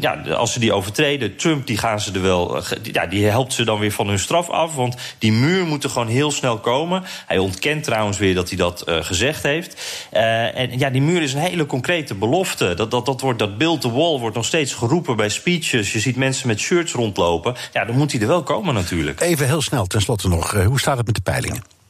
Ja, 0.00 0.14
als 0.34 0.52
ze 0.52 0.60
die 0.60 0.72
overtreden, 0.72 1.36
Trump 1.36 1.66
die 1.66 1.78
gaan 1.78 2.00
ze 2.00 2.12
er 2.12 2.22
wel, 2.22 2.62
ja, 2.82 3.06
die 3.06 3.26
helpt 3.26 3.52
ze 3.52 3.64
dan 3.64 3.78
weer 3.78 3.92
van 3.92 4.08
hun 4.08 4.18
straf 4.18 4.50
af, 4.50 4.74
want 4.74 4.96
die 5.18 5.32
muur 5.32 5.66
moet 5.66 5.84
er 5.84 5.90
gewoon 5.90 6.08
heel 6.08 6.30
snel 6.30 6.58
komen. 6.58 7.02
Hij 7.26 7.38
ontkent 7.38 7.84
trouwens 7.84 8.18
weer 8.18 8.34
dat 8.34 8.48
hij 8.48 8.58
dat 8.58 8.84
gezegd 8.86 9.42
heeft. 9.42 10.06
en 10.10 10.71
ja, 10.78 10.90
die 10.90 11.02
muur 11.02 11.22
is 11.22 11.32
een 11.32 11.40
hele 11.40 11.66
concrete 11.66 12.14
belofte. 12.14 12.74
Dat, 12.74 12.90
dat, 12.90 13.06
dat, 13.06 13.20
wordt, 13.20 13.38
dat 13.38 13.58
build 13.58 13.80
the 13.80 13.90
wall 13.90 14.18
wordt 14.18 14.36
nog 14.36 14.44
steeds 14.44 14.74
geroepen 14.74 15.16
bij 15.16 15.28
speeches. 15.28 15.92
Je 15.92 16.00
ziet 16.00 16.16
mensen 16.16 16.46
met 16.46 16.60
shirts 16.60 16.92
rondlopen. 16.92 17.54
Ja, 17.72 17.84
dan 17.84 17.96
moet 17.96 18.12
hij 18.12 18.20
er 18.20 18.26
wel 18.26 18.42
komen 18.42 18.74
natuurlijk. 18.74 19.20
Even 19.20 19.46
heel 19.46 19.62
snel, 19.62 19.86
tenslotte 19.86 20.28
nog. 20.28 20.52
hoe 20.52 20.80
staat 20.80 20.96
het 20.96 21.06
met 21.06 21.14
de 21.14 21.22
peilingen? 21.22 21.81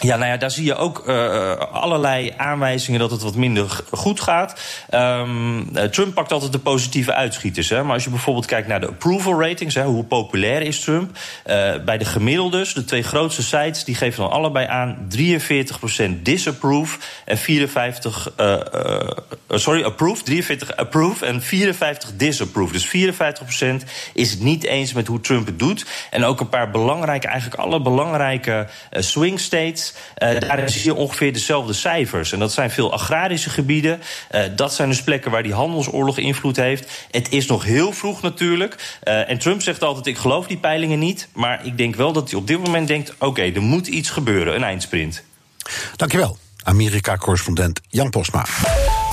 Ja, 0.00 0.16
nou 0.16 0.30
ja, 0.30 0.36
daar 0.36 0.50
zie 0.50 0.64
je 0.64 0.74
ook 0.74 1.08
uh, 1.08 1.52
allerlei 1.56 2.34
aanwijzingen 2.36 3.00
dat 3.00 3.10
het 3.10 3.22
wat 3.22 3.34
minder 3.34 3.80
goed 3.90 4.20
gaat. 4.20 4.60
Um, 4.94 5.90
Trump 5.90 6.14
pakt 6.14 6.32
altijd 6.32 6.52
de 6.52 6.58
positieve 6.58 7.14
uitschieters. 7.14 7.68
Hè. 7.68 7.82
Maar 7.82 7.94
als 7.94 8.04
je 8.04 8.10
bijvoorbeeld 8.10 8.46
kijkt 8.46 8.68
naar 8.68 8.80
de 8.80 8.88
approval 8.88 9.40
ratings, 9.40 9.74
hè, 9.74 9.84
hoe 9.84 10.04
populair 10.04 10.62
is 10.62 10.80
Trump? 10.80 11.10
Uh, 11.10 11.74
bij 11.84 11.98
de 11.98 12.04
gemiddeldes, 12.04 12.74
de 12.74 12.84
twee 12.84 13.02
grootste 13.02 13.42
sites, 13.42 13.84
die 13.84 13.94
geven 13.94 14.22
dan 14.22 14.30
allebei 14.30 14.66
aan 14.66 15.08
43% 15.16 16.22
disapprove 16.22 16.98
en 17.24 17.38
54, 17.38 18.32
sorry, 19.48 19.82
approve, 19.82 20.22
43 20.22 20.76
approve 20.76 21.26
en 21.26 21.42
54 21.42 22.10
disapprove. 22.16 22.72
Dus 22.72 22.86
54% 22.86 22.90
is 24.14 24.30
het 24.30 24.40
niet 24.40 24.64
eens 24.64 24.92
met 24.92 25.06
hoe 25.06 25.20
Trump 25.20 25.46
het 25.46 25.58
doet. 25.58 25.86
En 26.10 26.24
ook 26.24 26.40
een 26.40 26.48
paar 26.48 26.70
belangrijke, 26.70 27.26
eigenlijk 27.26 27.60
alle 27.60 27.80
belangrijke 27.80 28.66
swing 28.90 29.40
states. 29.40 29.77
Uh, 30.22 30.40
daar 30.40 30.70
zie 30.70 30.84
je 30.84 30.94
ongeveer 30.94 31.32
dezelfde 31.32 31.72
cijfers. 31.72 32.32
En 32.32 32.38
dat 32.38 32.52
zijn 32.52 32.70
veel 32.70 32.92
agrarische 32.92 33.50
gebieden. 33.50 34.00
Uh, 34.34 34.42
dat 34.56 34.74
zijn 34.74 34.88
dus 34.88 35.02
plekken 35.02 35.30
waar 35.30 35.42
die 35.42 35.52
handelsoorlog 35.52 36.18
invloed 36.18 36.56
heeft. 36.56 37.06
Het 37.10 37.32
is 37.32 37.46
nog 37.46 37.64
heel 37.64 37.92
vroeg 37.92 38.22
natuurlijk. 38.22 38.98
Uh, 39.04 39.30
en 39.30 39.38
Trump 39.38 39.62
zegt 39.62 39.82
altijd: 39.82 40.06
ik 40.06 40.18
geloof 40.18 40.46
die 40.46 40.58
peilingen 40.58 40.98
niet. 40.98 41.28
Maar 41.32 41.66
ik 41.66 41.76
denk 41.76 41.94
wel 41.94 42.12
dat 42.12 42.30
hij 42.30 42.38
op 42.38 42.46
dit 42.46 42.58
moment 42.58 42.88
denkt: 42.88 43.14
oké, 43.18 43.42
er 43.42 43.62
moet 43.62 43.86
iets 43.86 44.10
gebeuren, 44.10 44.54
een 44.54 44.64
eindsprint. 44.64 45.22
Dankjewel, 45.96 46.38
Amerika-correspondent 46.68 47.80
Jan 47.88 48.10
Posma. 48.10 48.46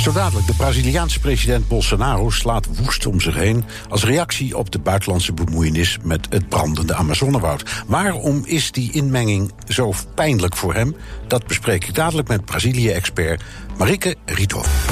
Zo 0.01 0.12
dadelijk, 0.12 0.47
de 0.47 0.53
Braziliaanse 0.53 1.20
president 1.20 1.68
Bolsonaro 1.68 2.30
slaat 2.30 2.68
woest 2.78 3.06
om 3.06 3.22
zich 3.22 3.36
heen 3.36 3.66
als 3.89 4.03
reactie 4.03 4.58
op 4.58 4.72
de 4.72 4.80
buitenlandse 4.80 5.34
bemoeienis 5.34 5.97
met 6.03 6.28
het 6.30 6.49
brandende 6.49 6.95
Amazonewoud. 6.95 7.64
Waarom 7.88 8.41
is 8.45 8.72
die 8.72 8.91
inmenging 8.91 9.51
zo 9.68 9.93
pijnlijk 10.16 10.56
voor 10.56 10.74
hem? 10.74 10.95
Dat 11.28 11.47
bespreek 11.47 11.86
ik 11.86 11.95
dadelijk 11.95 12.28
met 12.28 12.45
Brazilië-expert 12.45 13.43
Marike 13.78 14.16
Riethoff. 14.26 14.88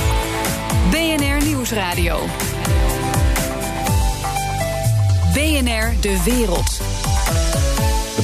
BNR 0.89 1.45
Nieuwsradio. 1.45 2.19
BNR 5.33 5.93
De 6.01 6.21
Wereld. 6.25 7.02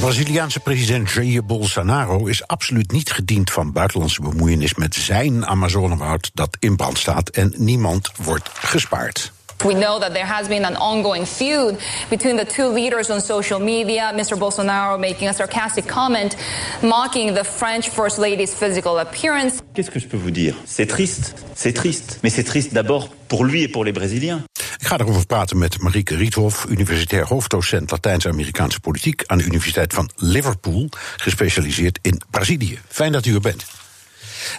De 0.00 0.06
Braziliaanse 0.06 0.60
president 0.60 1.10
Jair 1.10 1.44
Bolsonaro 1.44 2.26
is 2.26 2.46
absoluut 2.46 2.92
niet 2.92 3.12
gediend 3.12 3.50
van 3.50 3.72
buitenlandse 3.72 4.20
bemoeienis 4.20 4.74
met 4.74 4.94
zijn 4.94 5.46
Amazonewoud 5.46 6.30
dat 6.34 6.56
in 6.60 6.76
brand 6.76 6.98
staat 6.98 7.28
en 7.28 7.52
niemand 7.56 8.10
wordt 8.16 8.48
gespaard. 8.54 9.32
We 9.56 9.72
know 9.72 10.00
that 10.00 10.14
there 10.14 10.26
has 10.26 10.48
been 10.48 10.64
an 10.64 10.76
ongoing 10.76 11.26
feud 11.26 11.74
between 12.08 12.36
the 12.36 12.46
two 12.46 12.72
leaders 12.72 13.10
on 13.10 13.20
social 13.20 13.60
media. 13.60 14.12
Mr. 14.12 14.38
Bolsonaro 14.38 14.98
making 14.98 15.28
a 15.28 15.32
sarcastic 15.32 15.86
comment 15.86 16.36
mocking 16.82 17.34
the 17.36 17.44
French 17.44 17.88
First 17.88 18.18
Lady's 18.18 18.54
physical 18.54 18.98
appearance. 18.98 19.60
Qu'est-ce 19.74 19.90
que 19.90 20.00
je 20.00 20.06
peux 20.06 20.20
vous 20.20 20.32
dire 20.32 20.54
C'est 20.64 20.86
triste, 20.86 21.34
c'est 21.54 21.74
triste. 21.74 22.18
Mais 22.22 22.30
c'est 22.32 22.44
triste 22.44 22.72
d'abord 22.72 23.08
pour 23.28 23.44
lui 23.44 23.62
et 23.62 23.68
pour 23.68 23.84
les 23.84 23.92
Brésiliens. 23.92 24.42
Ik 24.80 24.86
ga 24.86 24.98
erover 24.98 25.26
praten 25.26 25.58
met 25.58 25.80
Marieke 25.82 26.16
Riethoff, 26.16 26.64
universitair 26.68 27.26
hoofddocent 27.26 27.90
Latijns-Amerikaanse 27.90 28.80
politiek 28.80 29.22
aan 29.26 29.38
de 29.38 29.44
Universiteit 29.44 29.94
van 29.94 30.10
Liverpool, 30.16 30.88
gespecialiseerd 31.16 31.98
in 32.02 32.20
Brazilië. 32.30 32.78
Fijn 32.88 33.12
dat 33.12 33.26
u 33.26 33.34
er 33.34 33.40
bent. 33.40 33.64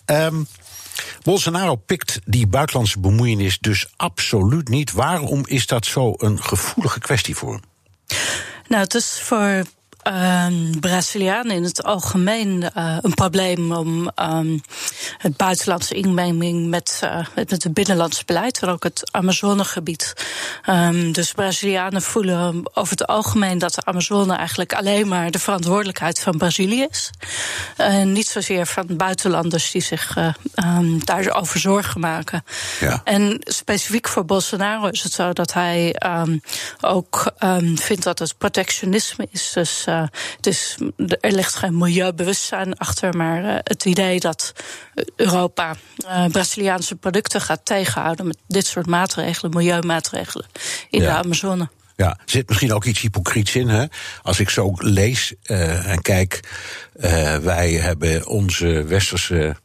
Um, 0.05 0.47
Bolsonaro 1.21 1.75
pikt 1.75 2.19
die 2.25 2.47
buitenlandse 2.47 2.99
bemoeienis 2.99 3.59
dus 3.59 3.93
absoluut 3.95 4.69
niet. 4.69 4.91
Waarom 4.91 5.43
is 5.47 5.65
dat 5.65 5.85
zo 5.85 6.13
een 6.17 6.43
gevoelige 6.43 6.99
kwestie 6.99 7.35
voor 7.35 7.51
hem? 7.51 7.61
Nou, 8.67 8.83
het 8.83 8.93
is 8.93 9.19
voor 9.21 9.63
um, 10.07 10.79
Brazilianen 10.79 11.55
in 11.55 11.63
het 11.63 11.83
algemeen 11.83 12.69
uh, 12.77 12.97
een 13.01 13.13
probleem 13.13 13.71
om 13.71 14.11
um, 14.15 14.61
het 15.17 15.37
buitenlandse 15.37 15.93
inmenging 15.93 16.67
met, 16.67 17.01
uh, 17.03 17.25
met 17.35 17.51
het 17.51 17.73
binnenlands 17.73 18.25
beleid 18.25 18.59
en 18.61 18.69
ook 18.69 18.83
het 18.83 19.09
Amazonegebied. 19.11 20.13
Um, 20.69 21.11
dus 21.11 21.31
Brazilianen 21.31 22.01
voelen 22.01 22.63
over 22.73 22.91
het 22.91 23.07
algemeen 23.07 23.57
dat 23.57 23.73
de 23.73 23.85
Amazone 23.85 24.35
eigenlijk 24.35 24.73
alleen 24.73 25.07
maar 25.07 25.31
de 25.31 25.39
verantwoordelijkheid 25.39 26.19
van 26.19 26.37
Brazilië 26.37 26.87
is. 26.89 27.09
En 27.77 28.11
niet 28.11 28.27
zozeer 28.27 28.65
van 28.65 28.85
buitenlanders 28.87 29.71
die 29.71 29.81
zich 29.81 30.17
um, 30.65 31.05
daarover 31.05 31.59
zorgen 31.59 31.99
maken. 31.99 32.43
Ja. 32.79 33.01
En 33.03 33.39
specifiek 33.39 34.07
voor 34.07 34.25
Bolsonaro 34.25 34.87
is 34.87 35.03
het 35.03 35.13
zo 35.13 35.33
dat 35.33 35.53
hij 35.53 36.01
ook 36.81 37.33
vindt 37.75 38.03
dat 38.03 38.19
het 38.19 38.37
protectionisme 38.37 39.27
is. 39.31 39.51
Dus 39.53 39.85
uh, 39.91 40.03
dus 40.39 40.77
er 41.19 41.31
ligt 41.31 41.55
geen 41.55 41.77
milieubewustzijn 41.77 42.77
achter, 42.77 43.17
maar 43.17 43.43
uh, 43.43 43.55
het 43.63 43.85
idee 43.85 44.19
dat 44.19 44.53
Europa 45.15 45.75
uh, 46.05 46.25
Braziliaanse 46.25 46.95
producten 46.95 47.41
gaat 47.41 47.65
tegenhouden 47.65 48.27
met 48.27 48.37
dit 48.47 48.65
soort 48.65 48.85
maatregelen, 48.85 49.51
milieumaatregelen 49.51 50.45
in 50.89 51.01
ja. 51.01 51.07
de 51.07 51.23
Amazone. 51.23 51.69
Ja, 51.95 52.09
er 52.09 52.17
zit 52.25 52.47
misschien 52.47 52.73
ook 52.73 52.85
iets 52.85 53.01
hypocriets 53.01 53.55
in. 53.55 53.67
Hè? 53.67 53.85
Als 54.21 54.39
ik 54.39 54.49
zo 54.49 54.73
lees 54.77 55.33
en 55.41 56.01
kijk, 56.01 56.39
wij 57.41 57.71
hebben 57.71 58.27
onze 58.27 58.83
westerse 58.83 59.55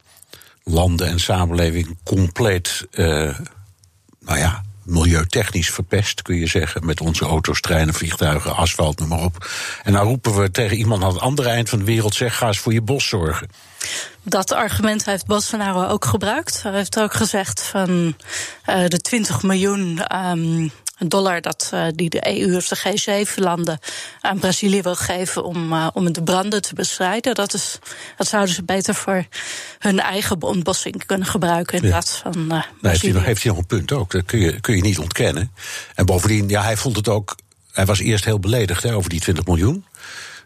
landen 0.62 1.06
en 1.08 1.20
samenleving 1.20 1.98
compleet, 2.04 2.86
nou 4.20 4.38
ja, 4.38 4.62
milieutechnisch 4.86 5.70
verpest, 5.70 6.22
kun 6.22 6.36
je 6.36 6.46
zeggen. 6.46 6.86
Met 6.86 7.00
onze 7.00 7.24
auto's, 7.24 7.60
treinen, 7.60 7.94
vliegtuigen, 7.94 8.56
asfalt, 8.56 8.98
noem 8.98 9.08
maar 9.08 9.22
op. 9.22 9.50
En 9.82 9.92
dan 9.92 10.06
roepen 10.06 10.40
we 10.40 10.50
tegen 10.50 10.76
iemand 10.76 11.02
aan 11.02 11.12
het 11.12 11.20
andere 11.20 11.48
eind 11.48 11.68
van 11.68 11.78
de 11.78 11.84
wereld: 11.84 12.14
zeg, 12.14 12.36
ga 12.36 12.46
eens 12.46 12.58
voor 12.58 12.72
je 12.72 12.82
bos 12.82 13.08
zorgen. 13.08 13.48
Dat 14.22 14.52
argument 14.52 15.04
heeft 15.04 15.26
Bolsonaro 15.26 15.86
ook 15.86 16.04
gebruikt. 16.04 16.62
Hij 16.62 16.72
heeft 16.72 17.00
ook 17.00 17.14
gezegd 17.14 17.62
van 17.62 18.16
uh, 18.70 18.86
de 18.86 18.98
20 19.00 19.42
miljoen. 19.42 20.00
Um, 20.16 20.70
dollar 20.98 21.40
dat 21.40 21.70
uh, 21.74 21.86
die 21.94 22.10
de 22.10 22.40
EU 22.40 22.56
of 22.56 22.68
de 22.68 22.78
G7-landen 22.78 23.78
aan 24.20 24.38
Brazilië 24.38 24.82
wil 24.82 24.96
geven 24.96 25.44
om, 25.44 25.72
uh, 25.72 25.88
om 25.92 26.12
de 26.12 26.22
branden 26.22 26.62
te 26.62 26.74
bestrijden. 26.74 27.34
Dat, 27.34 27.54
is, 27.54 27.78
dat 28.16 28.26
zouden 28.26 28.54
ze 28.54 28.62
beter 28.62 28.94
voor 28.94 29.26
hun 29.78 30.00
eigen 30.00 30.42
ontbossing 30.42 31.06
kunnen 31.06 31.26
gebruiken 31.26 31.78
in 31.78 31.82
ja. 31.82 31.88
plaats 31.88 32.16
van. 32.16 32.34
Uh, 32.36 32.48
nee, 32.48 32.62
heeft, 32.80 33.02
hij 33.02 33.12
nog, 33.12 33.24
heeft 33.24 33.42
hij 33.42 33.52
nog 33.52 33.60
een 33.60 33.66
punt 33.66 33.92
ook? 33.92 34.10
Dat 34.10 34.24
kun 34.24 34.38
je, 34.38 34.60
kun 34.60 34.76
je 34.76 34.82
niet 34.82 34.98
ontkennen. 34.98 35.52
En 35.94 36.06
bovendien, 36.06 36.48
ja, 36.48 36.62
hij 36.62 36.76
vond 36.76 36.96
het 36.96 37.08
ook. 37.08 37.36
Hij 37.72 37.86
was 37.86 37.98
eerst 37.98 38.24
heel 38.24 38.40
beledigd 38.40 38.82
hè, 38.82 38.94
over 38.94 39.10
die 39.10 39.20
20 39.20 39.44
miljoen. 39.46 39.84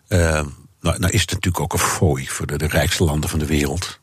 nou, 0.08 0.52
nou 0.80 1.08
is 1.08 1.20
het 1.20 1.30
natuurlijk 1.30 1.60
ook 1.60 1.72
een 1.72 1.78
fooi 1.78 2.28
voor 2.28 2.46
de, 2.46 2.58
de 2.58 2.66
rijkste 2.66 3.04
landen 3.04 3.30
van 3.30 3.38
de 3.38 3.46
wereld. 3.46 3.98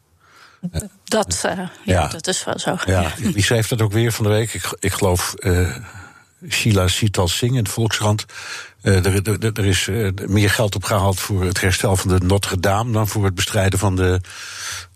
Dat, 1.03 1.39
ja, 1.41 1.71
ja, 1.83 2.07
dat 2.07 2.27
is 2.27 2.43
wel 2.43 2.59
zo. 2.59 2.77
Ja, 2.85 3.13
wie 3.17 3.43
schreef 3.43 3.67
dat 3.67 3.81
ook 3.81 3.91
weer 3.91 4.11
van 4.11 4.23
de 4.25 4.31
week? 4.31 4.53
Ik, 4.53 4.75
ik 4.79 4.93
geloof 4.93 5.33
Sheila 6.49 6.87
Sital 6.87 7.27
Singh 7.27 7.55
in 7.55 7.63
de 7.63 7.69
Volkskrant. 7.69 8.25
Uh, 8.81 9.05
er, 9.05 9.53
er, 9.53 9.65
is 9.65 9.87
uh, 9.87 10.09
meer 10.25 10.49
geld 10.49 10.75
opgehaald 10.75 11.19
voor 11.19 11.43
het 11.43 11.61
herstel 11.61 11.95
van 11.95 12.09
de 12.09 12.25
Notre 12.25 12.59
Dame 12.59 12.91
dan 12.91 13.07
voor 13.07 13.25
het 13.25 13.35
bestrijden 13.35 13.79
van, 13.79 13.95
de, 13.95 14.21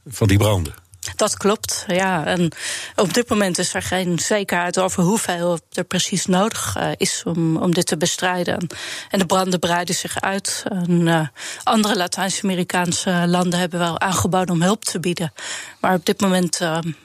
van 0.08 0.28
die 0.28 0.38
branden. 0.38 0.74
Dat 1.16 1.38
klopt, 1.38 1.84
ja. 1.88 2.26
En 2.26 2.52
op 2.96 3.14
dit 3.14 3.30
moment 3.30 3.58
is 3.58 3.74
er 3.74 3.82
geen 3.82 4.20
zekerheid 4.20 4.80
over 4.80 5.04
hoeveel 5.04 5.60
er 5.72 5.84
precies 5.84 6.26
nodig 6.26 6.78
uh, 6.78 6.90
is 6.98 7.24
om, 7.26 7.58
om 7.58 7.74
dit 7.74 7.86
te 7.86 7.98
bestrijden. 7.98 8.68
En 9.10 9.20
de 9.20 9.26
branden 9.26 9.60
breiden 9.60 9.96
zich 9.96 10.22
uit. 10.22 10.64
En, 10.70 11.32
andere 11.64 11.96
Latijns-Amerikaanse 11.96 13.24
landen 13.28 13.60
hebben 13.60 13.80
wel 13.80 14.00
aangeboden 14.00 14.56
om 14.56 14.62
hulp 14.62 14.86
te 14.86 15.00
bieden. 15.00 15.34
Maar 15.80 15.94
op 15.94 16.06
dit 16.06 16.22
moment 16.22 16.60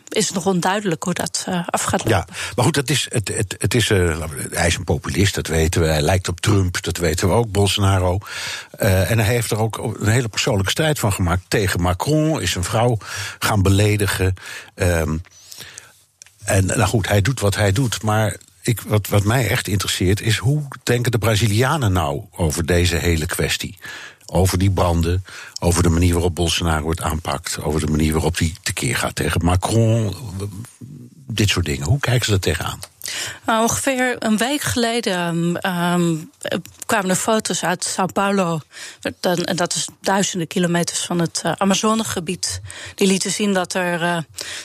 is 0.08 0.26
het 0.26 0.34
nog 0.34 0.46
onduidelijk 0.46 1.02
hoe 1.02 1.14
dat 1.14 1.46
af 1.66 1.82
gaat 1.82 2.04
lopen. 2.04 2.10
Ja, 2.10 2.26
maar 2.56 2.64
goed, 2.64 2.76
het 2.76 2.90
is, 2.90 3.06
het, 3.10 3.28
het, 3.28 3.54
het 3.58 3.74
is, 3.74 3.88
hij 3.88 4.66
is 4.66 4.76
een 4.76 4.84
populist, 4.84 5.34
dat 5.34 5.46
weten 5.46 5.80
we. 5.80 5.86
Hij 5.86 6.02
lijkt 6.02 6.28
op 6.28 6.40
Trump, 6.40 6.82
dat 6.82 6.96
weten 6.96 7.28
we 7.28 7.34
ook, 7.34 7.50
Bolsonaro. 7.50 8.18
en 8.78 9.18
hij 9.18 9.34
heeft 9.34 9.50
er 9.50 9.58
ook 9.58 9.78
een 9.78 10.08
hele 10.08 10.28
persoonlijke 10.28 10.70
strijd 10.70 10.98
van 10.98 11.12
gemaakt 11.12 11.42
tegen 11.48 11.80
Macron. 11.80 12.40
Is 12.40 12.54
een 12.54 12.64
vrouw 12.64 12.98
gaan 13.38 13.62
beledigen. 13.62 14.34
Um, 14.74 15.22
en 16.46 16.66
nou 16.66 16.82
goed, 16.82 17.08
hij 17.08 17.20
doet 17.20 17.40
wat 17.40 17.54
hij 17.54 17.72
doet, 17.72 18.02
maar 18.02 18.36
ik, 18.62 18.80
wat, 18.80 19.08
wat 19.08 19.24
mij 19.24 19.48
echt 19.48 19.68
interesseert 19.68 20.20
is 20.20 20.36
hoe 20.36 20.68
denken 20.82 21.12
de 21.12 21.18
Brazilianen 21.18 21.92
nou 21.92 22.24
over 22.30 22.66
deze 22.66 22.96
hele 22.96 23.26
kwestie? 23.26 23.78
Over 24.26 24.58
die 24.58 24.70
branden, 24.70 25.24
over 25.60 25.82
de 25.82 25.88
manier 25.88 26.12
waarop 26.12 26.34
Bolsonaro 26.34 26.90
het 26.90 27.00
aanpakt, 27.00 27.62
over 27.62 27.80
de 27.80 27.90
manier 27.90 28.12
waarop 28.12 28.38
hij 28.38 28.54
tekeer 28.62 28.96
gaat 28.96 29.14
tegen 29.14 29.44
Macron, 29.44 30.14
dit 31.26 31.48
soort 31.48 31.66
dingen. 31.66 31.86
Hoe 31.86 32.00
kijken 32.00 32.26
ze 32.26 32.32
er 32.32 32.40
tegenaan? 32.40 32.80
Nou, 33.46 33.62
ongeveer 33.62 34.16
een 34.18 34.36
week 34.36 34.60
geleden 34.60 35.58
um, 35.72 36.30
kwamen 36.86 37.10
er 37.10 37.16
foto's 37.16 37.64
uit 37.64 37.84
Sao 37.84 38.06
Paulo. 38.06 38.60
En 39.20 39.56
dat 39.56 39.74
is 39.74 39.88
duizenden 40.00 40.46
kilometers 40.46 41.00
van 41.00 41.18
het 41.20 41.42
uh, 41.46 41.52
Amazonegebied. 41.56 42.60
Die 42.94 43.06
lieten 43.06 43.30
zien 43.30 43.52
dat 43.52 43.74
er, 43.74 44.02
uh, 44.02 44.18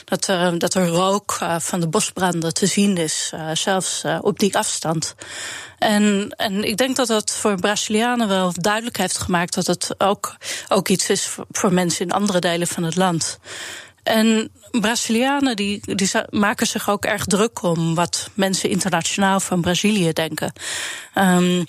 dat, 0.04 0.28
uh, 0.28 0.52
dat 0.58 0.74
er 0.74 0.86
rook 0.86 1.38
van 1.58 1.80
de 1.80 1.88
bosbranden 1.88 2.54
te 2.54 2.66
zien 2.66 2.96
is. 2.96 3.32
zelfs 3.52 4.02
op 4.20 4.38
die 4.38 4.56
afstand. 4.56 5.14
En, 5.78 6.34
en 6.36 6.64
ik 6.64 6.76
denk 6.76 6.96
dat 6.96 7.06
dat 7.06 7.30
voor 7.30 7.54
Brazilianen 7.54 8.28
wel 8.28 8.52
duidelijk 8.52 8.96
heeft 8.96 9.18
gemaakt 9.18 9.54
dat 9.54 9.66
het 9.66 9.94
ook, 9.98 10.36
ook 10.68 10.88
iets 10.88 11.08
is 11.10 11.36
voor 11.50 11.72
mensen 11.72 12.06
in 12.06 12.12
andere 12.12 12.38
delen 12.38 12.66
van 12.66 12.82
het 12.82 12.96
land. 12.96 13.38
En 14.02 14.50
Brazilianen 14.70 15.56
die, 15.56 15.96
die 15.96 16.10
maken 16.30 16.66
zich 16.66 16.90
ook 16.90 17.04
erg 17.04 17.24
druk 17.24 17.62
om 17.62 17.94
wat 17.94 18.30
mensen 18.34 18.70
internationaal 18.70 19.40
van 19.40 19.60
Brazilië 19.60 20.12
denken. 20.12 20.52
Um, 21.14 21.66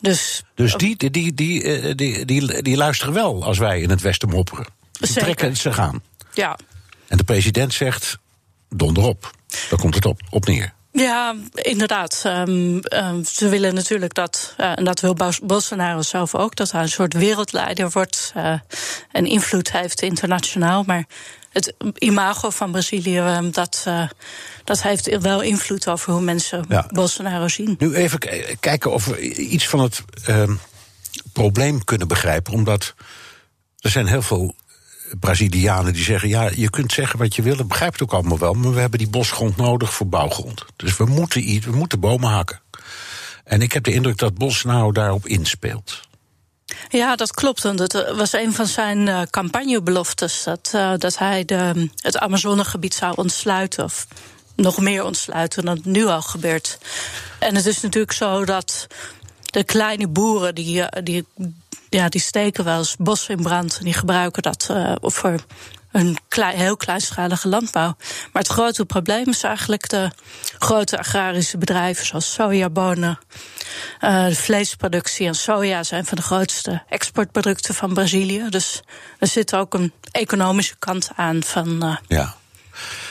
dus, 0.00 0.42
dus 0.54 0.74
die, 0.74 0.96
die, 0.96 1.10
die, 1.10 1.34
die, 1.34 1.94
die, 1.94 2.24
die, 2.24 2.62
die 2.62 2.76
luisteren 2.76 3.14
wel 3.14 3.44
als 3.44 3.58
wij 3.58 3.80
in 3.80 3.90
het 3.90 4.00
Westen 4.00 4.28
mopperen. 4.28 4.66
Die 4.92 5.06
Zeker. 5.06 5.22
trekken 5.22 5.56
ze 5.56 5.72
gaan. 5.72 6.02
Ja. 6.34 6.58
En 7.08 7.16
de 7.16 7.24
president 7.24 7.74
zegt: 7.74 8.18
donder 8.68 9.04
op. 9.04 9.30
Daar 9.70 9.78
komt 9.78 9.94
het 9.94 10.04
op, 10.04 10.20
op 10.30 10.46
neer. 10.46 10.74
Ja, 10.92 11.34
inderdaad. 11.54 12.22
Um, 12.26 12.80
um, 12.88 13.24
ze 13.24 13.48
willen 13.48 13.74
natuurlijk 13.74 14.14
dat, 14.14 14.54
uh, 14.60 14.78
en 14.78 14.84
dat 14.84 15.00
wil 15.00 15.16
Bolsonaro 15.42 16.02
zelf 16.02 16.34
ook, 16.34 16.56
dat 16.56 16.72
hij 16.72 16.82
een 16.82 16.88
soort 16.88 17.12
wereldleider 17.12 17.90
wordt 17.90 18.32
uh, 18.36 18.58
en 19.12 19.26
invloed 19.26 19.72
heeft 19.72 20.02
internationaal. 20.02 20.82
Maar 20.82 21.04
het 21.56 21.74
imago 21.98 22.50
van 22.50 22.70
Brazilië, 22.70 23.50
dat, 23.50 23.84
uh, 23.88 24.08
dat 24.64 24.82
heeft 24.82 25.18
wel 25.18 25.42
invloed 25.42 25.88
over 25.88 26.12
hoe 26.12 26.20
mensen 26.22 26.64
ja. 26.68 26.86
Bolsonaro 26.92 27.48
zien. 27.48 27.74
Nu 27.78 27.94
even 27.94 28.18
kijken 28.60 28.92
of 28.92 29.04
we 29.04 29.20
iets 29.34 29.68
van 29.68 29.80
het 29.80 30.02
uh, 30.28 30.50
probleem 31.32 31.84
kunnen 31.84 32.08
begrijpen. 32.08 32.52
Omdat 32.52 32.94
er 33.78 33.90
zijn 33.90 34.06
heel 34.06 34.22
veel 34.22 34.54
Brazilianen 35.20 35.92
die 35.92 36.04
zeggen: 36.04 36.28
ja, 36.28 36.50
je 36.54 36.70
kunt 36.70 36.92
zeggen 36.92 37.18
wat 37.18 37.36
je 37.36 37.42
wil, 37.42 37.56
dat 37.56 37.68
begrijpt 37.68 38.02
ook 38.02 38.12
allemaal 38.12 38.38
wel, 38.38 38.52
maar 38.52 38.72
we 38.72 38.80
hebben 38.80 38.98
die 38.98 39.08
bosgrond 39.08 39.56
nodig 39.56 39.94
voor 39.94 40.08
bouwgrond. 40.08 40.64
Dus 40.76 40.96
we 40.96 41.04
moeten 41.04 41.50
iets, 41.50 41.66
we 41.66 41.76
moeten 41.76 42.00
bomen 42.00 42.30
hakken. 42.30 42.60
En 43.44 43.62
ik 43.62 43.72
heb 43.72 43.84
de 43.84 43.92
indruk 43.92 44.18
dat 44.18 44.34
Bolsonaro 44.34 44.92
daarop 44.92 45.26
inspeelt. 45.26 46.05
Ja, 46.88 47.16
dat 47.16 47.34
klopt. 47.34 47.64
En 47.64 47.76
dat 47.76 47.94
eh, 47.94 48.16
was 48.16 48.32
een 48.32 48.52
van 48.52 48.66
zijn 48.66 49.06
uh, 49.06 49.22
campagnebeloftes. 49.30 50.42
Dat, 50.44 50.72
uh, 50.74 50.92
dat 50.98 51.18
hij 51.18 51.44
de, 51.44 51.90
het 52.00 52.18
Amazonegebied 52.18 52.94
zou 52.94 53.12
ontsluiten. 53.16 53.84
Of 53.84 54.06
nog 54.54 54.80
meer 54.80 55.04
ontsluiten 55.04 55.64
dan 55.64 55.76
het 55.76 55.84
nu 55.84 56.06
al 56.06 56.22
gebeurt. 56.22 56.78
En 57.38 57.54
het 57.54 57.66
is 57.66 57.80
natuurlijk 57.80 58.12
zo 58.12 58.44
dat 58.44 58.86
de 59.44 59.64
kleine 59.64 60.08
boeren 60.08 60.54
die, 60.54 60.84
die, 61.02 61.26
ja, 61.88 62.08
die 62.08 62.20
steken 62.20 62.64
wel 62.64 62.78
eens 62.78 62.96
bos 62.98 63.28
in 63.28 63.42
brand. 63.42 63.78
En 63.78 63.84
die 63.84 63.94
gebruiken 63.94 64.42
dat 64.42 64.68
uh, 64.70 64.92
voor 65.00 65.44
een 65.96 66.16
klein, 66.28 66.56
heel 66.56 66.76
kleinschalige 66.76 67.48
landbouw. 67.48 67.96
Maar 68.32 68.42
het 68.42 68.48
grote 68.48 68.84
probleem 68.84 69.28
is 69.28 69.42
eigenlijk 69.42 69.88
de 69.88 70.10
grote 70.58 70.98
agrarische 70.98 71.58
bedrijven 71.58 72.06
zoals 72.06 72.32
sojabonen. 72.32 73.18
Uh, 74.00 74.26
de 74.26 74.34
vleesproductie 74.34 75.26
en 75.26 75.34
soja 75.34 75.82
zijn 75.82 76.04
van 76.04 76.16
de 76.16 76.22
grootste 76.22 76.82
exportproducten 76.88 77.74
van 77.74 77.94
Brazilië. 77.94 78.46
Dus 78.48 78.82
er 79.18 79.26
zit 79.26 79.54
ook 79.54 79.74
een 79.74 79.92
economische 80.10 80.76
kant 80.78 81.10
aan 81.14 81.42
van. 81.42 81.84
Uh, 81.84 81.96
ja. 82.06 82.34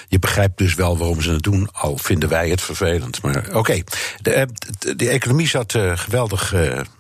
Je 0.08 0.20
begrijpt 0.20 0.58
dus 0.58 0.74
wel 0.74 0.98
waarom 0.98 1.22
ze 1.22 1.32
het 1.32 1.44
doen, 1.44 1.70
al 1.72 1.98
vinden 1.98 2.30
wij 2.30 2.50
het 2.50 2.62
vervelend. 2.62 3.22
Maar 3.22 3.46
oké, 3.48 3.58
okay. 3.58 3.84
de, 4.22 4.48
de, 4.96 5.10
economie 5.10 5.48
zat 5.48 5.74
uh, 5.74 5.98
geweldig 5.98 6.54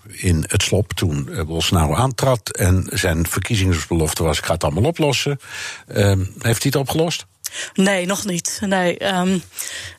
in 0.07 0.45
het 0.47 0.63
slop 0.63 0.93
toen 0.93 1.29
Bolsonaro 1.45 1.93
aantrad. 1.93 2.49
En 2.49 2.87
zijn 2.89 3.27
verkiezingsbelofte 3.27 4.23
was: 4.23 4.37
ik 4.37 4.45
ga 4.45 4.53
het 4.53 4.63
allemaal 4.63 4.83
oplossen. 4.83 5.39
heeft 5.87 6.41
hij 6.41 6.55
het 6.59 6.75
opgelost? 6.75 7.25
Nee, 7.73 8.05
nog 8.05 8.25
niet. 8.25 8.59
Nee, 8.65 9.15
um, 9.15 9.41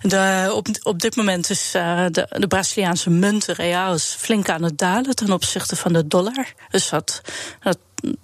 de, 0.00 0.50
op, 0.54 0.66
op 0.82 1.00
dit 1.00 1.16
moment 1.16 1.50
is 1.50 1.70
de, 1.70 2.44
Braziliaanse 2.48 3.10
munt, 3.10 3.46
de 3.46 3.52
real, 3.52 3.94
is 3.94 4.16
flink 4.18 4.48
aan 4.48 4.62
het 4.62 4.78
dalen 4.78 5.14
ten 5.14 5.32
opzichte 5.32 5.76
van 5.76 5.92
de 5.92 6.06
dollar. 6.06 6.52
Dus 6.70 6.88
dat 6.88 7.22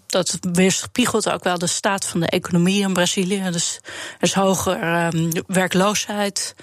dat 0.06 0.38
weerspiegelt 0.52 1.30
ook 1.30 1.44
wel 1.44 1.58
de 1.58 1.66
staat 1.66 2.06
van 2.06 2.20
de 2.20 2.26
economie 2.26 2.82
in 2.82 2.92
Brazilië. 2.92 3.50
Dus 3.50 3.80
er 4.18 4.22
is 4.22 4.32
hoger 4.32 5.04
um, 5.14 5.30
werkloosheid. 5.46 6.54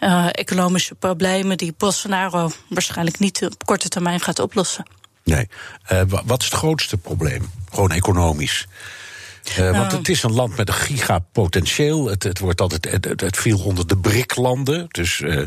Uh, 0.00 0.26
economische 0.30 0.94
problemen 0.94 1.56
die 1.56 1.74
Bolsonaro 1.76 2.50
waarschijnlijk 2.68 3.18
niet 3.18 3.44
op 3.44 3.66
korte 3.66 3.88
termijn 3.88 4.20
gaat 4.20 4.38
oplossen. 4.38 4.86
Nee. 5.24 5.48
Uh, 5.92 6.02
wat 6.24 6.40
is 6.40 6.46
het 6.46 6.54
grootste 6.54 6.96
probleem? 6.96 7.50
Gewoon 7.70 7.90
economisch. 7.90 8.66
Uh, 9.50 9.56
want 9.56 9.72
Nou. 9.72 9.96
het 9.96 10.08
is 10.08 10.22
een 10.22 10.32
land 10.32 10.56
met 10.56 10.68
een 10.68 10.74
gigapotentieel. 10.74 12.06
Het, 12.06 12.22
het, 12.22 12.38
wordt 12.38 12.60
altijd, 12.60 13.04
het, 13.04 13.20
het 13.20 13.36
viel 13.36 13.58
onder 13.58 13.86
de 13.86 13.96
BRIC-landen. 13.96 14.86
Dus 14.88 15.20
uh, 15.20 15.42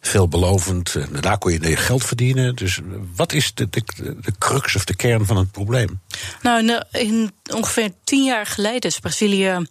veelbelovend. 0.00 0.94
En 0.94 1.20
daar 1.20 1.38
kon 1.38 1.52
je 1.52 1.76
geld 1.76 2.04
verdienen. 2.04 2.54
Dus 2.54 2.80
wat 3.16 3.32
is 3.32 3.54
de, 3.54 3.68
de, 3.70 3.82
de 4.20 4.32
crux 4.38 4.76
of 4.76 4.84
de 4.84 4.96
kern 4.96 5.26
van 5.26 5.36
het 5.36 5.50
probleem? 5.50 6.00
Nou, 6.42 6.82
in, 6.90 7.32
ongeveer 7.52 7.90
tien 8.04 8.24
jaar 8.24 8.46
geleden 8.46 8.90
is 8.90 8.98
Brazilië 8.98 9.66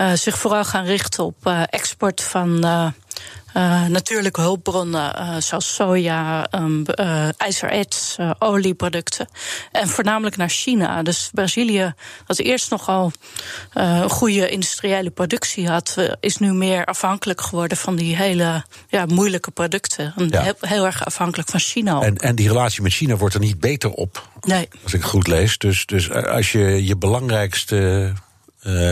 uh, 0.00 0.12
zich 0.12 0.38
vooral 0.38 0.64
gaan 0.64 0.84
richten 0.84 1.24
op 1.24 1.46
export 1.70 2.22
van. 2.22 2.64
Uh, 3.56 3.86
natuurlijke 3.86 4.40
hulpbronnen 4.40 5.14
uh, 5.18 5.36
zoals 5.36 5.74
soja, 5.74 6.46
um, 6.54 6.84
uh, 7.00 7.28
ijzererts, 7.40 8.16
olieproducten. 8.38 9.28
En 9.72 9.88
voornamelijk 9.88 10.36
naar 10.36 10.48
China. 10.48 11.02
Dus 11.02 11.30
Brazilië, 11.32 11.94
dat 12.26 12.38
eerst 12.38 12.70
nogal 12.70 13.12
goede 14.08 14.48
industriële 14.48 15.10
productie 15.10 15.68
had, 15.68 15.96
is 16.20 16.36
nu 16.36 16.52
meer 16.52 16.84
afhankelijk 16.84 17.40
geworden 17.40 17.76
van 17.76 17.96
die 17.96 18.16
hele 18.16 18.64
ja, 18.88 19.06
moeilijke 19.06 19.50
producten. 19.50 20.12
En 20.16 20.28
Ja. 20.28 20.42
heel, 20.42 20.54
heel 20.60 20.84
erg 20.84 21.04
afhankelijk 21.04 21.48
van 21.48 21.60
China. 21.60 21.94
ook. 21.94 22.02
En, 22.02 22.16
en 22.16 22.34
die 22.34 22.48
relatie 22.48 22.82
met 22.82 22.92
China 22.92 23.16
wordt 23.16 23.34
er 23.34 23.40
niet 23.40 23.60
beter 23.60 23.90
op, 23.90 24.28
Nee. 24.40 24.68
als 24.82 24.92
ik 24.92 25.02
goed 25.02 25.26
lees. 25.26 25.58
Dus, 25.58 25.86
dus 25.86 26.10
als 26.12 26.52
je 26.52 26.84
je 26.86 26.96
belangrijkste 26.96 28.12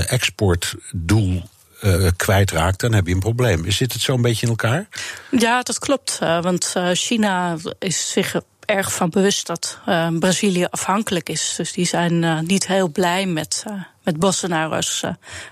exportdoel 0.07 1.43
uh, 1.83 2.09
kwijtraakt, 2.17 2.81
dan 2.81 2.93
heb 2.93 3.07
je 3.07 3.15
een 3.15 3.21
probleem. 3.21 3.71
Zit 3.71 3.93
het 3.93 4.03
zo 4.03 4.15
een 4.15 4.23
beetje 4.23 4.43
in 4.43 4.49
elkaar? 4.49 4.89
Ja, 5.31 5.63
dat 5.63 5.79
klopt. 5.79 6.19
Uh, 6.23 6.43
want 6.43 6.75
uh, 6.77 6.91
China 6.93 7.57
is 7.79 8.11
zich 8.11 8.41
erg 8.65 8.93
van 8.93 9.11
bewust 9.11 9.47
dat 9.47 9.79
Brazilië 10.19 10.67
afhankelijk 10.71 11.29
is. 11.29 11.55
Dus 11.57 11.73
die 11.73 11.87
zijn 11.87 12.45
niet 12.47 12.67
heel 12.67 12.89
blij 12.89 13.27
met, 13.27 13.65
met 14.03 14.19
Bolsonaro's 14.19 15.05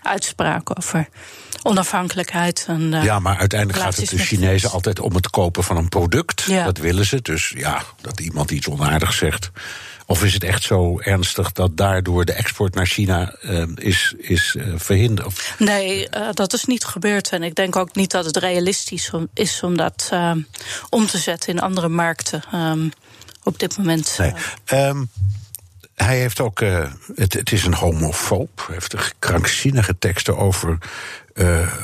uitspraken 0.02 0.76
over 0.76 1.08
onafhankelijkheid. 1.62 2.64
En, 2.68 2.92
uh, 2.92 3.04
ja, 3.04 3.18
maar 3.18 3.38
uiteindelijk 3.38 3.78
gaat 3.78 3.96
het 3.96 4.08
de 4.08 4.18
Chinezen 4.18 4.70
altijd 4.70 5.00
om 5.00 5.14
het 5.14 5.30
kopen 5.30 5.64
van 5.64 5.76
een 5.76 5.88
product. 5.88 6.42
Ja. 6.42 6.64
Dat 6.64 6.78
willen 6.78 7.06
ze. 7.06 7.22
Dus 7.22 7.52
ja, 7.56 7.82
dat 8.00 8.20
iemand 8.20 8.50
iets 8.50 8.68
onaardigs 8.68 9.16
zegt. 9.16 9.50
Of 10.10 10.24
is 10.24 10.34
het 10.34 10.44
echt 10.44 10.62
zo 10.62 11.00
ernstig 11.00 11.52
dat 11.52 11.76
daardoor 11.76 12.24
de 12.24 12.32
export 12.32 12.74
naar 12.74 12.86
China 12.86 13.34
uh, 13.42 13.64
is, 13.74 14.14
is 14.18 14.54
uh, 14.58 14.74
verhinderd? 14.76 15.54
Nee, 15.58 16.08
uh, 16.16 16.28
dat 16.32 16.52
is 16.52 16.64
niet 16.64 16.84
gebeurd. 16.84 17.28
En 17.28 17.42
ik 17.42 17.54
denk 17.54 17.76
ook 17.76 17.94
niet 17.94 18.10
dat 18.10 18.24
het 18.24 18.36
realistisch 18.36 19.12
is 19.34 19.62
om 19.62 19.76
dat 19.76 20.12
om 20.88 21.06
te 21.06 21.18
zetten 21.18 21.52
in 21.52 21.60
andere 21.60 21.88
markten 21.88 22.42
um, 22.54 22.92
op 23.42 23.58
dit 23.58 23.78
moment. 23.78 24.18
Nee. 24.18 24.32
Um, 24.86 25.10
hij 25.94 26.18
heeft 26.18 26.40
ook, 26.40 26.60
het, 27.14 27.32
het, 27.32 27.52
is 27.52 27.64
een 27.64 27.74
homofoob. 27.74 28.64
Hij 28.66 28.74
heeft 28.74 29.14
krankzinnige 29.18 29.98
teksten 29.98 30.36
over 30.36 30.78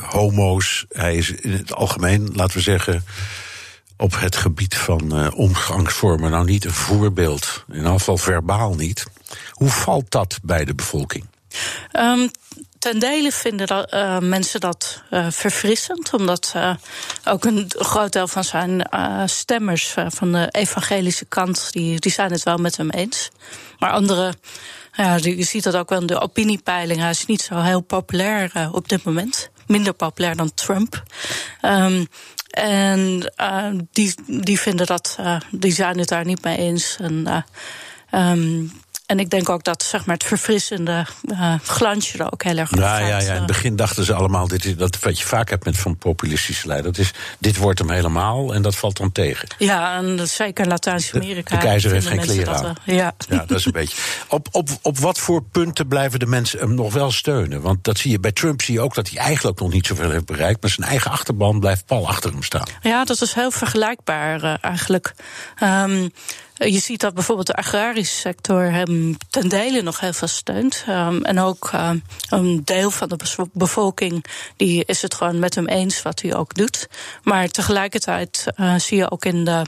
homo's. 0.03 0.85
Hij 0.89 1.17
is 1.17 1.31
in 1.31 1.53
het 1.53 1.75
algemeen, 1.75 2.31
laten 2.35 2.57
we 2.57 2.63
zeggen, 2.63 3.05
op 3.97 4.21
het 4.21 4.37
gebied 4.37 4.77
van 4.77 5.19
uh, 5.19 5.29
omgangsvormen 5.35 6.31
nou 6.31 6.45
niet 6.45 6.65
een 6.65 6.71
voorbeeld. 6.71 7.65
In 7.69 7.75
ieder 7.75 7.91
geval 7.91 8.17
verbaal 8.17 8.75
niet. 8.75 9.05
Hoe 9.51 9.69
valt 9.69 10.11
dat 10.11 10.39
bij 10.43 10.65
de 10.65 10.75
bevolking? 10.75 11.27
Um, 11.93 12.31
ten 12.79 12.99
dele 12.99 13.33
vinden 13.33 13.89
uh, 13.91 14.19
mensen 14.19 14.61
dat 14.61 15.03
uh, 15.11 15.27
verfrissend, 15.31 16.13
omdat 16.13 16.55
ook 17.25 17.45
een 17.45 17.73
groot 17.79 18.13
deel 18.13 18.29
van 18.29 18.45
zijn 18.45 18.89
stemmers 19.25 19.95
van 20.09 20.33
de 20.33 20.49
evangelische 20.51 21.25
kant, 21.25 21.73
die, 21.73 22.01
die 22.01 22.13
zijn 22.13 22.33
het 22.33 22.43
wel 22.43 22.57
met 22.57 22.77
hem 22.77 22.91
eens. 22.91 23.31
Maar 23.79 23.91
anderen, 23.91 24.37
ja, 24.93 25.15
je 25.17 25.43
ziet 25.43 25.63
dat 25.63 25.77
ook 25.77 25.89
wel 25.89 26.01
in 26.01 26.07
de 26.07 26.21
opiniepeiling, 26.21 27.01
hij 27.01 27.11
is 27.11 27.27
niet 27.27 27.43
zo 27.43 27.61
heel 27.61 27.81
populair 27.81 28.69
op 28.73 28.89
dit 28.89 29.05
moment. 29.05 29.51
Minder 29.67 29.93
populair 29.93 30.37
dan 30.37 30.55
Trump. 30.55 31.03
Um, 31.63 32.07
en 32.51 33.33
die, 33.93 34.15
die 34.27 34.61
vinden 34.61 34.87
dat, 34.87 35.19
die 35.51 35.73
zijn 35.73 35.99
het 35.99 36.09
daar 36.09 36.25
niet 36.25 36.45
mee 36.45 36.57
eens. 36.57 36.97
En, 37.01 37.45
um, 38.13 38.73
en 39.15 39.21
ik 39.21 39.31
denk 39.31 39.49
ook 39.49 39.65
dat 39.65 39.83
zeg 39.83 40.07
maar, 40.07 40.15
het 40.15 40.25
verfrissende 40.25 41.07
uh, 41.23 41.55
glansje 41.63 42.19
er 42.19 42.33
ook 42.33 42.43
heel 42.43 42.57
erg 42.57 42.73
op 42.73 42.79
ja, 42.79 42.97
gaat. 42.97 43.09
Ja, 43.09 43.21
ja, 43.21 43.29
in 43.29 43.35
het 43.35 43.47
begin 43.47 43.77
dachten 43.77 44.05
ze 44.05 44.15
allemaal, 44.15 44.49
dit 44.49 44.65
is, 44.65 44.77
dat 44.77 44.99
wat 44.99 45.19
je 45.19 45.25
vaak 45.25 45.51
hebt 45.51 45.65
met 45.65 45.79
van 45.79 45.97
populistische 45.97 46.67
leiders, 46.67 46.97
dat 46.97 47.05
is, 47.05 47.13
dit 47.39 47.57
wordt 47.57 47.79
hem 47.79 47.91
helemaal 47.91 48.55
en 48.55 48.63
dat 48.63 48.77
valt 48.77 48.97
dan 48.97 49.13
tegen. 49.13 49.49
Ja, 49.59 49.97
en 49.97 50.29
zeker 50.29 50.65
in 50.65 50.71
Latijns-Amerika. 50.71 51.55
De, 51.55 51.61
de 51.61 51.67
keizer 51.67 51.93
heeft 51.93 52.07
geen 52.07 52.21
kleren 52.21 52.57
aan. 52.57 52.63
Dat, 52.63 52.79
ja. 52.85 53.15
ja, 53.29 53.45
dat 53.47 53.59
is 53.59 53.65
een 53.65 53.73
beetje. 53.73 53.97
Op, 54.29 54.49
op, 54.51 54.69
op 54.83 54.99
wat 54.99 55.19
voor 55.19 55.43
punten 55.43 55.89
blijven 55.89 56.19
de 56.19 56.27
mensen 56.27 56.59
hem 56.59 56.75
nog 56.75 56.93
wel 56.93 57.13
steunen? 57.13 57.61
Want 57.61 57.85
dat 57.85 57.99
zie 57.99 58.11
je 58.11 58.21
bij 58.21 58.33
Trump, 58.33 58.63
zie 58.63 58.75
je 58.75 58.81
ook 58.81 58.95
dat 58.95 59.09
hij 59.09 59.19
eigenlijk 59.19 59.61
nog 59.61 59.73
niet 59.73 59.87
zoveel 59.87 60.11
heeft 60.11 60.27
bereikt, 60.27 60.63
maar 60.63 60.71
zijn 60.71 60.89
eigen 60.89 61.11
achterban 61.11 61.61
blijft 61.61 61.87
pal 61.87 62.09
achter 62.09 62.31
hem 62.31 62.43
staan. 62.43 62.69
Ja, 62.81 63.05
dat 63.05 63.21
is 63.21 63.35
heel 63.35 63.51
vergelijkbaar 63.51 64.45
uh, 64.45 64.55
eigenlijk. 64.61 65.15
Um, 65.63 66.11
je 66.55 66.79
ziet 66.79 67.01
dat 67.01 67.15
bijvoorbeeld 67.15 67.47
de 67.47 67.55
agrarische 67.55 68.17
sector 68.17 68.63
hem 68.63 69.17
ten 69.31 69.49
dele 69.49 69.83
nog 69.83 70.01
heel 70.01 70.13
veel 70.13 70.29
steunt. 70.29 70.85
Um, 70.89 71.25
en 71.25 71.39
ook 71.41 71.71
um, 71.75 72.03
een 72.29 72.65
deel 72.65 72.91
van 72.91 73.09
de 73.09 73.47
bevolking 73.53 74.25
die 74.57 74.85
is 74.85 75.03
het 75.03 75.15
gewoon 75.15 75.39
met 75.39 75.55
hem 75.55 75.67
eens 75.67 76.03
wat 76.03 76.21
hij 76.21 76.35
ook 76.35 76.55
doet. 76.55 76.89
Maar 77.23 77.49
tegelijkertijd 77.49 78.47
uh, 78.57 78.75
zie 78.79 78.97
je 78.97 79.11
ook 79.11 79.25
in 79.25 79.45
de, 79.45 79.67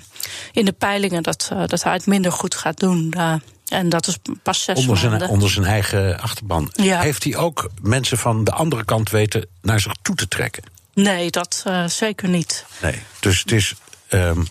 in 0.53 0.64
de 0.64 0.72
peilingen 0.72 1.22
dat, 1.22 1.51
uh, 1.53 1.66
dat 1.66 1.82
hij 1.82 1.93
het 1.93 2.07
minder 2.07 2.32
goed 2.32 2.55
gaat 2.55 2.78
doen. 2.78 3.14
Uh, 3.16 3.34
en 3.68 3.89
dat 3.89 4.07
is 4.07 4.16
pas 4.43 4.62
zes 4.62 4.78
onder 4.78 4.97
zijn, 4.97 5.11
maanden. 5.11 5.28
onder 5.28 5.51
zijn 5.51 5.66
eigen 5.66 6.20
achterban. 6.20 6.72
Ja. 6.72 7.01
Heeft 7.01 7.24
hij 7.24 7.37
ook 7.37 7.70
mensen 7.82 8.18
van 8.18 8.45
de 8.45 8.53
andere 8.53 8.84
kant 8.84 9.11
weten 9.11 9.47
naar 9.62 9.80
zich 9.80 9.93
toe 10.03 10.14
te 10.14 10.28
trekken? 10.28 10.62
Nee, 10.95 11.30
dat 11.30 11.64
zeker 11.87 12.28
niet. 12.28 12.64
Nee, 12.82 13.03
dus 13.20 13.39
het 13.39 13.53
is. 13.53 13.74
Um, 14.11 14.47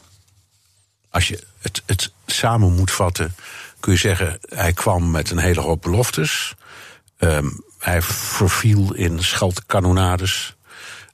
als 1.10 1.28
je 1.28 1.44
het, 1.60 1.82
het 1.86 2.12
samen 2.26 2.74
moet 2.74 2.92
vatten, 2.92 3.36
kun 3.80 3.92
je 3.92 4.00
zeggen: 4.00 4.40
hij 4.50 4.74
kwam 4.74 5.12
met 5.12 5.32
een 5.32 5.38
hele 5.38 5.62
hoop 5.62 5.82
beloftes. 5.82 6.56
Um, 7.20 7.64
hij 7.80 8.02
verviel 8.02 8.94
in 8.94 9.24
scheldkanonades. 9.24 10.56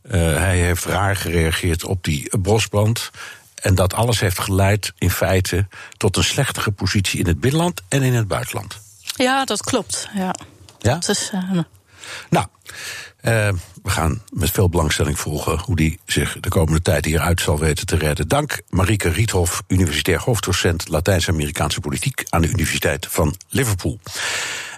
Uh, 0.03 0.12
hij 0.38 0.57
heeft 0.57 0.86
raar 0.86 1.16
gereageerd 1.16 1.84
op 1.84 2.03
die 2.03 2.38
bosbrand. 2.38 3.12
En 3.55 3.76
dat 3.76 3.93
alles 3.93 4.20
heeft 4.20 4.39
geleid 4.39 4.93
in 4.97 5.12
feite 5.12 5.68
tot 5.97 6.18
een 6.18 6.24
slechtere 6.24 6.72
positie 6.72 7.20
in 7.20 7.28
het 7.28 7.39
binnenland 7.39 7.82
en 7.88 8.01
in 8.01 8.14
het 8.14 8.28
buitenland. 8.28 8.80
Ja, 9.16 9.45
dat 9.45 9.64
klopt. 9.64 10.09
Ja. 10.14 10.36
Ja? 10.80 10.97
Dus, 10.97 11.32
uh, 11.34 11.59
nou, 12.30 12.47
uh, 13.24 13.49
we 13.84 13.89
gaan 13.89 14.22
met 14.30 14.51
veel 14.51 14.69
belangstelling 14.69 15.19
volgen 15.19 15.59
hoe 15.59 15.76
die 15.76 15.99
zich 16.05 16.39
de 16.39 16.49
komende 16.49 16.82
tijd 16.82 17.05
hieruit 17.05 17.41
zal 17.41 17.59
weten 17.59 17.86
te 17.86 17.95
redden. 17.95 18.28
Dank 18.28 18.61
Marieke 18.69 19.09
Riethoff, 19.09 19.63
universitair 19.67 20.19
hoofddocent 20.19 20.89
Latijns-Amerikaanse 20.89 21.80
politiek 21.80 22.24
aan 22.30 22.41
de 22.41 22.47
Universiteit 22.47 23.07
van 23.09 23.36
Liverpool. 23.49 23.99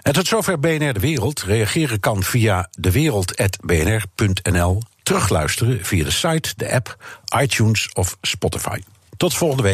En 0.02 0.12
tot 0.12 0.26
zover 0.26 0.60
BNR 0.60 0.92
De 0.92 1.00
Wereld. 1.00 1.42
Reageren 1.42 2.00
kan 2.00 2.22
via 2.22 2.68
dewereld.bnr.nl. 2.78 4.82
Terugluisteren 5.02 5.84
via 5.84 6.04
de 6.04 6.10
site, 6.10 6.52
de 6.56 6.72
app, 6.72 6.96
iTunes 7.40 7.90
of 7.92 8.16
Spotify. 8.22 8.78
Tot 9.16 9.34
volgende 9.34 9.62
week. 9.62 9.72